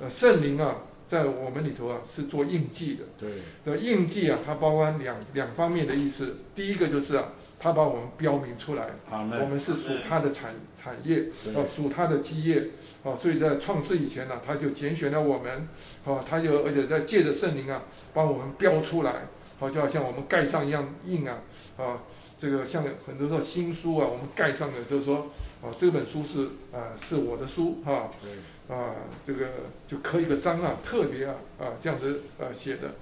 [0.00, 0.82] 呃，圣灵啊。
[1.10, 3.00] 在我们里头啊，是做印记的。
[3.18, 3.30] 对。
[3.64, 6.36] 的印记啊，它包含两两方面的意思。
[6.54, 12.68] 第一个就是啊，它把我们标明出来，我们是属他的产产业，啊，属他的基业，
[13.04, 15.68] 啊，所以在创世以前呢，他就拣选了我们，
[16.06, 17.82] 啊，他就而且在借着圣灵啊，
[18.14, 19.26] 把我们标出来，
[19.58, 21.38] 好，就好像我们盖上一样印啊，
[21.76, 22.02] 啊，
[22.38, 25.30] 这个像很多说新书啊，我们盖上的就是说。
[25.62, 28.10] 啊，这本书是啊，是我的书哈。
[28.22, 28.74] 对。
[28.74, 28.94] 啊，
[29.26, 29.46] 这个
[29.86, 32.94] 就刻一个章啊，特别啊啊这样子呃写的。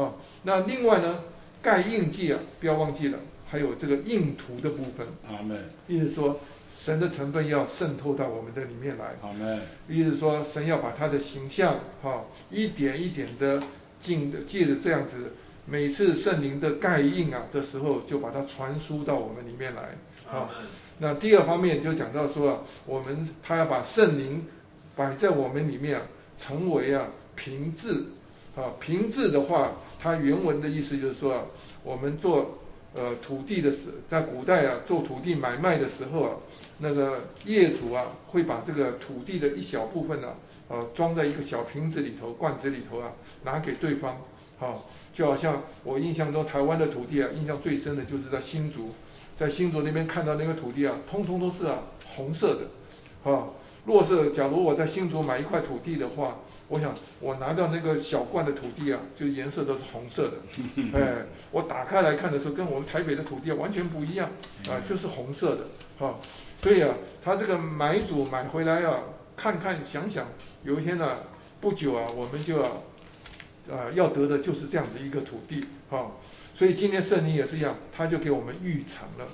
[0.00, 0.12] 啊，
[0.44, 1.24] 那另外呢，
[1.60, 5.06] 盖印记啊，不要忘记了，还有这个印图的部分。
[5.28, 5.70] 阿门。
[5.86, 6.40] 意思说，
[6.76, 9.14] 神的成分要渗透到我们的里面来。
[9.22, 9.60] 阿门。
[9.88, 13.62] 意思说，神要把他的形象哈，一点一点的
[14.00, 15.32] 进，借着这样子
[15.66, 19.96] 每次圣灵的盖印啊这时候，就把它传输到我们里面来。
[20.26, 20.50] 好，
[20.98, 24.46] 那第二方面就讲到说啊，我们他要把圣灵
[24.96, 26.02] 摆在我们里面，
[26.36, 28.04] 成为啊平治。
[28.56, 31.42] 啊，平治的话，它原文的意思就是说啊，
[31.82, 32.58] 我们做
[32.94, 36.30] 呃土地的时，在古代啊做土地买卖的时候啊，
[36.78, 40.34] 那个业主啊会把这个土地的一小部分呢，
[40.68, 43.12] 呃装在一个小瓶子里头、罐子里头啊，
[43.42, 44.16] 拿给对方。
[44.58, 48.90] 好，就好像我印象中台湾的土地啊，印象最深的就是在新竹，
[49.36, 51.82] 在新竹那边看到那个土地啊，通通都是啊
[52.16, 53.30] 红色的。
[53.30, 53.48] 啊，
[53.84, 56.38] 若是假如我在新竹买一块土地的话，
[56.68, 60.34] 我想我拿到那个小罐的土地啊，就颜色都是红色的。
[60.94, 64.30] 哎，我打开来看的时候，跟我们台北的土地完全不一样
[64.68, 65.66] 啊，就是红色的。
[65.98, 66.18] 哈，
[66.60, 69.00] 所以啊，他这个买主买回来啊，
[69.36, 70.26] 看看想想，
[70.64, 71.18] 有一天呢，
[71.60, 72.82] 不久啊，我们就要。
[73.66, 76.12] 啊，要得的就是这样子一个土地，哈，
[76.52, 79.26] 所以今天圣灵也是一样，他就给我们预藏了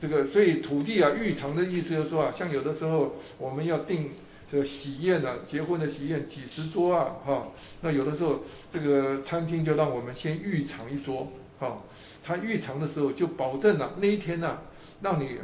[0.00, 4.12] 这个，所以土地啊，预藏的意思就是说啊，像有的时候我们要订
[4.50, 7.48] 这个喜宴呢，结婚的喜宴几十桌啊，哈，
[7.80, 8.40] 那有的时候
[8.70, 11.82] 这个餐厅就让我们先预尝一桌，哈，
[12.22, 14.58] 他预尝的时候就保证了那一天呢，
[15.00, 15.38] 让你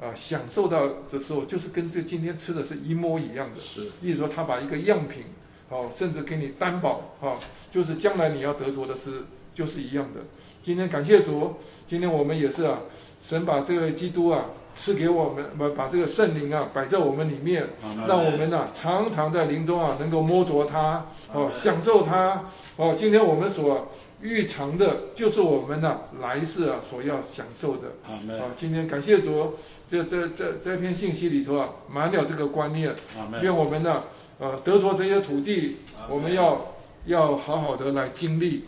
[0.00, 5.24] 啊享受到的时候，就是跟这今天吃的是一模一样的，是，意思说他把一个样品。
[5.66, 7.38] 好，甚至给你担保，哈，
[7.70, 9.22] 就是将来你要得着的是，
[9.54, 10.20] 就是一样的。
[10.62, 11.54] 今天感谢主，
[11.88, 12.80] 今天我们也是啊，
[13.18, 17.66] 神把这个基督啊赐给我们，把把这个圣灵啊摆在我们里面，
[18.06, 27.92] 让我们呢常常在灵中啊能够摸着它，哦，享受它，哦，今天我们所预尝的，就是我们呢来世啊所要享受的。
[28.06, 29.54] 啊，今天感谢主，
[29.88, 32.94] 这这这这篇信息里头啊满了这个观念，
[33.40, 34.02] 愿我们呢。
[34.40, 35.76] 呃，得着这些土地，
[36.10, 36.74] 我们要
[37.06, 38.64] 要好好的来经历，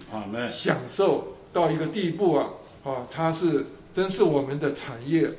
[0.48, 2.46] 享受到一个地步啊，
[2.84, 3.64] 啊，它是
[3.96, 5.32] 真是我们的产业。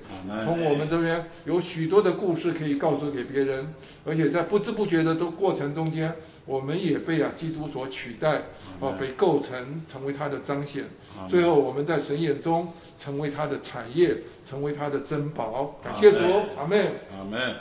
[0.44, 3.72] 从我们这边有许多的故事可以告诉给别人，
[4.04, 6.12] 而且在不知不觉的这过程中间，
[6.44, 8.42] 我们也被啊基督所取代，
[8.82, 10.86] 啊，被构成成为他的彰显。
[11.30, 15.80] 最后我们在神眼中成为他的产业，成为他的珍宝。
[15.84, 16.18] 感谢主，
[16.58, 16.84] 阿门。
[17.16, 17.56] 阿门。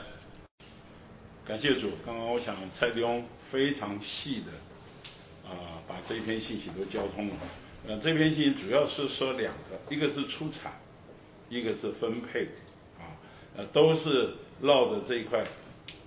[1.47, 7.35] 感谢主，刚刚我想蔡弟兄非常细的啊，把这篇信息都交通了。
[7.86, 10.73] 呃，这篇信息主要是说两个，一个是出产，
[11.48, 12.48] 一个是分配，
[12.98, 13.14] 啊，
[13.56, 15.44] 呃，都是绕着这一块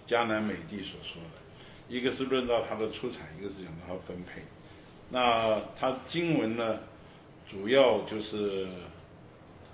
[0.05, 1.39] 江南美地所说的。
[1.87, 4.41] 一个是论到它的出产，一个是讲到它分配。
[5.09, 6.79] 那它经文呢，
[7.49, 8.67] 主要就是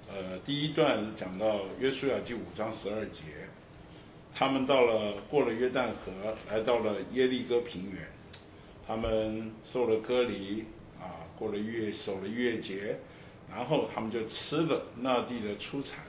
[0.08, 3.22] 呃，第一段是讲到约书亚记五章十二节。
[4.34, 8.06] 他们到了，过了约旦河，来到了耶利哥平原。
[8.86, 10.66] 他们受了割礼，
[11.00, 13.00] 啊，过了月，守了月节，
[13.56, 16.04] 然后他们就吃了那地的出产，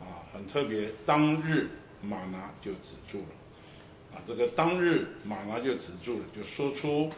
[0.00, 0.90] 啊，很特别。
[1.04, 1.68] 当日
[2.00, 7.10] 马拿就止住了，啊，这个当日马拿就止住了，就说出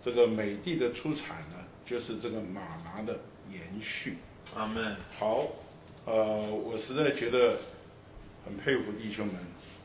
[0.00, 3.18] 这个美地的出产呢，就是这个马拿的
[3.50, 4.16] 延续。
[4.54, 4.96] 阿门。
[5.18, 5.48] 好，
[6.04, 6.14] 呃，
[6.48, 7.56] 我实在觉得
[8.44, 9.34] 很佩服弟兄们。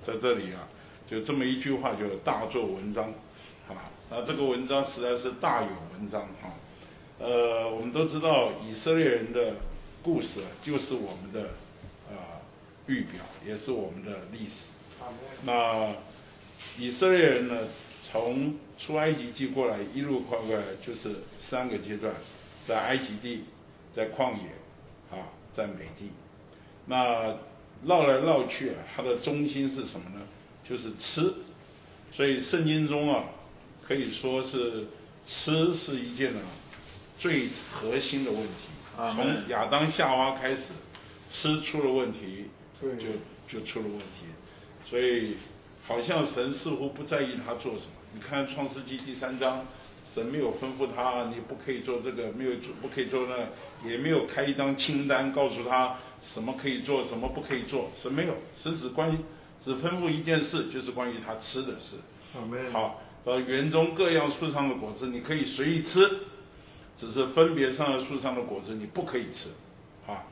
[0.02, 0.68] 在这里啊，
[1.10, 3.06] 就这么一句话就大做文章，
[3.68, 6.53] 啊，那这个文章实在是大有文章哈。
[7.19, 9.55] 呃，我们都知道以色列人的
[10.01, 11.49] 故事就是我们的
[12.09, 12.39] 啊
[12.87, 14.67] 预表，也是我们的历史。
[15.45, 15.93] 那
[16.77, 17.67] 以色列人呢，
[18.09, 21.09] 从出埃及记过来一路跨过来，就是
[21.41, 22.13] 三个阶段，
[22.65, 23.43] 在埃及地，
[23.93, 24.49] 在旷野，
[25.11, 26.11] 啊，在美地。
[26.85, 27.37] 那
[27.85, 30.21] 绕来绕去啊，它的中心是什么呢？
[30.67, 31.33] 就是吃。
[32.15, 33.25] 所以圣经中啊，
[33.85, 34.87] 可以说是
[35.25, 36.41] 吃是一件啊
[37.19, 38.53] 最核心的问题。
[39.13, 40.73] 从亚当夏娃开始，
[41.29, 42.45] 吃出了问题，
[42.81, 42.87] 就
[43.59, 44.25] 就出了问题。
[44.89, 45.35] 所以
[45.85, 47.91] 好像神似乎不在意他做什么。
[48.13, 49.65] 你看创世纪第三章，
[50.13, 55.97] 神没有吩咐他你不可以做这个，没有做不可以做那，也没有开一张清单告诉他。
[56.21, 59.17] 什么可以做，什么不可以做，神没有，神只关
[59.63, 61.95] 只吩咐一件事，就是关于他吃的事。
[62.73, 66.09] 好，呃，园中各样树上的果子你可以随意吃，
[66.99, 69.49] 只是分别上了树上的果子你不可以吃。
[70.05, 70.26] 啊，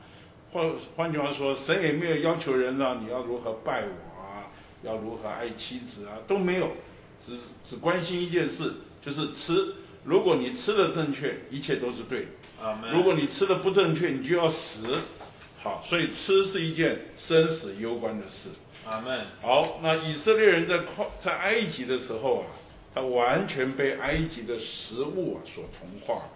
[0.52, 4.50] 换换句话说，神也没有要求人让你要如何拜我啊，
[4.82, 6.72] 要如何爱妻子啊，都没有，
[7.24, 7.38] 只
[7.68, 9.74] 只关心一件事，就是吃。
[10.04, 12.28] 如果你吃的正确，一切都是对。
[12.92, 14.98] 如果你吃的不正确，你就要死。
[15.60, 18.48] 好，所以吃是一件生死攸关的事。
[18.86, 19.26] 阿门。
[19.42, 22.46] 好，那以色列人在旷在埃及的时候啊，
[22.94, 26.28] 他完全被埃及的食物啊所同化。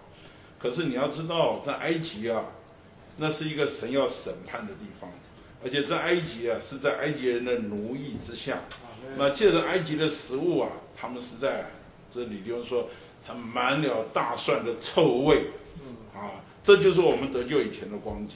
[0.63, 2.45] 可是你要知道，在埃及啊，
[3.17, 5.11] 那是一个神要审判的地方，
[5.61, 8.59] 而且在埃及啊，是在埃及人的奴役之下。
[9.17, 11.65] 那借着埃及的食物啊，他们是在
[12.15, 12.89] 这里，就是说，
[13.27, 15.47] 他满了大蒜的臭味。
[15.81, 15.97] 嗯。
[16.17, 18.35] 啊，这就是我们得救以前的光景。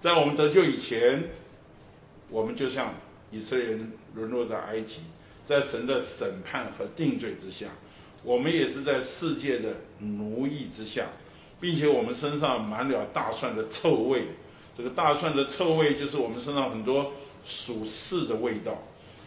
[0.00, 1.24] 在我们得救以前，
[2.30, 2.94] 我们就像
[3.32, 5.00] 以色列人沦落在埃及，
[5.48, 7.66] 在神的审判和定罪之下，
[8.22, 11.06] 我们也是在世界的奴役之下，
[11.60, 14.28] 并且我们身上满了大蒜的臭味。
[14.76, 17.12] 这个大蒜的臭味就是我们身上很多
[17.46, 18.72] 属世的味道，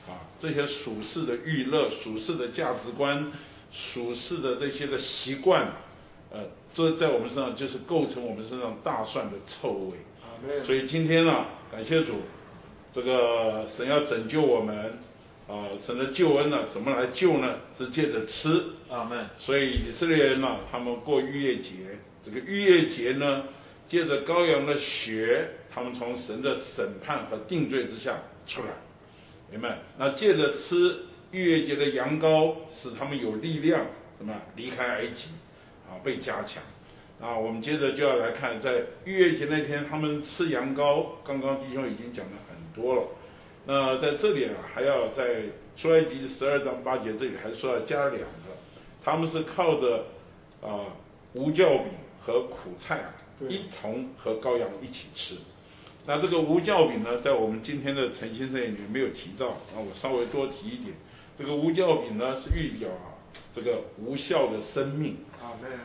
[0.08, 3.32] 啊，这些属世的娱乐、属世的价值观、
[3.72, 5.72] 属世的这些的习惯，
[6.32, 6.42] 呃，
[6.74, 9.98] 这在我们身上就是构成我们身上大蒜的臭味。
[10.22, 10.28] 啊
[10.66, 12.22] 所以今天呢，感谢主，
[12.94, 15.00] 这个神要拯救我们，
[15.48, 17.58] 啊，神的救恩呢，怎么来救呢？
[17.78, 18.64] 是借着吃。
[18.90, 19.28] 阿门。
[19.38, 23.46] 所以以色列人呢，他们过逾越节，这个逾越节呢，
[23.88, 28.70] 借着羔羊的血，他们从神的审判和定罪之下出来，
[29.52, 29.80] 明白？
[29.98, 30.98] 那借着吃
[31.32, 33.86] 逾越节的羊羔，使他们有力量，
[34.18, 34.36] 什么？
[34.56, 35.30] 离开埃及，
[35.88, 36.62] 啊，被加强。
[37.22, 41.06] 啊，我们接着就要来看，在逾越节那天，他们吃羊羔。
[41.26, 43.04] 刚刚弟兄已经讲了很多了。
[43.66, 45.44] 那在这里啊，还要在
[45.76, 48.56] 出埃及十二章八节这里还说要加两个，
[49.04, 50.06] 他们是靠着
[50.62, 50.96] 啊
[51.34, 51.92] 无酵饼
[52.30, 53.14] 和苦菜啊
[53.48, 55.36] 一同和羔羊一起吃。
[56.06, 60.96] 那这个无酵饼呢，在我们今天的诚心圣言里面没有提到，那我稍微多提一点。
[61.38, 63.18] 这个无酵饼呢，是预表啊。
[63.54, 65.18] 这个无效的生命，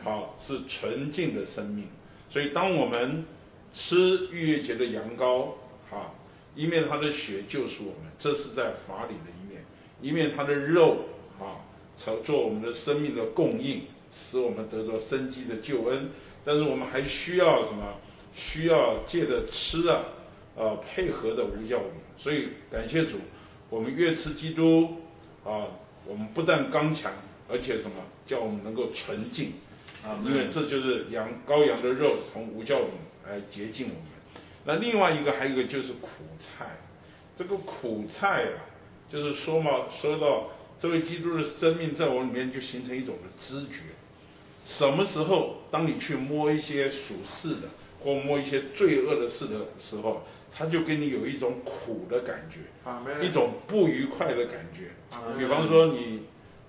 [0.03, 1.87] 好是纯净的生命，
[2.29, 3.25] 所以当我们
[3.73, 5.49] 吃逾越节的羊羔，
[5.89, 6.15] 好，
[6.55, 9.61] 一面它的血救赎我们，这是在法理的一面；
[10.01, 11.05] 一面它的肉，
[11.39, 11.61] 啊，
[11.97, 16.09] 做做我们的生命的供应，使我们得到生机的救恩。
[16.45, 17.95] 但是我们还需要什么？
[18.33, 20.03] 需要借着吃啊，
[20.55, 21.91] 呃，配合着无酵饼。
[22.17, 23.17] 所以感谢主，
[23.69, 25.01] 我们越吃基督，
[25.43, 25.67] 啊，
[26.05, 27.11] 我们不但刚强。
[27.47, 29.53] 而且什么叫我们能够纯净
[30.03, 30.19] 啊？
[30.25, 32.89] 因为这就是羊羔羊的肉从无酵饼
[33.23, 34.03] 来洁净我们。
[34.65, 36.09] 那另外一个还有一个就是苦
[36.39, 36.77] 菜，
[37.37, 38.65] 这个苦菜啊，
[39.09, 40.49] 就是说嘛，说到
[40.79, 43.94] 这位基督的生命在我里面就形成一种的知觉。
[44.77, 47.69] 什么时候当你去摸一些属世的
[48.01, 50.23] 或摸一些罪恶的事的时候，
[50.53, 52.59] 他就给你有一种苦的感觉，
[53.25, 54.91] 一种不愉快的感觉。
[55.37, 56.23] 比方说你。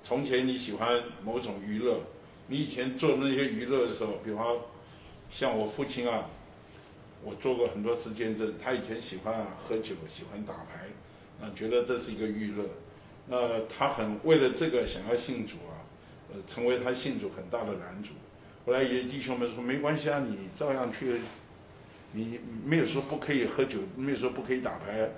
[0.08, 1.98] 从前你喜欢某种娱乐，
[2.46, 4.56] 你以前做那些娱乐的时候，比方
[5.32, 6.30] 像我父亲啊，
[7.24, 10.86] 我做过很多次见证，他以前喜欢啊喝酒，喜欢打牌，
[11.44, 12.66] 啊觉得这是一个娱乐，
[13.26, 15.75] 那他很为了这个想要信主啊，
[16.32, 18.10] 呃成为他信主很大的拦阻。
[18.64, 21.20] 后来有弟兄们说没关系啊，你照样去，
[22.12, 25.08] 你没有说不可以喝酒，没有说不可以打牌，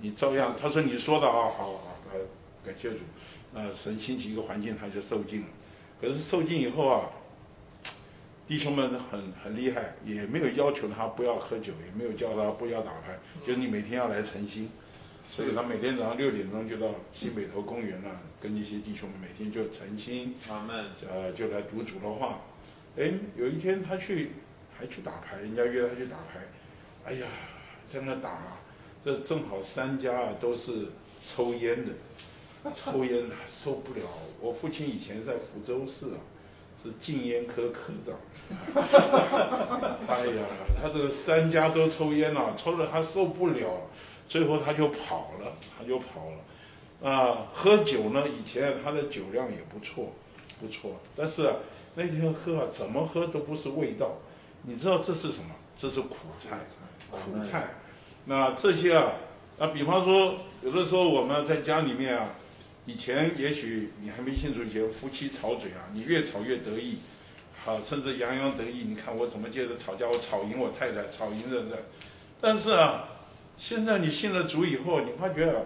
[0.00, 0.54] 你照样。
[0.60, 1.72] 他说你说的啊，好好
[2.10, 2.18] 好，
[2.64, 2.98] 感谢主。
[3.54, 5.46] 呃，神兴起一个环境，他就受尽了。
[6.00, 7.08] 可是受尽以后啊，
[8.46, 14.70] 弟兄们很很厉害，也没有要求他不要喝酒，也没有叫他不要打牌，就是你每天要来诚心。
[15.30, 20.34] 所以他每天早上六点钟就到新北头公园啊，跟一些弟兄们每天就诚心，
[21.08, 22.40] 呃，就来读主的话。
[22.96, 24.32] 哎，有一天他去
[24.76, 26.40] 还去打牌，人家约他去打牌，
[27.04, 27.26] 哎呀，
[27.92, 28.58] 在那打，
[29.04, 30.88] 这正好三家啊都是
[31.24, 31.92] 抽烟的。
[32.74, 34.00] 抽烟受不了，
[34.40, 36.18] 我父亲以前在福州市啊，
[36.82, 38.16] 是禁烟科科长。
[40.08, 40.42] 哎呀，
[40.82, 43.88] 他这个三家都抽烟了，抽的他受不了，
[44.28, 47.10] 最后他就跑了，他就跑了。
[47.10, 50.12] 啊，喝酒呢，以前他的酒量也不错，
[50.60, 51.50] 不错，但是，
[51.94, 54.18] 那天喝啊，怎么喝都不是味道。
[54.62, 55.54] 你知道这是什么？
[55.76, 56.58] 这是苦菜，
[57.10, 57.68] 苦菜。
[58.26, 59.12] 那这些啊，
[59.58, 62.30] 啊，比方说，有的时候我们在家里面啊。
[62.86, 66.96] 以前也许你还没信主以前，夫妻吵嘴啊，你越吵越得意，
[67.62, 68.84] 好，甚至洋洋得意。
[68.84, 71.84] 你看我怎么接着吵架，我吵赢我太太，吵赢人的。
[72.40, 73.06] 但是啊，
[73.58, 75.62] 现在你信了主以后，你发觉啊，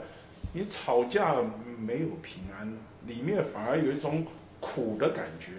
[0.53, 1.37] 你吵架
[1.79, 2.73] 没有平安，
[3.07, 4.27] 里面反而有一种
[4.61, 5.53] 苦的感觉。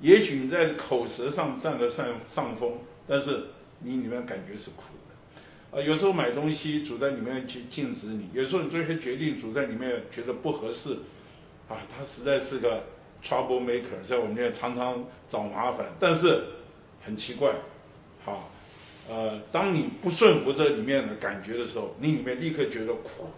[0.00, 2.72] 也许你在口舌上占了上上风，
[3.06, 3.44] 但是
[3.80, 5.78] 你里面感觉是苦的。
[5.78, 10.98] 啊，有时候买东西主在里面去禁止你，有时候你做一些决定主在里面觉得不合适，
[11.68, 12.84] 啊，他实在是个
[13.24, 15.86] trouble maker，在我们这常常找麻烦。
[15.98, 16.42] 但是
[17.04, 17.52] 很奇怪，
[18.24, 18.50] 好，
[19.08, 23.30] 呃，当你不顺服这里面的感觉的时候，你里面立刻觉得苦，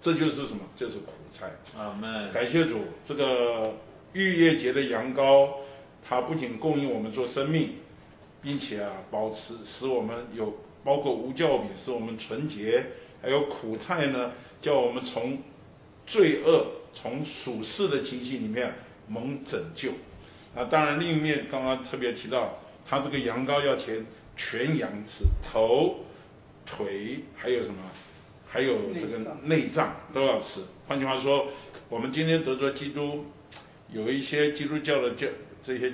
[0.00, 0.60] 这就是什么？
[0.76, 1.50] 这是苦菜。
[1.76, 3.74] 啊，们感谢主，这个
[4.12, 5.48] 逾越节的羊羔，
[6.08, 7.70] 它不仅供应我们做生命，
[8.40, 12.86] 并且啊保持使我们有包括无酵饼使我们纯洁，
[13.20, 14.32] 还有苦菜呢
[14.62, 15.38] 叫我们从
[16.06, 18.72] 罪恶从属世的情形里面
[19.08, 19.90] 蒙拯救。
[20.54, 22.58] 啊，当然另一面刚刚特别提到，
[22.88, 24.06] 他这个羊羔要全
[24.38, 25.96] 全羊吃，头、
[26.64, 27.74] 腿还有什么，
[28.48, 30.62] 还有这个内脏都要吃。
[30.86, 31.48] 换句话说，
[31.90, 33.26] 我们今天得着基督，
[33.92, 35.26] 有一些基督教的教
[35.62, 35.92] 这些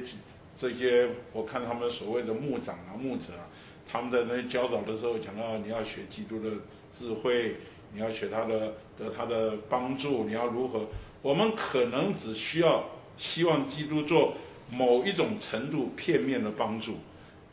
[0.57, 3.49] 这些，我看他们所谓的牧长啊牧者啊，
[3.91, 6.51] 他们在那教导的时候讲到你要学基督的
[6.97, 7.57] 智慧，
[7.95, 10.87] 你要学他的得他的帮助，你要如何？
[11.23, 12.85] 我们可能只需要
[13.17, 14.35] 希望基督做。
[14.71, 16.97] 某一种程度片面的帮助，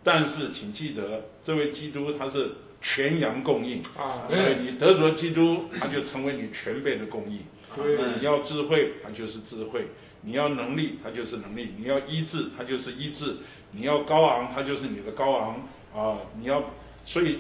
[0.04, 2.52] 但是请记得，这位基督他是
[2.82, 7.40] 全羊供应啊，所以你得着基督，他就成为你全备的供应。
[7.76, 9.82] 对，你要智慧，他就是智慧；
[10.22, 13.38] 你要能力，他就是能力；你要医治，他就是医治；
[13.72, 16.18] 你要高昂，他就是你的高昂啊！
[16.38, 16.64] 你要，
[17.06, 17.40] 所以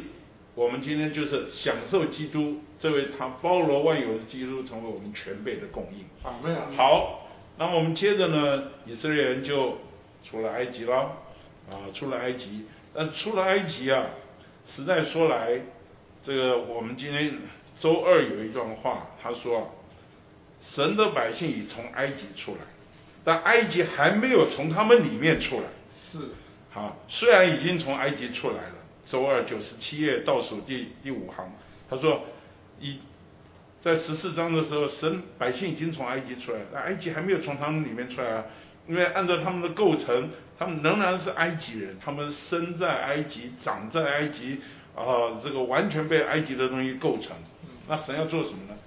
[0.56, 6.06] 我们今天就是享受基督这位他包罗万有的基督，成为我们全备的供应。
[6.24, 7.30] 啊，没有好。
[7.58, 9.80] 那我们接着呢，以色列人就
[10.24, 11.18] 出了埃及了，
[11.72, 12.65] 啊，出了埃及。
[12.93, 14.06] 那出了埃及啊，
[14.68, 15.61] 实在说来，
[16.23, 17.34] 这个我们今天
[17.80, 19.73] 周二有一段话，他说，
[20.61, 22.60] 神的百姓已从埃及出来，
[23.23, 25.64] 但埃及还没有从他们里面出来。
[25.95, 26.19] 是。
[26.72, 28.76] 好，虽然已经从埃及出来了，
[29.06, 31.52] 周二九十七页倒数第第五行，
[31.89, 32.23] 他说，
[32.80, 32.99] 已。
[33.80, 38.45] 在十四章的时候，神百姓已经从埃及出来，那埃及还没有从他们里面出来啊，
[38.88, 40.30] 因为按照他们的构成，
[40.62, 44.60] 他们仍然是埃及人，他们生在埃及，长在埃及，
[44.96, 47.36] 啊，这个完全被埃及的东西构成。
[47.88, 48.78] 那神要做什么呢？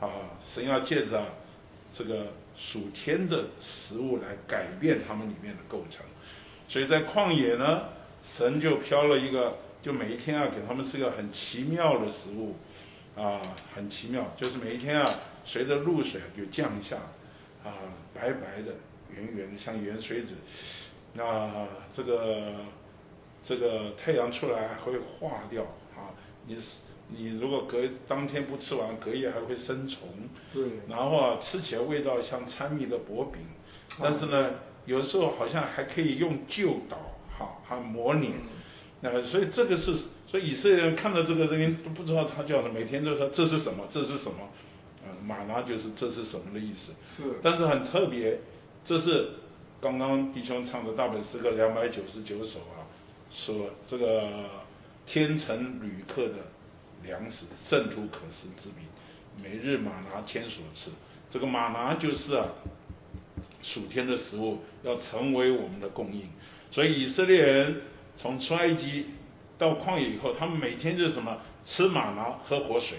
[0.00, 0.10] 啊，
[0.44, 1.22] 神要借着
[1.94, 6.04] 这个属天的食物来改变他们里面的构成。
[6.68, 7.84] 所以在旷野呢，
[8.24, 12.56] 神就飘了一个，就每一天啊给他们吃个很奇妙的食物。
[13.16, 13.40] 啊，
[13.72, 16.96] 很奇妙，就是每一天啊，随着露水就降下，
[17.62, 17.70] 啊，
[18.12, 18.74] 白白的、
[19.14, 20.34] 圆圆的，像圆水子。
[21.14, 22.52] 那这个
[23.44, 25.62] 这个太阳出来会化掉
[25.96, 26.14] 啊，
[26.46, 26.56] 你
[27.08, 30.08] 你如果隔当天不吃完，隔夜还会生虫。
[30.52, 30.62] 对。
[30.88, 33.42] 然后啊，吃起来味道像掺蜜的薄饼，
[34.00, 34.50] 但是呢，
[34.86, 36.96] 有时候好像还可以用旧捣，
[37.38, 38.32] 哈，还磨碾。
[39.00, 39.94] 那所以这个是。
[40.30, 44.48] 所以以色列人看到这个东西都不知道他叫什么，每天都说这是什么，这是什么，
[45.02, 46.92] 啊，玛拿就是这是什么的意思。
[47.04, 47.32] 是。
[47.42, 48.38] 但是很特别，
[48.84, 49.30] 这是
[49.80, 52.84] 刚刚弟兄唱的大本诗歌两百九十九首啊，
[53.30, 54.28] 说这个
[55.06, 56.34] 天成旅客的
[57.02, 58.82] 粮食，圣徒可食之笔，
[59.42, 60.90] 每日玛拿天所赐。
[61.30, 62.46] 这个玛拿就是啊，
[63.62, 66.28] 属天的食物要成为我们的供应。
[66.70, 67.82] 所以以色列人
[68.16, 69.06] 从出埃及。
[69.58, 71.36] 到旷野以后，他们每天就是什么
[71.66, 72.96] 吃玛拿喝活水，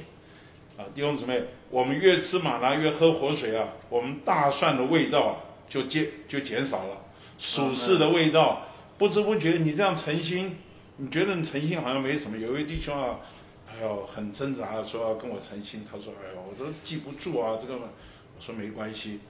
[0.77, 1.41] 啊弟兄姊妹，
[1.71, 5.41] 我们越吃玛拿越喝活水啊，我们大蒜的味道
[5.71, 6.97] 就减就减少了，
[7.39, 8.67] 属世的味道，
[8.97, 10.57] 不知不觉你这样诚心，
[10.97, 13.21] 你觉得你诚心好像没什么，有一位弟兄啊，
[13.67, 19.21] 哎呦很挣扎的说要跟我诚心，他说哎呦我都记不住啊这个，我说没关系，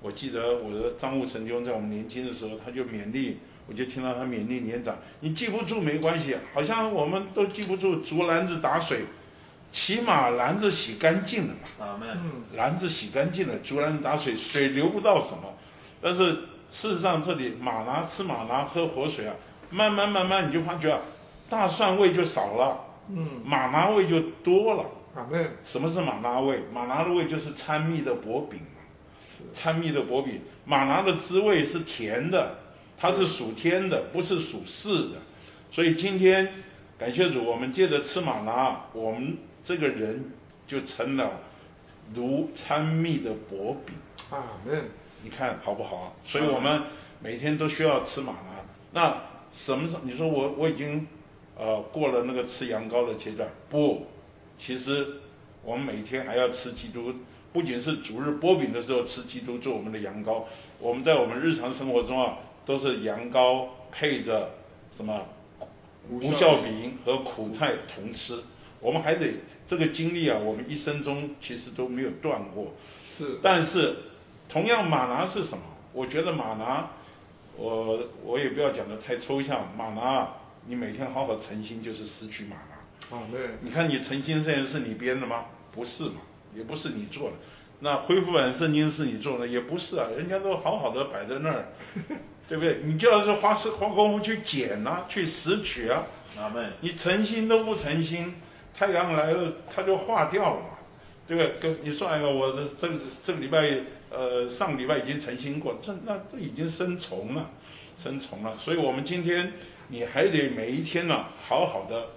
[0.00, 3.38] 我记得我的张务成弟兄在我们年轻的时候他就勉励。
[3.66, 9.04] 我就听到他勉励年长，你记不住没关系，好像我们都记不住竹篮子打水，
[9.72, 11.86] 起码篮子洗干净了嘛。
[11.86, 15.54] 啊，嗯，篮子洗干净了，竹篮子打水，水流不到什么。
[16.04, 16.32] 但是
[16.70, 19.34] 事实上这里马拿吃马拿喝活水啊，
[19.70, 21.00] 慢慢慢慢你就发觉啊，
[21.48, 24.84] 大蒜味就少了，嗯，马拿味就多了。
[25.16, 25.26] 啊，
[25.64, 26.62] 什么是马拿味？
[26.74, 28.82] 马拿的味就是掺蜜的薄饼嘛，
[29.54, 32.58] 掺蜜的薄饼，马拿的滋味是甜的。
[32.96, 35.16] 它是属天的，不是属世的，
[35.70, 36.48] 所以今天
[36.96, 40.32] 感谢主，我们借着吃马拿，我们这个人
[40.66, 41.40] 就成了
[42.14, 43.94] 如掺蜜的薄饼。
[44.30, 44.84] 啊，嗯，
[45.24, 46.14] 你看好不好？
[46.22, 46.82] 所以我们
[47.20, 48.64] 每天都需要吃玛拿。
[48.92, 49.22] 那
[49.52, 50.02] 什么时候？
[50.04, 51.08] 你说我我已经
[51.58, 53.48] 呃过了那个吃羊羔的阶段？
[53.70, 54.06] 不，
[54.58, 55.06] 其实
[55.64, 57.12] 我们每天还要吃基督，
[57.52, 60.44] 不仅是主日波饼的时候吃基督做我们的羊羔，
[60.78, 62.38] 我们在我们日常生活中啊。
[62.66, 64.54] 都是羊羔配着
[64.96, 65.20] 什么
[66.08, 68.38] 无效饼和苦菜同吃，
[68.80, 69.34] 我们还得
[69.66, 72.72] 这个经历啊，我们一生中其实都没有断过。
[73.04, 73.38] 是。
[73.42, 73.96] 但是
[74.54, 75.64] 同样马拿是什么？
[75.92, 76.88] 我觉得马拿，
[77.56, 80.28] 我我也不要讲的太抽象，马拿
[80.66, 83.16] 你每天好好诚心就是失去马拿。
[83.16, 83.40] 啊，对。
[83.62, 85.46] 你看你诚心这件事你编的吗？
[85.72, 86.20] 不是嘛，
[86.54, 87.36] 也不是你做的。
[87.80, 91.64] 那恢复版圣经是你做的，也不是啊，人家都好好的摆在那儿。
[92.48, 92.78] 对不对？
[92.84, 96.04] 你就要是花时花功夫去捡啊，去拾取啊。
[96.38, 96.74] 阿门。
[96.80, 98.36] 你诚心都不诚心，
[98.72, 100.66] 太阳来了它就化掉了嘛，
[101.26, 101.54] 对不对？
[101.60, 102.94] 跟你算一个，我这这
[103.24, 103.80] 这个礼拜
[104.16, 107.50] 呃上礼拜已经诚心过，这那都已经生虫了，
[107.98, 108.56] 生虫了。
[108.56, 109.52] 所以我们今天
[109.88, 112.08] 你还得每一天呢，好好的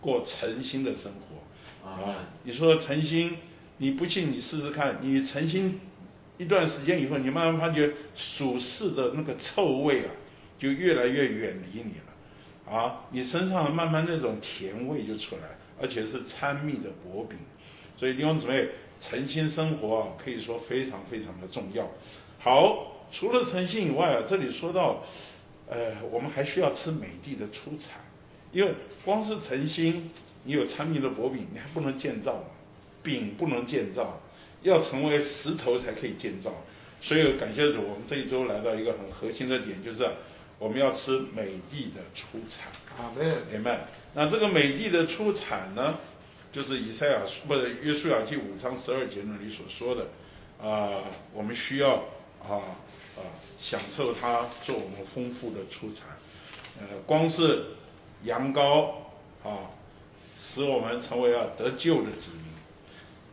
[0.00, 1.88] 过诚心的生活。
[1.88, 2.26] 啊。
[2.42, 3.36] 你说诚心，
[3.78, 5.80] 你不信你试试看，你诚心。
[6.38, 10.10] 一段时间以后，你慢慢发觉属世的那个臭味啊，
[10.56, 17.36] 就越来越远离你了，啊，你身上慢慢那种甜味就出来，而且是参蜜的薄饼。
[17.96, 18.68] 所以弟兄姊妹，
[19.00, 21.88] 诚心生活啊，可以说非常非常的重要。
[22.38, 25.04] 好，除了诚心以外啊，这里说到，
[25.68, 28.00] 呃，我们还需要吃美地的出产，
[28.52, 28.72] 因为
[29.04, 30.10] 光是诚心，
[30.44, 32.44] 你有参蜜的薄饼，你还不能建造，
[33.02, 34.20] 饼不能建造。
[34.62, 36.52] 要成为石头才可以建造，
[37.00, 40.04] 所以感谢主，我们这一周来到一个很核心的点，就是
[40.58, 42.66] 我们要吃美地的出产。
[42.96, 43.86] 好的，明白？
[44.14, 45.96] 那这个美地的出产呢，
[46.52, 50.08] 就是以赛亚不是约书亚记五章十二节那里所说的
[50.60, 51.96] 啊，我们需要
[52.42, 52.74] 啊
[53.16, 53.20] 啊
[53.60, 56.06] 享受它做我们丰富的出产。
[56.80, 57.64] 呃，光是
[58.24, 58.90] 羊羔
[59.44, 59.70] 啊，
[60.40, 62.44] 使我们成为啊得救的子民。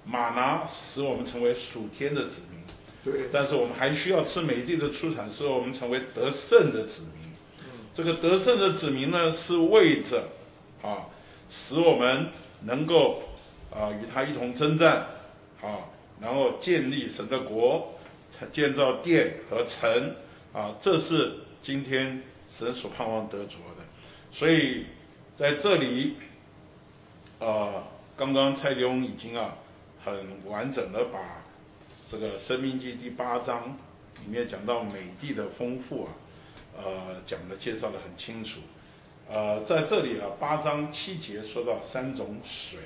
[0.04, 2.60] 马拿使我们成为属天的子民，
[3.04, 3.30] 对。
[3.32, 7.32] 但是我们还需要吃美地的出产，使我们成为得胜的子民。
[7.60, 7.86] 嗯。
[7.96, 10.28] 这个得胜的子民呢，是为着
[10.84, 11.08] 啊，
[11.50, 12.30] 使我们
[12.66, 13.24] 能够
[13.72, 15.08] 啊与他一同征战
[15.62, 15.90] 啊，
[16.20, 17.94] 然后建立神的国，
[18.52, 20.16] 建造殿和城
[20.54, 22.22] 啊，这是今天
[22.52, 23.84] 神所盼望得着的。
[24.32, 24.86] 所以
[25.38, 26.18] 在这里
[27.40, 27.88] 啊，
[28.18, 29.56] 刚刚蔡兄已经啊。
[30.06, 30.14] 很
[30.46, 31.20] 完整的把
[32.12, 33.76] 这个《生命记》第八章
[34.24, 36.14] 里面讲到美地的丰富啊，
[36.78, 36.84] 呃，
[37.26, 38.60] 讲的介绍的很清楚。
[39.30, 42.80] 呃，在这里啊，八章七节说到三种水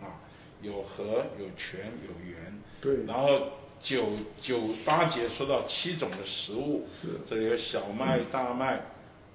[0.00, 0.20] 啊，
[0.62, 2.60] 有河、有泉、有源。
[2.80, 3.04] 对。
[3.06, 3.48] 然后
[3.82, 4.04] 九
[4.40, 6.84] 九八节说到七种的食物。
[6.88, 7.08] 是。
[7.28, 8.80] 这里有小麦、大麦、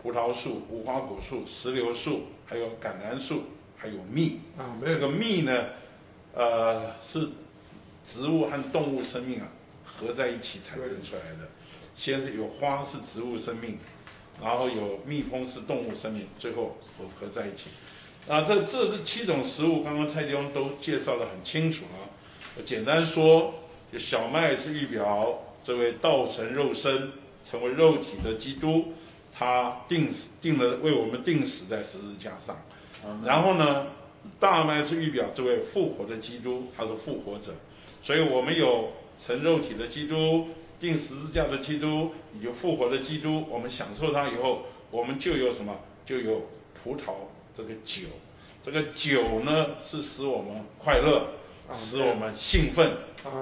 [0.01, 3.43] 葡萄树、无花果树、石榴树，还有橄榄树，
[3.77, 4.39] 还有蜜。
[4.57, 4.95] 啊，没有。
[4.95, 5.65] 这个蜜呢？
[6.33, 7.27] 呃，是
[8.05, 9.47] 植物和动物生命啊
[9.85, 11.49] 合在一起产生出来的。
[11.97, 13.77] 先是有花是植物生命，
[14.39, 17.71] 然后有蜜蜂是动物生命，最后混合在一起。
[18.29, 22.63] 啊，这这这七种食物，刚刚蔡弟兄都介绍的很清楚了。
[22.63, 23.55] 简单说，
[23.97, 27.11] 小麦是预表这位道成肉身，
[27.49, 28.93] 成为肉体的基督，
[29.33, 32.61] 他定死定了为我们定死在十字架上。
[33.25, 33.87] 然后呢？
[34.39, 37.55] 大麦是预表这位复活的基督，他是复活者，
[38.03, 40.47] 所以我们有成肉体的基督，
[40.81, 43.45] 定十字架的基督，以及复活的基督。
[43.49, 45.79] 我们享受它以后，我们就有什么？
[46.05, 46.49] 就有
[46.83, 47.13] 葡萄
[47.55, 48.07] 这个酒，
[48.63, 51.27] 这个酒呢是使我们快乐，
[51.73, 52.91] 使我们兴奋，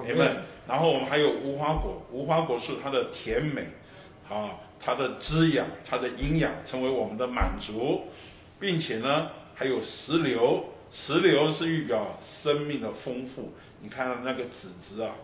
[0.06, 0.36] 明白？
[0.68, 3.64] 然后我们还有无花果，无花果树它的甜美，
[4.30, 8.04] 啊，它的滋养，它的营养，成为我们的满足，
[8.60, 9.32] 并且呢。
[9.56, 13.52] 还有石榴，石榴是预表生命的丰富。
[13.82, 15.16] 你看那个籽子啊，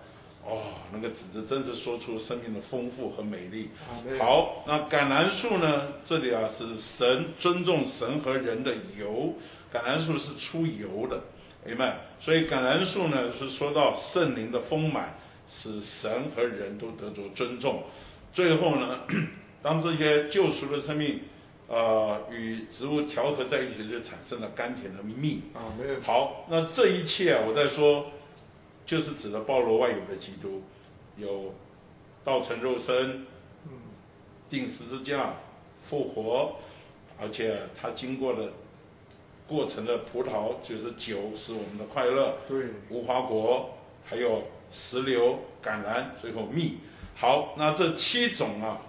[0.45, 0.61] 哦，
[0.93, 3.69] 那个籽子真是说出生命的丰富和美丽。
[4.19, 5.87] 好，那橄榄树呢？
[6.05, 9.33] 这里啊是神尊重神和人的油，
[9.73, 11.23] 橄榄树是出油的，
[11.65, 12.01] 明白？
[12.19, 15.17] 所以橄榄树呢是说到圣灵的丰满，
[15.49, 17.83] 使神和人都得着尊重。
[18.31, 18.99] 最后呢，
[19.63, 21.21] 当这些救赎的生命。
[21.67, 25.41] 呃，与植物调和在一起，就产生了甘甜的蜜。
[25.55, 25.99] 啊，没有。
[26.01, 28.11] 好，那这一切啊，我在说，
[28.85, 30.61] 就是指的包罗万有的基督，
[31.17, 31.53] 有
[32.23, 33.25] 道成肉身，
[33.65, 33.71] 嗯，
[34.49, 35.33] 定十字架，
[35.83, 36.57] 复活，
[37.19, 38.51] 而且他经过了
[39.47, 42.37] 过程的葡萄就是酒，是我们的快乐。
[42.47, 42.65] 对。
[42.89, 46.77] 无花果，还有石榴、橄榄，最后蜜。
[47.15, 48.81] 好，那这七种啊。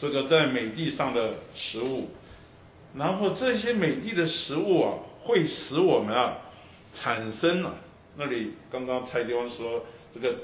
[0.00, 2.10] 这个在美地上的食物，
[2.94, 6.38] 然后这些美地的食物啊，会使我们啊
[6.92, 7.74] 产生啊，
[8.18, 10.40] 那里刚刚蔡地方说这个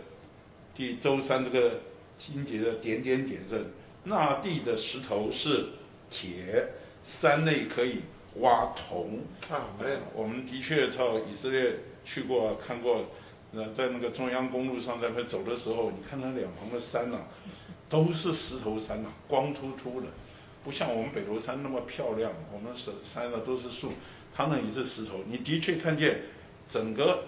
[0.75, 1.81] 第周三这个
[2.19, 3.67] 经节的点点点阵
[4.05, 5.67] 那地的石头是
[6.09, 6.69] 铁，
[7.05, 8.03] 山内可以
[8.37, 9.19] 挖铜
[9.51, 13.07] 啊，没有，我们的确到以色列去过看过，
[13.53, 17.19] 呃，在那个中央公路上在那走的时候，你看它两旁的山呐。
[17.87, 20.09] 都是石头山呐，光秃秃的，
[20.65, 22.33] 不像我们北头山那么漂亮。
[22.53, 23.93] 我们山山上都是树，
[24.35, 25.21] 它那也是石头。
[25.29, 26.23] 你的确看见
[26.69, 27.25] 整个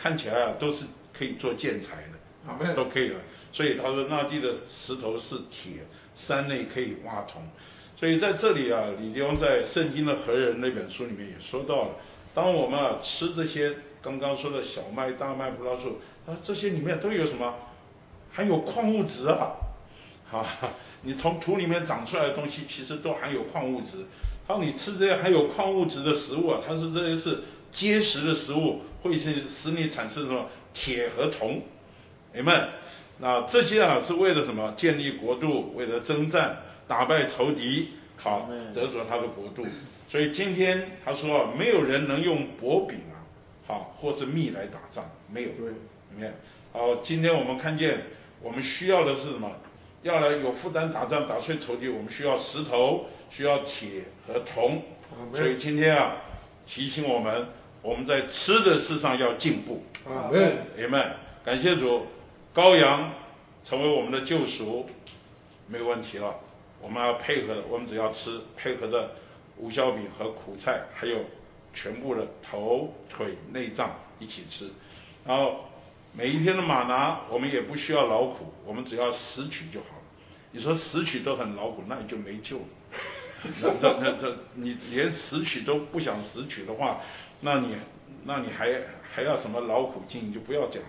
[0.00, 3.16] 看起来啊，都是可以做建材的，啊，都可以了。
[3.52, 7.42] 所以他说那地的石头是铁，山内可以挖铜。
[7.98, 11.90] 所以在这里啊，李弟兄在《圣经的何人》那本书里面也说到了，
[12.34, 17.54] 当我们啊吃这些刚刚说的小麦、大麦、葡萄树，啊这些里面都有什么？
[18.30, 19.56] 含有矿物质啊，
[20.30, 20.46] 哈，
[21.02, 24.04] 你从土里面长出来的东西，其实都含有矿物质。
[24.46, 27.42] 当你吃这些含有矿物质的食物啊，它是这些是
[27.72, 31.62] 结实的食物，会是使你产生什么铁和铜，
[32.32, 32.68] 你们？
[33.18, 34.74] 那这些啊是为了什么？
[34.76, 39.66] 建立国度，为了征战，打败仇敌，好得着他的国度。
[40.08, 43.18] 所以今天他说啊，没有人能用薄饼啊，
[43.66, 45.48] 好或是蜜来打仗，没有。
[45.50, 45.72] 对，
[46.16, 46.32] 明白？
[46.72, 48.02] 好，今天我们看见。
[48.40, 49.50] 我们需要的是什么？
[50.02, 54.80] 要来有负担打仗打碎仇敌，我们需要石头，需要铁和铜。
[55.34, 56.18] 所以今天啊，
[56.68, 57.48] 提醒我们，
[57.82, 59.84] 我们在吃的事上要进步。
[60.06, 61.16] 阿门，阿门。
[61.44, 62.06] 感谢主，
[62.54, 63.12] 羔羊
[63.64, 64.88] 成为我们的救赎，
[65.66, 66.34] 没有问题了。
[66.80, 69.12] 我们要配合的，我们只要吃配合的
[69.56, 71.24] 无酵饼和苦菜，还有
[71.74, 74.70] 全部的头、腿、内脏一起吃，
[75.26, 75.64] 然后。
[76.14, 80.02] 每一天的马拿，我们也不需要劳苦，我们只要拾取就好了。
[80.52, 82.64] 你说拾取都很劳苦，那你就没救了。
[83.60, 87.02] 那那那这，你连拾取都不想拾取的话，
[87.40, 87.76] 那你
[88.24, 90.82] 那你还还要什么劳苦经营就不要讲。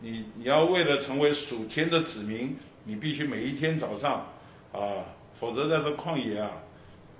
[0.00, 4.32] 你你要为了成为属天的子民，你必须每一天早上
[4.72, 5.06] 啊，
[5.38, 6.50] 否则在这旷野啊，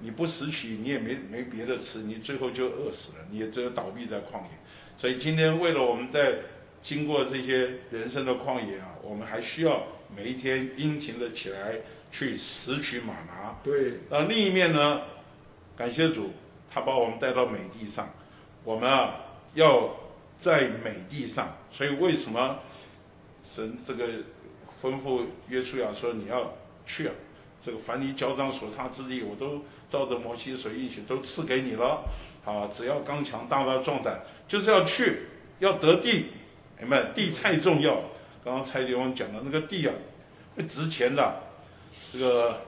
[0.00, 4.50] 你不拾取你也没没别的吃，你最后就饿死了，你也只有倒闭在旷野。
[4.98, 6.34] 所以今天为了我们在
[6.82, 9.84] 经过这些人生的旷野啊，我们还需要
[10.14, 11.76] 每一天殷勤的起来
[12.12, 13.56] 去拾取马拿。
[13.62, 14.00] 对。
[14.10, 15.00] 那另一面呢，
[15.74, 16.32] 感谢主，
[16.70, 18.12] 他把我们带到美地上，
[18.64, 19.16] 我们啊
[19.54, 19.94] 要
[20.38, 21.56] 在美地上。
[21.72, 22.58] 所以为什么
[23.44, 24.06] 神这个
[24.82, 26.54] 吩咐约书亚说你要
[26.86, 27.14] 去啊？
[27.64, 32.04] 这个凡你脚掌所插之地，我都照着摩西所应许都赐给你了。
[32.44, 35.28] 啊，只要刚强大大壮胆，就是要去，
[35.60, 36.26] 要得地。
[36.78, 38.02] 明白，地太重要。
[38.44, 39.94] 刚刚蔡杰王讲的那个地啊，
[40.68, 41.40] 值钱的。
[42.12, 42.60] 这个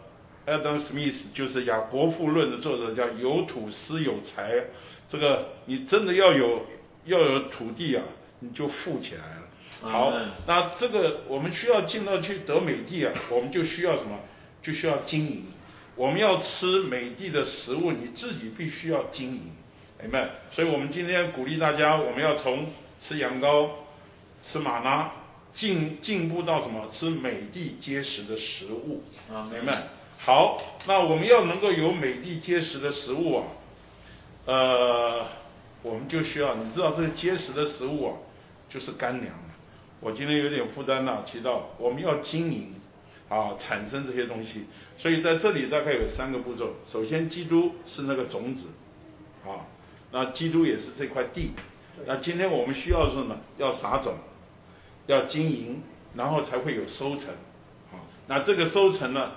[0.47, 4.64] Adam Smith 就是《雅国富论》的作者，叫有土司有财。
[5.08, 6.66] 这个你真的要有
[7.04, 8.02] 要有土地啊，
[8.40, 9.42] 你就富起来了。
[9.82, 10.12] 好，
[10.46, 14.18] 那这个我们需要进到去得美地啊，我们就需要什么？
[14.62, 15.46] 就需要经营。
[15.94, 19.52] 我们要吃美地的食物，你自己必须要经营。
[20.02, 20.30] 明白？
[20.50, 22.66] 所以我们今天鼓励大家，我们要从
[22.98, 23.70] 吃羊羔。
[24.42, 25.10] 吃马拉
[25.52, 26.88] 进进步到什么？
[26.92, 29.02] 吃美地结实的食物，
[29.50, 29.88] 明白？
[30.18, 33.44] 好，那我们要能够有美地结实的食物啊，
[34.47, 35.27] 呃，
[35.82, 38.14] 我们就需要，你知道这个结实的食物啊，
[38.68, 39.35] 就是干粮。
[40.01, 42.74] 我今天有点负担了，提到我们要经营
[43.28, 44.66] 啊，产生这些东西，
[44.97, 46.77] 所以在这里大概有三个步骤。
[46.86, 48.68] 首先，基督是那个种子
[49.44, 49.66] 啊，
[50.12, 51.51] 那基督也是这块地。
[52.06, 53.36] 那今天我们需要是什么？
[53.59, 54.14] 要撒种。
[55.09, 55.82] 要经营，
[56.14, 57.28] 然后才会有收成，
[57.93, 59.35] 啊，那这个收成呢，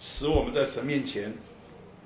[0.00, 1.34] 使我们在神面前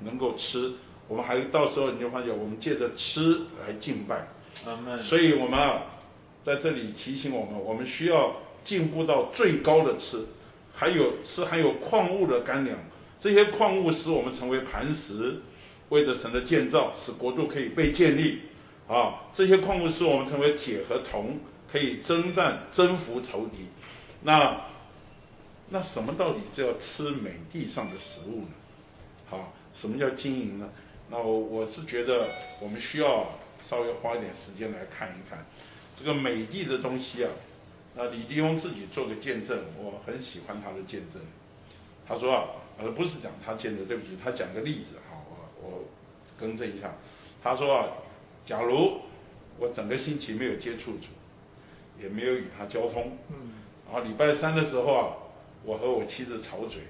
[0.00, 0.74] 能够吃，
[1.08, 4.28] 我们还到时候你就发现，我们借着吃来敬拜，
[5.02, 5.82] 所以我们啊，
[6.44, 10.24] 在这里提醒我们，我们需要进步到最高的吃，
[10.74, 12.78] 还有吃含有矿物的干粮，
[13.20, 15.40] 这些矿物使我们成为磐石，
[15.88, 18.40] 为着神的建造，使国度可以被建立，
[18.88, 21.38] 啊，这些矿物使我们成为铁和铜。
[21.68, 23.66] 可以征战、征服仇敌，
[24.22, 24.66] 那
[25.68, 28.48] 那什么道理叫吃美地上的食物呢？
[29.28, 30.68] 好，什么叫经营呢？
[31.08, 32.28] 那我我是觉得
[32.60, 33.26] 我们需要
[33.68, 35.44] 稍微花一点时间来看一看
[35.98, 37.30] 这个美的的东西啊。
[37.94, 41.22] 那李弟兄自己做个见证，我很喜欢他的见证。
[42.06, 42.44] 他说啊，
[42.78, 45.84] 呃不是讲他见证，对不起，他讲个例子哈，我我
[46.38, 46.94] 更正一下。
[47.42, 47.86] 他说啊，
[48.44, 49.00] 假如
[49.58, 51.08] 我整个星期没有接触主。
[51.98, 53.52] 也没有与他交通，嗯，
[53.86, 55.16] 然后礼拜三的时候啊，
[55.64, 56.82] 我和我妻子吵嘴，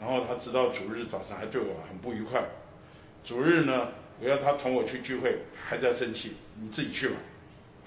[0.00, 2.42] 然后他知道主日早上还对我很不愉快，
[3.24, 3.88] 主日呢，
[4.20, 7.16] 我要他同我去聚会，还在生气，你自己去吧，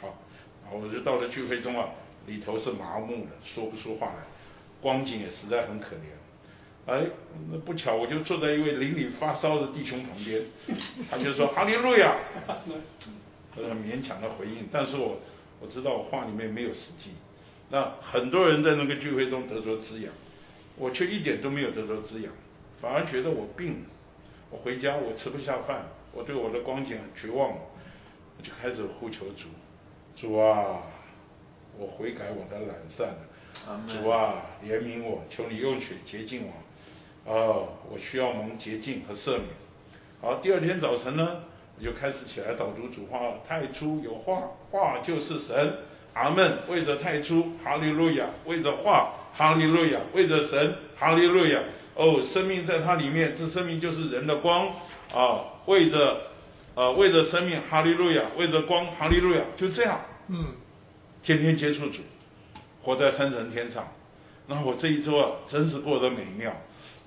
[0.01, 0.17] 好，
[0.63, 1.89] 然后我就到了聚会中啊，
[2.27, 4.15] 里头是麻木的，说不出话来，
[4.81, 7.05] 光景也实在很可怜，哎，
[7.51, 10.41] 那不巧我就坐在一位邻里发烧的弟兄旁边，
[11.09, 12.15] 他就说哈利路亚，
[13.55, 15.19] 很勉强的回应，但是我。
[15.63, 17.11] 我知道我话里面没有实际，
[17.69, 20.11] 那很多人在那个聚会中得着滋养，
[20.75, 22.33] 我却一点都没有得着滋养，
[22.81, 23.85] 反而觉得我病了，
[24.51, 29.47] 我回家我吃不下饭，我对我的光景绝望，我就开始呼求主，
[30.15, 30.83] 主啊，
[31.77, 33.15] 我悔改我的懒散，
[33.87, 39.45] 主啊怜悯我，求你用血洁净我，哦，我需要蒙洁净和赦免。
[40.21, 41.43] 好，第二天早晨呢，
[41.79, 45.77] 我就开始起来导读主话，太初有话，话就是神，
[46.13, 46.59] 阿门。
[46.67, 51.61] 为着太初，哈利路亚；为着话，哈利路亚；为着神，哈利路亚。
[51.95, 54.67] 哦，生命在它里面，这生命就是人的光
[55.13, 55.41] 啊。
[55.65, 56.21] 为着，
[56.73, 59.41] 啊，为着生命，哈利路亚；为着光，哈利路亚。
[59.57, 60.45] 就这样，嗯，
[61.21, 62.01] 天天接触主，
[62.81, 63.87] 活在三层天上。
[64.47, 66.51] 那我这一周啊，真是过得美妙，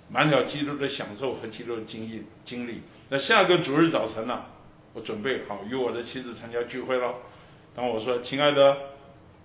[0.08, 2.82] 满了基督的享受和基督的经验经历。
[3.08, 4.44] 那下个主日早晨呢，
[4.92, 7.14] 我准备好与我的妻子参加聚会了。
[7.74, 8.76] 当我说，亲爱的，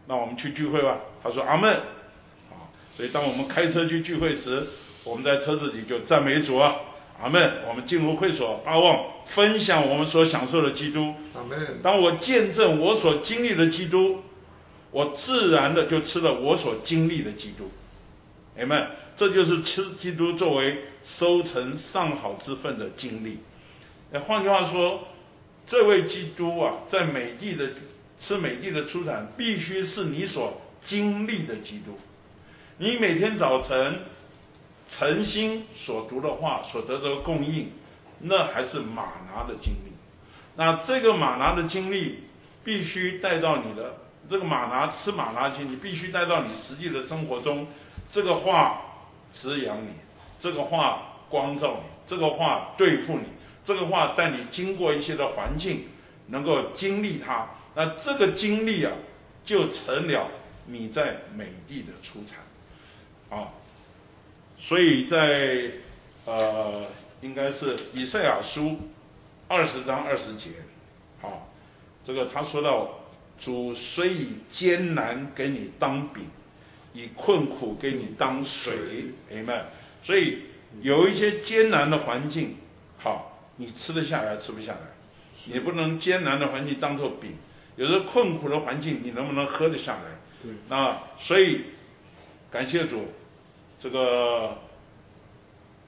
[0.05, 0.99] 那我们去聚会吧。
[1.23, 1.73] 他说，阿门。
[2.51, 4.67] 啊，所以当我们开车去聚会时，
[5.03, 6.75] 我们在车子里就赞美主啊，
[7.21, 7.63] 阿门。
[7.67, 11.79] 我们进入会所，阿旺分享我们所享受的基督，阿门。
[11.81, 14.23] 当我见证我所经历的基督，
[14.91, 17.71] 我自然的就吃了我所经历的基督。
[18.57, 23.39] 阿门，这就是吃基督作为收成上好之分的经历。
[24.11, 25.07] 那换句话说，
[25.65, 27.69] 这位基督啊，在美帝的
[28.17, 31.97] 吃美帝的出产，必须是你所经历的基督。
[32.77, 33.99] 你每天早晨
[34.89, 37.71] 诚心所读的话，所得的供应，
[38.19, 39.93] 那还是马拿的经历。
[40.55, 42.23] 那这个马拿的经历，
[42.63, 43.97] 必须带到你的
[44.29, 47.67] 这个马拿吃马拿经历，必须带到你实际的生活中。
[48.11, 48.81] 这个话
[49.31, 49.89] 滋养你，
[50.39, 53.25] 这个话光照你，这个话对付你，
[53.63, 55.83] 这个话带你经过一些的环境，
[56.27, 58.91] 能够经历它，那这个经历啊，
[59.45, 60.27] 就成了
[60.65, 63.49] 你在美地的出产啊。
[64.59, 65.71] 所以在
[66.25, 66.85] 呃，
[67.21, 68.77] 应该是以赛亚书
[69.47, 70.49] 二十章二十节，
[71.21, 71.47] 啊，
[72.05, 72.99] 这个他说到
[73.39, 76.25] 主虽以艰难给你当饼。
[76.91, 78.73] 以困苦给你当水，
[79.29, 79.67] 明白？
[80.03, 80.39] 所以
[80.81, 82.57] 有一些艰难的环境，
[82.97, 84.79] 好，你吃得下来，吃不下来。
[85.45, 87.35] 你不能艰难的环境当做饼，
[87.75, 90.17] 有时候困苦的环境，你能不能喝得下来？
[90.41, 90.51] 对。
[90.67, 91.61] 那所以
[92.51, 93.05] 感谢主，
[93.79, 94.57] 这个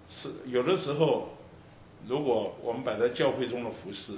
[0.09, 1.29] 是有的时候，
[2.07, 4.13] 如果我们摆在教会中的服饰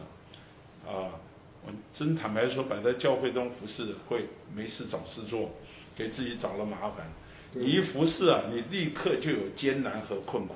[0.86, 1.18] 啊，
[1.66, 5.52] 我真坦白说，摆在教会中服饰会没事找事做。
[5.96, 7.06] 给自己找了麻烦，
[7.52, 10.56] 你一服侍啊，你立刻就有艰难和困苦；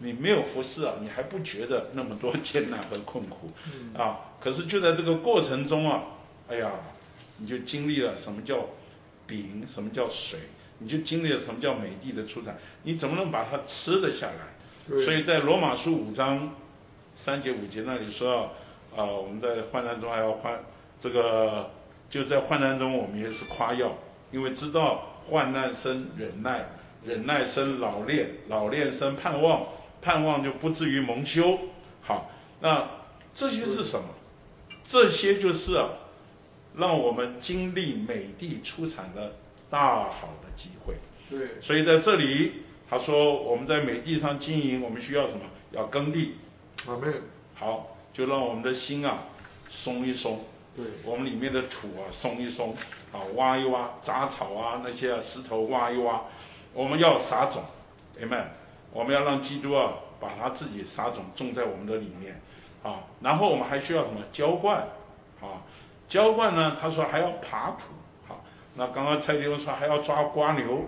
[0.00, 3.50] 你没有服侍啊，你还不觉得那么多艰难和困苦
[3.96, 4.36] 啊。
[4.38, 6.02] 可是就在这个过程中啊，
[6.46, 6.72] 哎呀，
[7.38, 8.66] 你就经历了什么叫
[9.26, 10.40] 饼，什么叫水，
[10.78, 15.02] 你就经历了什么叫美帝的出产，你怎么能把它吃得下来？
[15.04, 16.54] 所以在罗马书五章
[17.16, 18.50] 三节五节那里说
[18.94, 20.60] 啊，我们在患难中还要患
[21.00, 21.70] 这个，
[22.10, 23.92] 就在患难中我们也是夸耀。
[24.30, 26.66] 因为知道患难生忍耐，
[27.04, 29.66] 忍耐生老练，老练生盼望，
[30.02, 31.58] 盼望就不至于蒙羞。
[32.02, 32.30] 好，
[32.60, 32.88] 那
[33.34, 34.08] 这些是什么？
[34.86, 35.88] 这些就是啊，
[36.76, 39.36] 让我们经历美帝出产的
[39.74, 40.94] 大好的机会。
[41.28, 41.60] 对。
[41.60, 45.40] 所以在这里他说我们在美地上经营，我们需要什么？
[45.72, 46.36] 要耕地。
[46.86, 47.14] 啊，没有。
[47.54, 49.24] 好，就让我们的心啊
[49.68, 50.44] 松一松。
[50.76, 50.84] 对。
[51.04, 52.76] 我们里面的土啊松一松。
[53.12, 56.22] 啊，挖一挖杂草啊，那些石头挖一挖，
[56.72, 57.62] 我们要撒种
[58.20, 58.46] ，amen。
[58.92, 62.40] 我们要让基督啊，把他自己撒种种在我们的里面，
[62.82, 64.88] 啊，然后我们还需要什么浇灌，
[65.40, 65.62] 啊，
[66.08, 66.76] 浇灌呢？
[66.80, 68.03] 他说还要耙土，好，
[68.76, 70.86] 那刚刚蔡弟兄说还要抓瓜牛，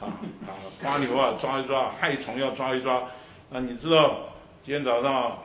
[0.00, 0.08] 啊
[0.46, 0.50] 啊，
[0.82, 3.04] 瓜牛啊抓一抓，害虫要抓一抓，
[3.50, 4.30] 那你知道
[4.64, 5.38] 今天早上，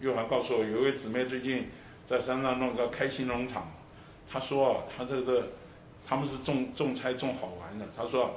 [0.00, 1.70] 约翰告诉我有一位姊妹最近
[2.08, 3.68] 在山上弄个开心农场。
[4.30, 5.48] 她说啊，他这个
[6.06, 7.86] 他们是种种菜种好玩的。
[7.96, 8.36] 她说，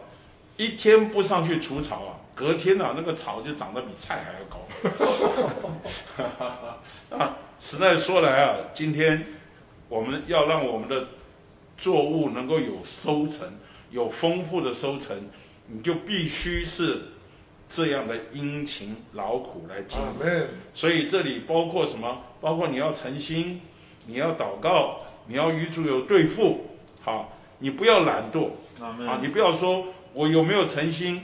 [0.57, 4.59] 一天不上去除草啊，隔天啊那个草就长得比菜还要高。
[7.17, 9.25] 啊，实在说来啊，今天
[9.89, 11.07] 我们要让我们的
[11.81, 13.45] 作物能够有收成，
[13.89, 15.17] 有丰富的收成，
[15.67, 17.01] 你就必须是
[17.69, 20.47] 这样的殷勤劳苦来经营。
[20.73, 22.21] 所以这里包括什么？
[22.39, 23.59] 包括你要诚心，
[24.05, 25.01] 你要祷告。
[25.27, 26.65] 你要与主有对付，
[27.03, 28.49] 好，你不要懒惰，
[28.81, 31.21] 啊，你不要说我有没有诚心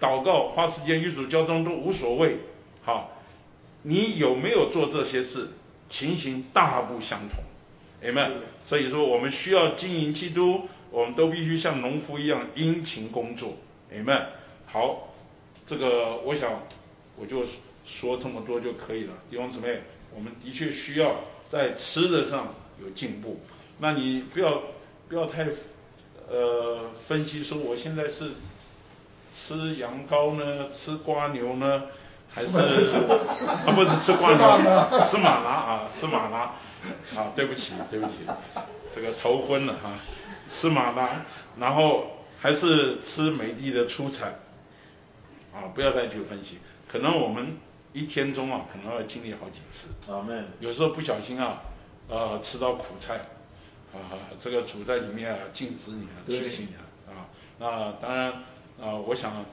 [0.00, 2.38] 祷告，花时间与主交通都无所谓，
[2.82, 3.12] 好，
[3.82, 5.48] 你有没有做这些事，
[5.88, 8.30] 情形大不相同，amen。
[8.66, 13.54] 所以说我们需要经营基督，我们都必须像农夫一样殷勤工作
[13.92, 14.26] ，amen。
[14.66, 15.14] 好，
[15.66, 16.62] 这个我想
[17.16, 17.44] 我就
[17.86, 19.82] 说这么多就可以了，弟兄姊妹，
[20.14, 21.20] 我们的确需要
[21.50, 22.54] 在吃的上。
[22.78, 23.40] 有进步，
[23.78, 24.60] 那你不要
[25.08, 25.46] 不要太
[26.28, 28.32] 呃分析说我现在是
[29.34, 30.68] 吃羊羔呢？
[30.70, 31.84] 吃瓜牛呢？
[32.28, 36.54] 还是啊不是吃瓜牛，吃马拉啊，吃马拉
[37.16, 38.12] 啊，对不起对不起，
[38.94, 39.98] 这个头昏了哈，
[40.50, 41.24] 吃马拉，
[41.58, 44.40] 然后还是吃美的的出产
[45.54, 46.58] 啊，不要再去分析，
[46.90, 47.56] 可能我们
[47.92, 51.62] 一天中啊，可能要经历好几次，啊妹，有时候不小心啊，
[52.08, 53.16] 呃吃到苦菜，
[53.94, 57.26] 啊这个主在里面啊禁止你啊提醒你啊，啊
[57.58, 58.32] 那当然
[58.80, 59.44] 啊我想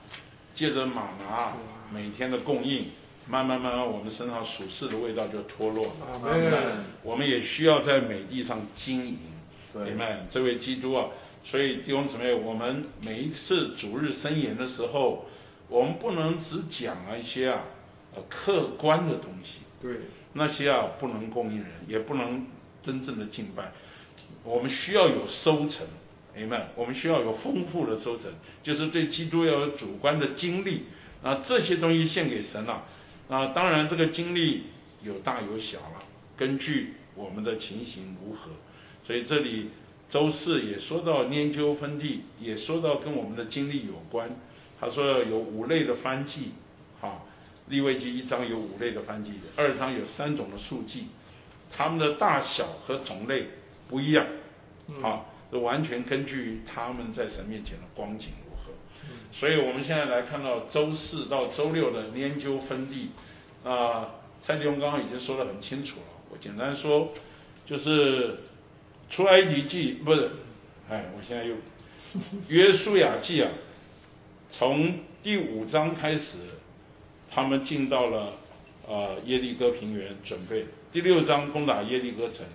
[0.53, 1.53] 借着马拿
[1.91, 2.87] 每天的供应，
[3.27, 9.17] 慢慢慢慢我们身上属世的味道就脱落了，啊我们也需要在美地上经营，
[9.71, 9.83] 对。
[9.85, 10.25] 明白？
[10.29, 11.07] 这位基督啊，
[11.45, 15.25] 所以弟兄姊妹，我们每一次主日申言的时候，
[15.69, 17.61] 我们不能只讲啊一些啊
[18.15, 19.91] 呃客观的东西，对，
[20.33, 22.45] 那些啊不能供应人，也不能
[22.83, 23.71] 真正的敬拜，
[24.43, 25.87] 我们需要有收成，
[26.35, 26.69] 明白？
[26.75, 28.31] 我们需要有丰富的收成，
[28.61, 30.83] 就是对基督要有主观的经历，
[31.23, 32.83] 啊这些东西献给神了，
[33.29, 34.63] 啊当然这个经历
[35.03, 36.03] 有大有小了，
[36.37, 38.51] 根据我们的情形如何，
[39.05, 39.69] 所以这里
[40.09, 44.29] 周四也说到研究分地，也说到跟我们的经历有关，
[44.79, 46.51] 他说有五类的翻记，
[47.01, 47.23] 啊。
[47.69, 51.07] 立位记一章有五类的翻记，二章有三种的数记，
[51.71, 53.47] 它们的大小和种类
[53.87, 54.27] 不一样，
[55.01, 58.31] 啊，这完全根据他们在神面前的光景。
[59.33, 63.09] 所以我们现在来看到周四到周六的研究分地，
[63.63, 64.11] 啊，
[64.41, 67.09] 蔡弟兄刚刚已经说得很清楚了，我简单说，
[67.65, 68.37] 就是
[69.09, 70.31] 出埃及记不是，
[70.89, 71.55] 哎，我现在又
[72.47, 73.49] 约书亚记啊，
[74.51, 76.37] 从第五章开始。
[77.35, 78.33] 他们进到了
[78.87, 82.45] 呃耶利哥平原，准备第六章攻打耶利哥城，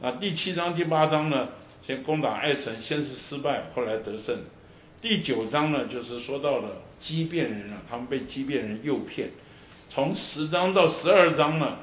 [0.00, 1.48] 啊第七章第八章呢，
[1.86, 4.38] 先攻打艾城，先是失败，后来得胜。
[5.04, 9.28] 第九章呢，就是说到了畸变人啊，他们被畸变人诱骗。
[9.90, 11.76] 从十章到十二章呢，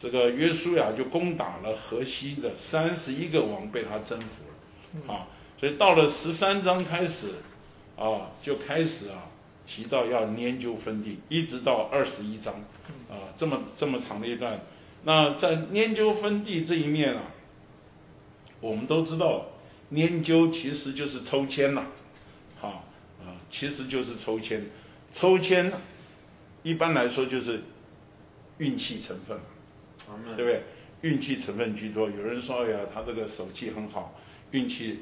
[0.00, 4.42] 这个约书亚就攻打了河西的三十一个王，被他征服
[5.06, 5.28] 了啊。
[5.60, 7.28] 所以到了十三章开始
[7.96, 9.30] 啊，就开始啊。
[9.68, 12.54] 提到要研究分地，一直到二十一章，
[13.08, 14.58] 啊，这么这么长的一段。
[15.04, 17.22] 那在研究分地这一面啊，
[18.60, 19.44] 我们都知道，
[19.90, 21.86] 研究其实就是抽签呐，
[23.50, 24.66] 其实就是抽签。
[25.12, 25.72] 抽签
[26.62, 27.62] 一般来说就是
[28.58, 29.38] 运气成分，
[30.36, 30.62] 对不对？
[31.02, 32.10] 运气成分居多。
[32.10, 34.14] 有人说，哎呀，他这个手气很好，
[34.50, 35.00] 运气，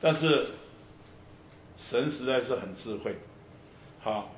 [0.00, 0.48] 但是
[1.78, 3.16] 神实在是很智慧。
[4.00, 4.34] 好，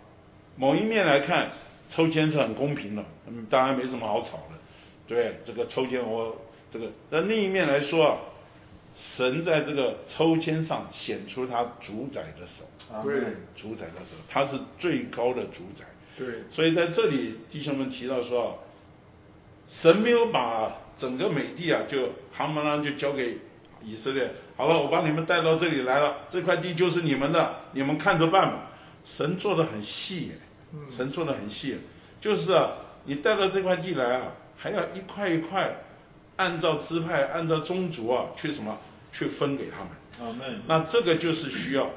[0.57, 1.51] 某一面来看，
[1.89, 4.59] 抽签是很公平的，嗯，当然没什么好吵的，
[5.07, 6.41] 对，这个抽签我
[6.73, 8.19] 这个，那另一面来说啊，
[8.97, 12.65] 神在这个抽签上显出他主宰的手，
[13.03, 13.15] 对，
[13.57, 15.85] 主宰的手，他是最高的主宰，
[16.17, 18.53] 对，所以在这里弟兄们提到说啊，
[19.71, 23.39] 神没有把整个美地啊就夯不啷就交给
[23.83, 28.69] 以色列，好了，我把你们带到这里来了，这块地就是你们的，你们看着办吧。
[29.05, 30.31] 神做的很细，
[30.89, 31.79] 神做的很细，
[32.21, 32.75] 就是啊，
[33.05, 35.75] 你带到这块地来啊，还要一块一块，
[36.37, 38.79] 按照支派，按照宗族啊，去什么，
[39.13, 39.89] 去分给他们。
[40.29, 40.37] 啊，
[40.67, 41.91] 那那这个就是需要，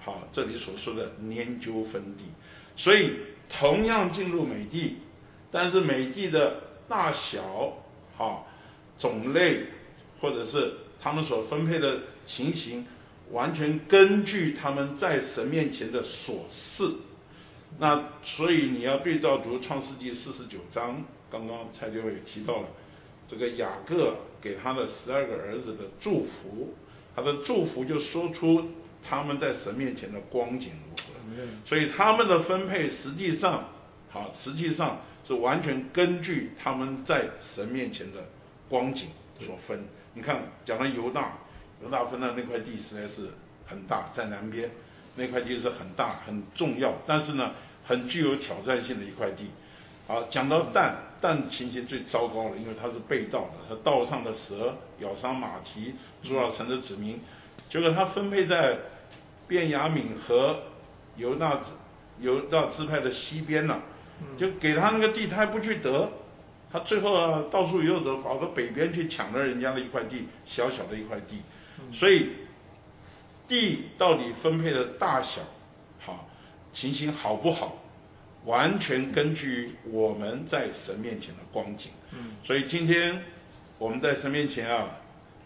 [0.00, 2.24] 好，这里所说的研究分地。
[2.76, 3.10] 所以
[3.48, 4.98] 同样进入美地，
[5.50, 7.78] 但是美地的大小，
[8.16, 8.46] 好，
[8.98, 9.64] 种类，
[10.20, 12.86] 或者是他们所分配的情形。
[13.30, 16.96] 完全根据他们在神面前的所事，
[17.78, 22.68] 那所以你要对照读创世纪四十九章，刚刚蔡教委提到了
[23.32, 26.74] 这个雅各给他的十二个儿子的祝福，
[27.16, 28.70] 他的祝福就说出
[29.02, 31.12] 他们在神面前的光景如何，
[31.64, 33.64] 所以他们的分配实际上
[34.10, 38.28] 好，实际上是完全根据他们在神面前的
[38.68, 39.08] 光景
[39.40, 39.82] 所分。
[40.12, 41.38] 你看讲到犹大。
[41.82, 43.30] 犹大分的那块地实在是
[43.66, 44.70] 很大，在南边
[45.16, 47.54] 那块地是很大很重要，但是呢，
[47.84, 49.50] 很具有挑战性的一块地。
[50.06, 57.20] 好，讲到但，但情形最糟糕了，因为他是被盗的，他道上的蛇咬伤马蹄，主了城的子民，
[57.70, 58.76] 结果他分配在
[59.46, 60.64] 便雅敏和
[61.16, 61.60] 犹大
[62.20, 63.80] 犹大支派的西边了，
[64.36, 66.10] 就给他那个地，他还不去得。
[66.72, 71.42] 他最后啊，到处又得跑到北边去抢了人家的一块地，小小的一块地。
[71.92, 72.30] 所以
[73.46, 75.42] 地到底分配的大小，
[76.00, 76.26] 好
[76.72, 77.81] 情形好不好，
[78.44, 81.92] 完全根据我们在神面前的光景。
[82.12, 83.22] 嗯，所以今天
[83.78, 84.98] 我们在神面前啊，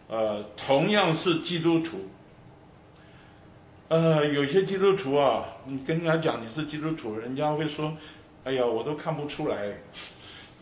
[0.08, 2.08] 呃，同样是基督徒，
[3.88, 7.96] 呃，有些基督徒啊，你跟人家讲你是基督徒，人家会说，
[8.44, 9.78] 哎呀，我都看不出来，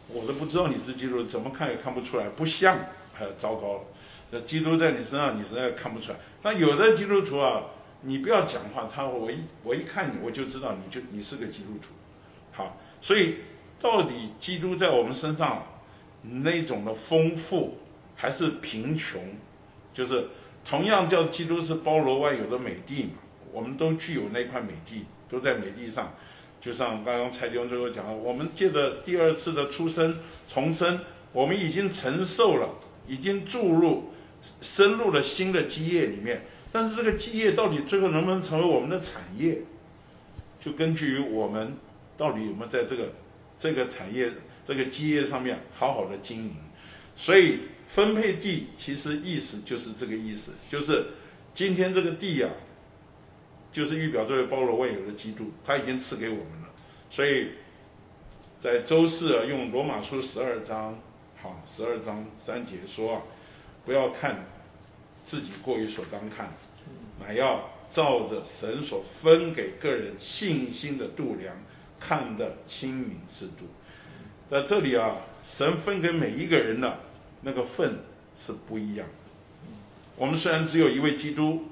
[0.08, 2.76] 我都不知道你是基督徒，怎么看也看不出来，不像，
[3.18, 3.80] 呃，糟糕了，
[4.30, 6.18] 那基督在你身上，你实在看不出来。
[6.42, 7.62] 那有的基督徒啊，
[8.02, 11.88] 你不要讲话，他我一我一看你，我就知道你就你是个基督徒，
[12.54, 13.36] 好，所以
[13.80, 15.66] 到底基督在我们身上
[16.22, 17.76] 那种的丰富
[18.16, 19.20] 还是贫穷，
[19.92, 20.28] 就是。
[20.66, 23.18] 同样叫基督是包罗万有的美地嘛，
[23.52, 26.14] 我们都具有那块美地，都在美地上。
[26.58, 30.16] 就像刚刚蔡弟兄最后讲的，我们借着第二次的出生
[30.48, 31.00] 重生，
[31.34, 32.70] 我们已经承受了，
[33.06, 34.14] 已经注入
[34.62, 36.46] 深入了新的基业里面。
[36.72, 39.58] 但是这个基业到底最后能不能成为我们的产业，
[40.62, 41.76] 就根据于我们
[42.16, 43.12] 到底有没有在这个
[43.58, 44.30] 这个产业
[44.66, 46.56] 这个基业上面好好的经营。
[47.16, 47.60] 所以。
[47.86, 51.04] 分配地其实意思就是这个意思，就是
[51.52, 52.48] 今天这个地呀，
[53.70, 56.70] 就是预表这位包罗万有的基督，他已经赐给我们了。
[57.10, 57.50] 所以
[58.60, 60.98] 在周四啊，用罗马书十二章，
[61.40, 63.22] 好，十二章三节说啊，
[63.84, 64.44] 不要看
[65.24, 66.52] 自己过于所当看，
[67.20, 71.54] 乃要照着神所分给个人信心的度量，
[72.06, 73.64] 看得清明适度。
[74.50, 76.98] 在这里啊，神分给每一个人的。
[77.46, 77.98] 那个份
[78.38, 79.06] 是不一样。
[80.16, 81.64] 我们虽然只有一位基督，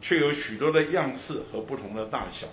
[0.00, 2.48] 却有许多的样式和不同的大小。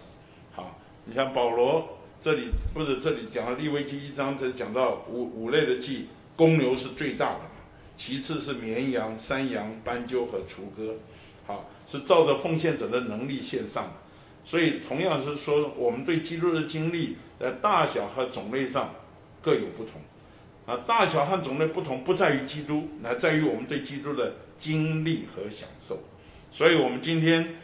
[0.54, 7.66] 好，你像保罗这里不是这里讲了利未记一章，这讲到五五类的祭，公牛是最大的嘛，
[7.98, 10.94] 其次是绵羊、山羊、斑鸠和雏鸽。
[11.48, 13.94] 好，是照着奉献者的能力献上的。
[14.48, 18.96] 所以同样是说，我们对基督的经历在大小和种类上
[19.44, 20.02] 各有不同。
[20.66, 26.00] 啊，大小和种类不同，不在于基督，乃在于我们对基督的经历和享受。
[26.52, 27.56] 所以，我们今天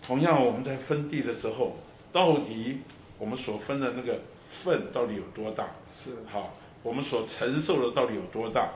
[0.00, 1.76] 同样我们在分地的时候，
[2.12, 2.78] 到底
[3.18, 4.20] 我们所分的那个
[4.62, 5.66] 份到底有多大？
[5.92, 6.10] 是。
[6.26, 8.70] 好，我们所承受的到底有多大？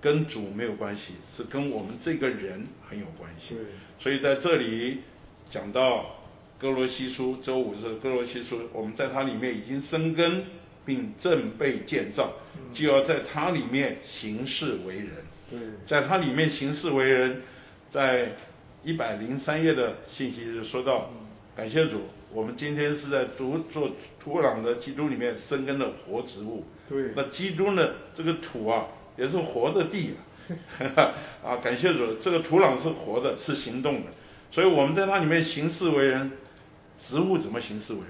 [0.00, 3.54] 跟主没有关系，是跟我们这个人很有关系。
[3.54, 3.64] 对。
[3.98, 5.02] 所以在这里
[5.50, 6.16] 讲到
[6.58, 10.44] 哥罗西书，周五是哥罗西书，我们在它里面已经生根。
[10.86, 12.30] 并正被建造，
[12.72, 15.08] 就要在它里面行事为人。
[15.50, 17.42] 对，在它里面行事为人，
[17.90, 18.36] 在
[18.84, 21.10] 一百零三页的信息就说到，
[21.56, 22.02] 感谢主，
[22.32, 23.90] 我们今天是在主做
[24.20, 26.64] 土壤的基督里面生根的活植物。
[26.88, 28.86] 对，那基督呢，这个土啊，
[29.16, 30.14] 也是活的地
[30.94, 34.12] 啊， 啊，感谢主，这个土壤是活的，是行动的，
[34.56, 36.32] 所以我们在它里面行事为人，
[36.98, 38.08] 植物怎么行事为人？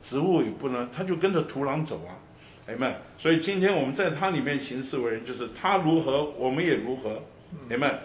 [0.00, 2.14] 植物也不能，它就跟着土壤走啊，
[2.68, 7.20] 哎们，所以今天我们在它里面行事为人，就是它如何，我们也如何，
[7.68, 7.98] 哎们，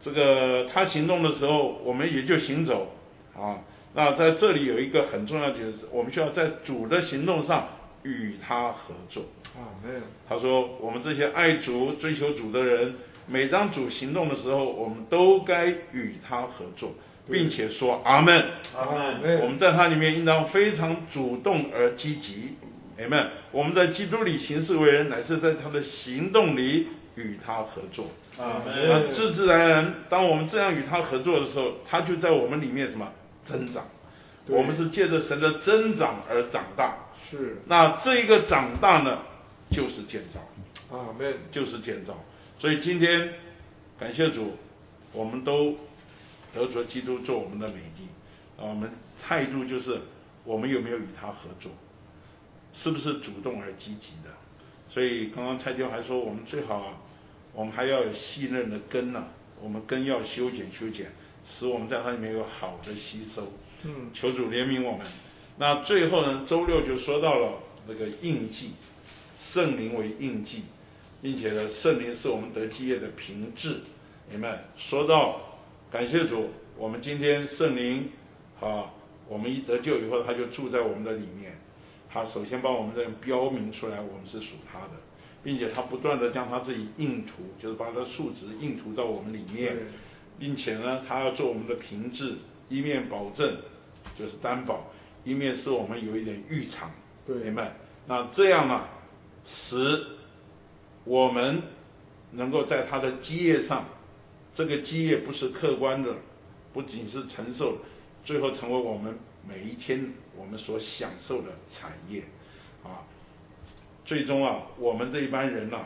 [0.00, 2.94] 这个它行动的时候，我们也就行走
[3.36, 3.58] 啊。
[3.92, 7.66] 那在这里有一个很重要的就是，我们需要在主的行动上
[8.04, 9.24] 与他合作
[9.56, 9.74] 啊。
[9.84, 12.94] 没有，他说我们这些爱主、追求主的人，
[13.26, 16.94] 每当主行动的时候，我们都该与他合作。
[17.28, 19.40] 并且说阿门，阿门。
[19.40, 22.56] 我们在他里面应当非常主动而积极，
[23.00, 23.30] 阿门。
[23.50, 26.86] 我们在基督里行事为人，乃是在他的行动里
[27.16, 28.06] 与他合作，
[28.38, 28.72] 阿门。
[28.88, 33.10] 那自自然然，当我们这样与他合作的时候，他就在我们里面什么
[33.42, 33.84] 增长？
[34.46, 36.94] 我们是借着神的增长而长大。
[37.28, 37.56] 是。
[37.66, 39.22] 那这一个长大呢，
[39.68, 42.16] 就是建造，阿门，就是建造。
[42.58, 43.34] 所以今天
[43.98, 44.56] 感谢主，
[45.12, 45.76] 我们都。
[46.54, 48.08] 得着基督做我们的美地，
[48.56, 48.90] 啊，我们
[49.22, 50.00] 态度就是
[50.42, 51.70] 我们有没有与他合作，
[52.72, 54.30] 是不是主动而积极的？
[54.88, 56.94] 所以刚刚蔡弟还说，我们最好啊，
[57.52, 59.24] 我们还要有细嫩的根呐，
[59.60, 61.12] 我们根要修剪修剪，
[61.46, 63.52] 使我们在它里面有好的吸收。
[63.82, 65.06] 嗯，求主怜悯我们。
[65.58, 68.70] 那最后呢，周六就说到了那个印记，
[69.38, 70.62] 圣灵为印记，
[71.20, 73.80] 并且呢，圣灵是我们得基业的凭质。
[74.30, 74.64] 明白？
[74.76, 75.40] 说到。
[75.88, 78.10] 感谢主，我们今天圣灵，
[78.60, 78.90] 啊，
[79.28, 81.56] 我们一得救以后，他就住在我们的里面。
[82.10, 84.94] 他首先把我们这标明出来，我们是属他的，
[85.44, 89.76] 并且他不断的将他自己印图，就是把他数值印图到我们里面，
[90.40, 92.34] 并且呢，他要做我们的凭质，
[92.68, 93.56] 一面保证
[94.18, 94.90] 就是担保，
[95.24, 96.90] 一面是我们有一点预场，
[97.26, 97.76] 明白？
[98.08, 98.84] 那这样呢，
[99.46, 100.04] 使
[101.06, 101.62] 我们
[102.32, 103.86] 能够在他的基业上。
[104.54, 106.14] 这个基业不是客观的，
[106.72, 107.76] 不仅是承受，
[108.24, 109.14] 最后成为我们
[109.46, 112.22] 每一天我们所享受的产业，
[112.82, 113.04] 啊，
[114.06, 115.84] 最终啊，我们这一班人呐，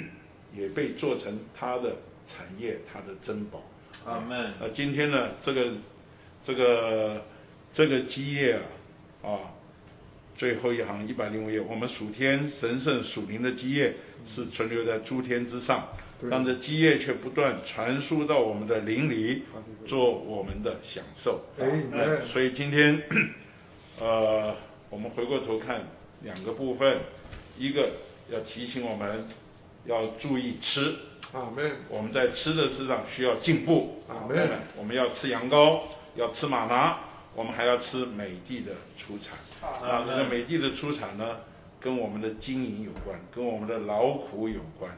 [0.54, 3.62] 也被做成他的产业，他的珍宝。
[4.04, 4.52] 阿门。
[4.60, 5.72] 呃，今天呢，这个
[6.44, 7.24] 这个
[7.72, 8.60] 这个基业
[9.22, 9.38] 啊，啊，
[10.40, 13.96] 最后一行一百零五页，我们属天神圣属灵的基业
[14.26, 15.86] 是存留在诸天之上，
[16.30, 19.42] 但这基业却不断传输到我们的灵里，
[19.86, 21.42] 做我们的享受。
[21.58, 23.02] 哎，所以今天，
[24.00, 24.56] 呃，
[24.88, 25.82] 我们回过头看
[26.22, 26.96] 两个部分，
[27.58, 27.90] 一个
[28.30, 29.26] 要提醒我们
[29.84, 30.94] 要注意吃。
[31.34, 31.70] 阿门。
[31.90, 34.02] 我们在吃的事上需要进步。
[34.08, 34.48] 阿门。
[34.78, 35.80] 我们要吃羊羔，
[36.16, 36.98] 要吃马拿，
[37.34, 39.38] 我们还要吃美的的出产。
[39.62, 41.38] 啊，这个美的的出产呢，
[41.80, 44.92] 跟我们的经营有关，跟我们的劳苦有关。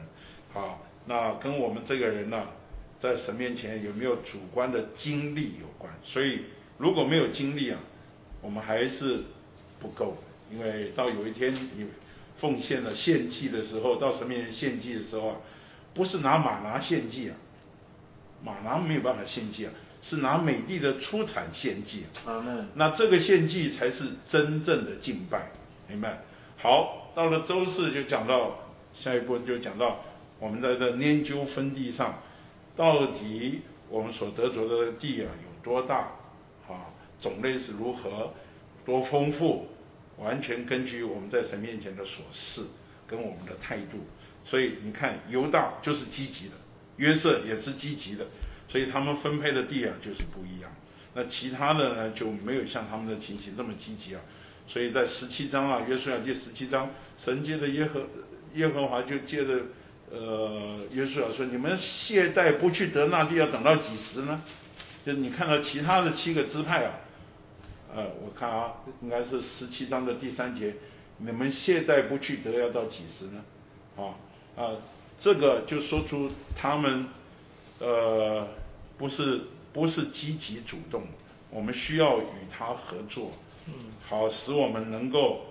[0.53, 2.47] 好，那跟我们这个人呢，
[2.99, 5.93] 在神面前有没有主观的经历有关。
[6.03, 6.45] 所以
[6.77, 7.79] 如果没有经历啊，
[8.41, 9.23] 我们还是
[9.79, 10.17] 不够。
[10.51, 11.87] 因为到有一天你
[12.37, 15.35] 奉献了献祭的时候，到神面前献祭的时候啊。
[15.95, 17.37] 不是拿马拿献祭啊，
[18.43, 19.71] 马拿没有办法献祭啊，
[20.03, 22.03] 是拿美帝的出产献祭。
[22.27, 25.51] 啊，那那这个献祭才是真正的敬拜，
[25.87, 26.21] 明白？
[26.57, 28.59] 好，到了周四就讲到
[28.93, 30.01] 下一步就讲到
[30.39, 32.21] 我们在这研究分地上，
[32.75, 36.11] 到底我们所得着的地啊有多大
[36.67, 38.33] 啊，种类是如何，
[38.85, 39.67] 多丰富，
[40.17, 42.63] 完全根据我们在神面前的所示
[43.07, 44.05] 跟我们的态度。
[44.45, 46.55] 所以你看，犹大就是积极的，
[46.97, 48.25] 约瑟也是积极的，
[48.73, 50.71] 所以他们分配的地啊就是不一样。
[51.13, 54.21] 那其他的呢就没有像他们的情形这么积极啊。
[54.67, 56.89] 所以在十七章啊，约书亚记十七章，
[57.19, 58.07] 神借着耶和
[58.55, 59.59] 耶和华就借着
[60.09, 64.41] 呃约书亚说：你们懈怠不去得那地，要等到几时呢？
[65.05, 66.93] 就你看到其他的七个支派啊，
[67.93, 68.73] 呃，我看啊，
[69.03, 70.73] 应该是十七章的第三节，
[71.17, 73.43] 你们懈怠不去得要到几时呢？
[73.97, 74.17] 啊。
[74.55, 74.71] 啊，
[75.19, 77.07] 这个就说出他们
[77.79, 78.47] 呃
[78.97, 79.41] 不是
[79.73, 81.03] 不是积极主动，
[81.49, 83.31] 我们需要与他合作，
[83.67, 83.73] 嗯，
[84.07, 85.45] 好使我们能够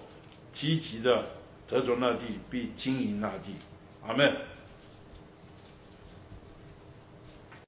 [0.52, 1.26] 积极的
[1.68, 3.54] 得着那地，并经营那地，
[4.06, 4.34] 阿门。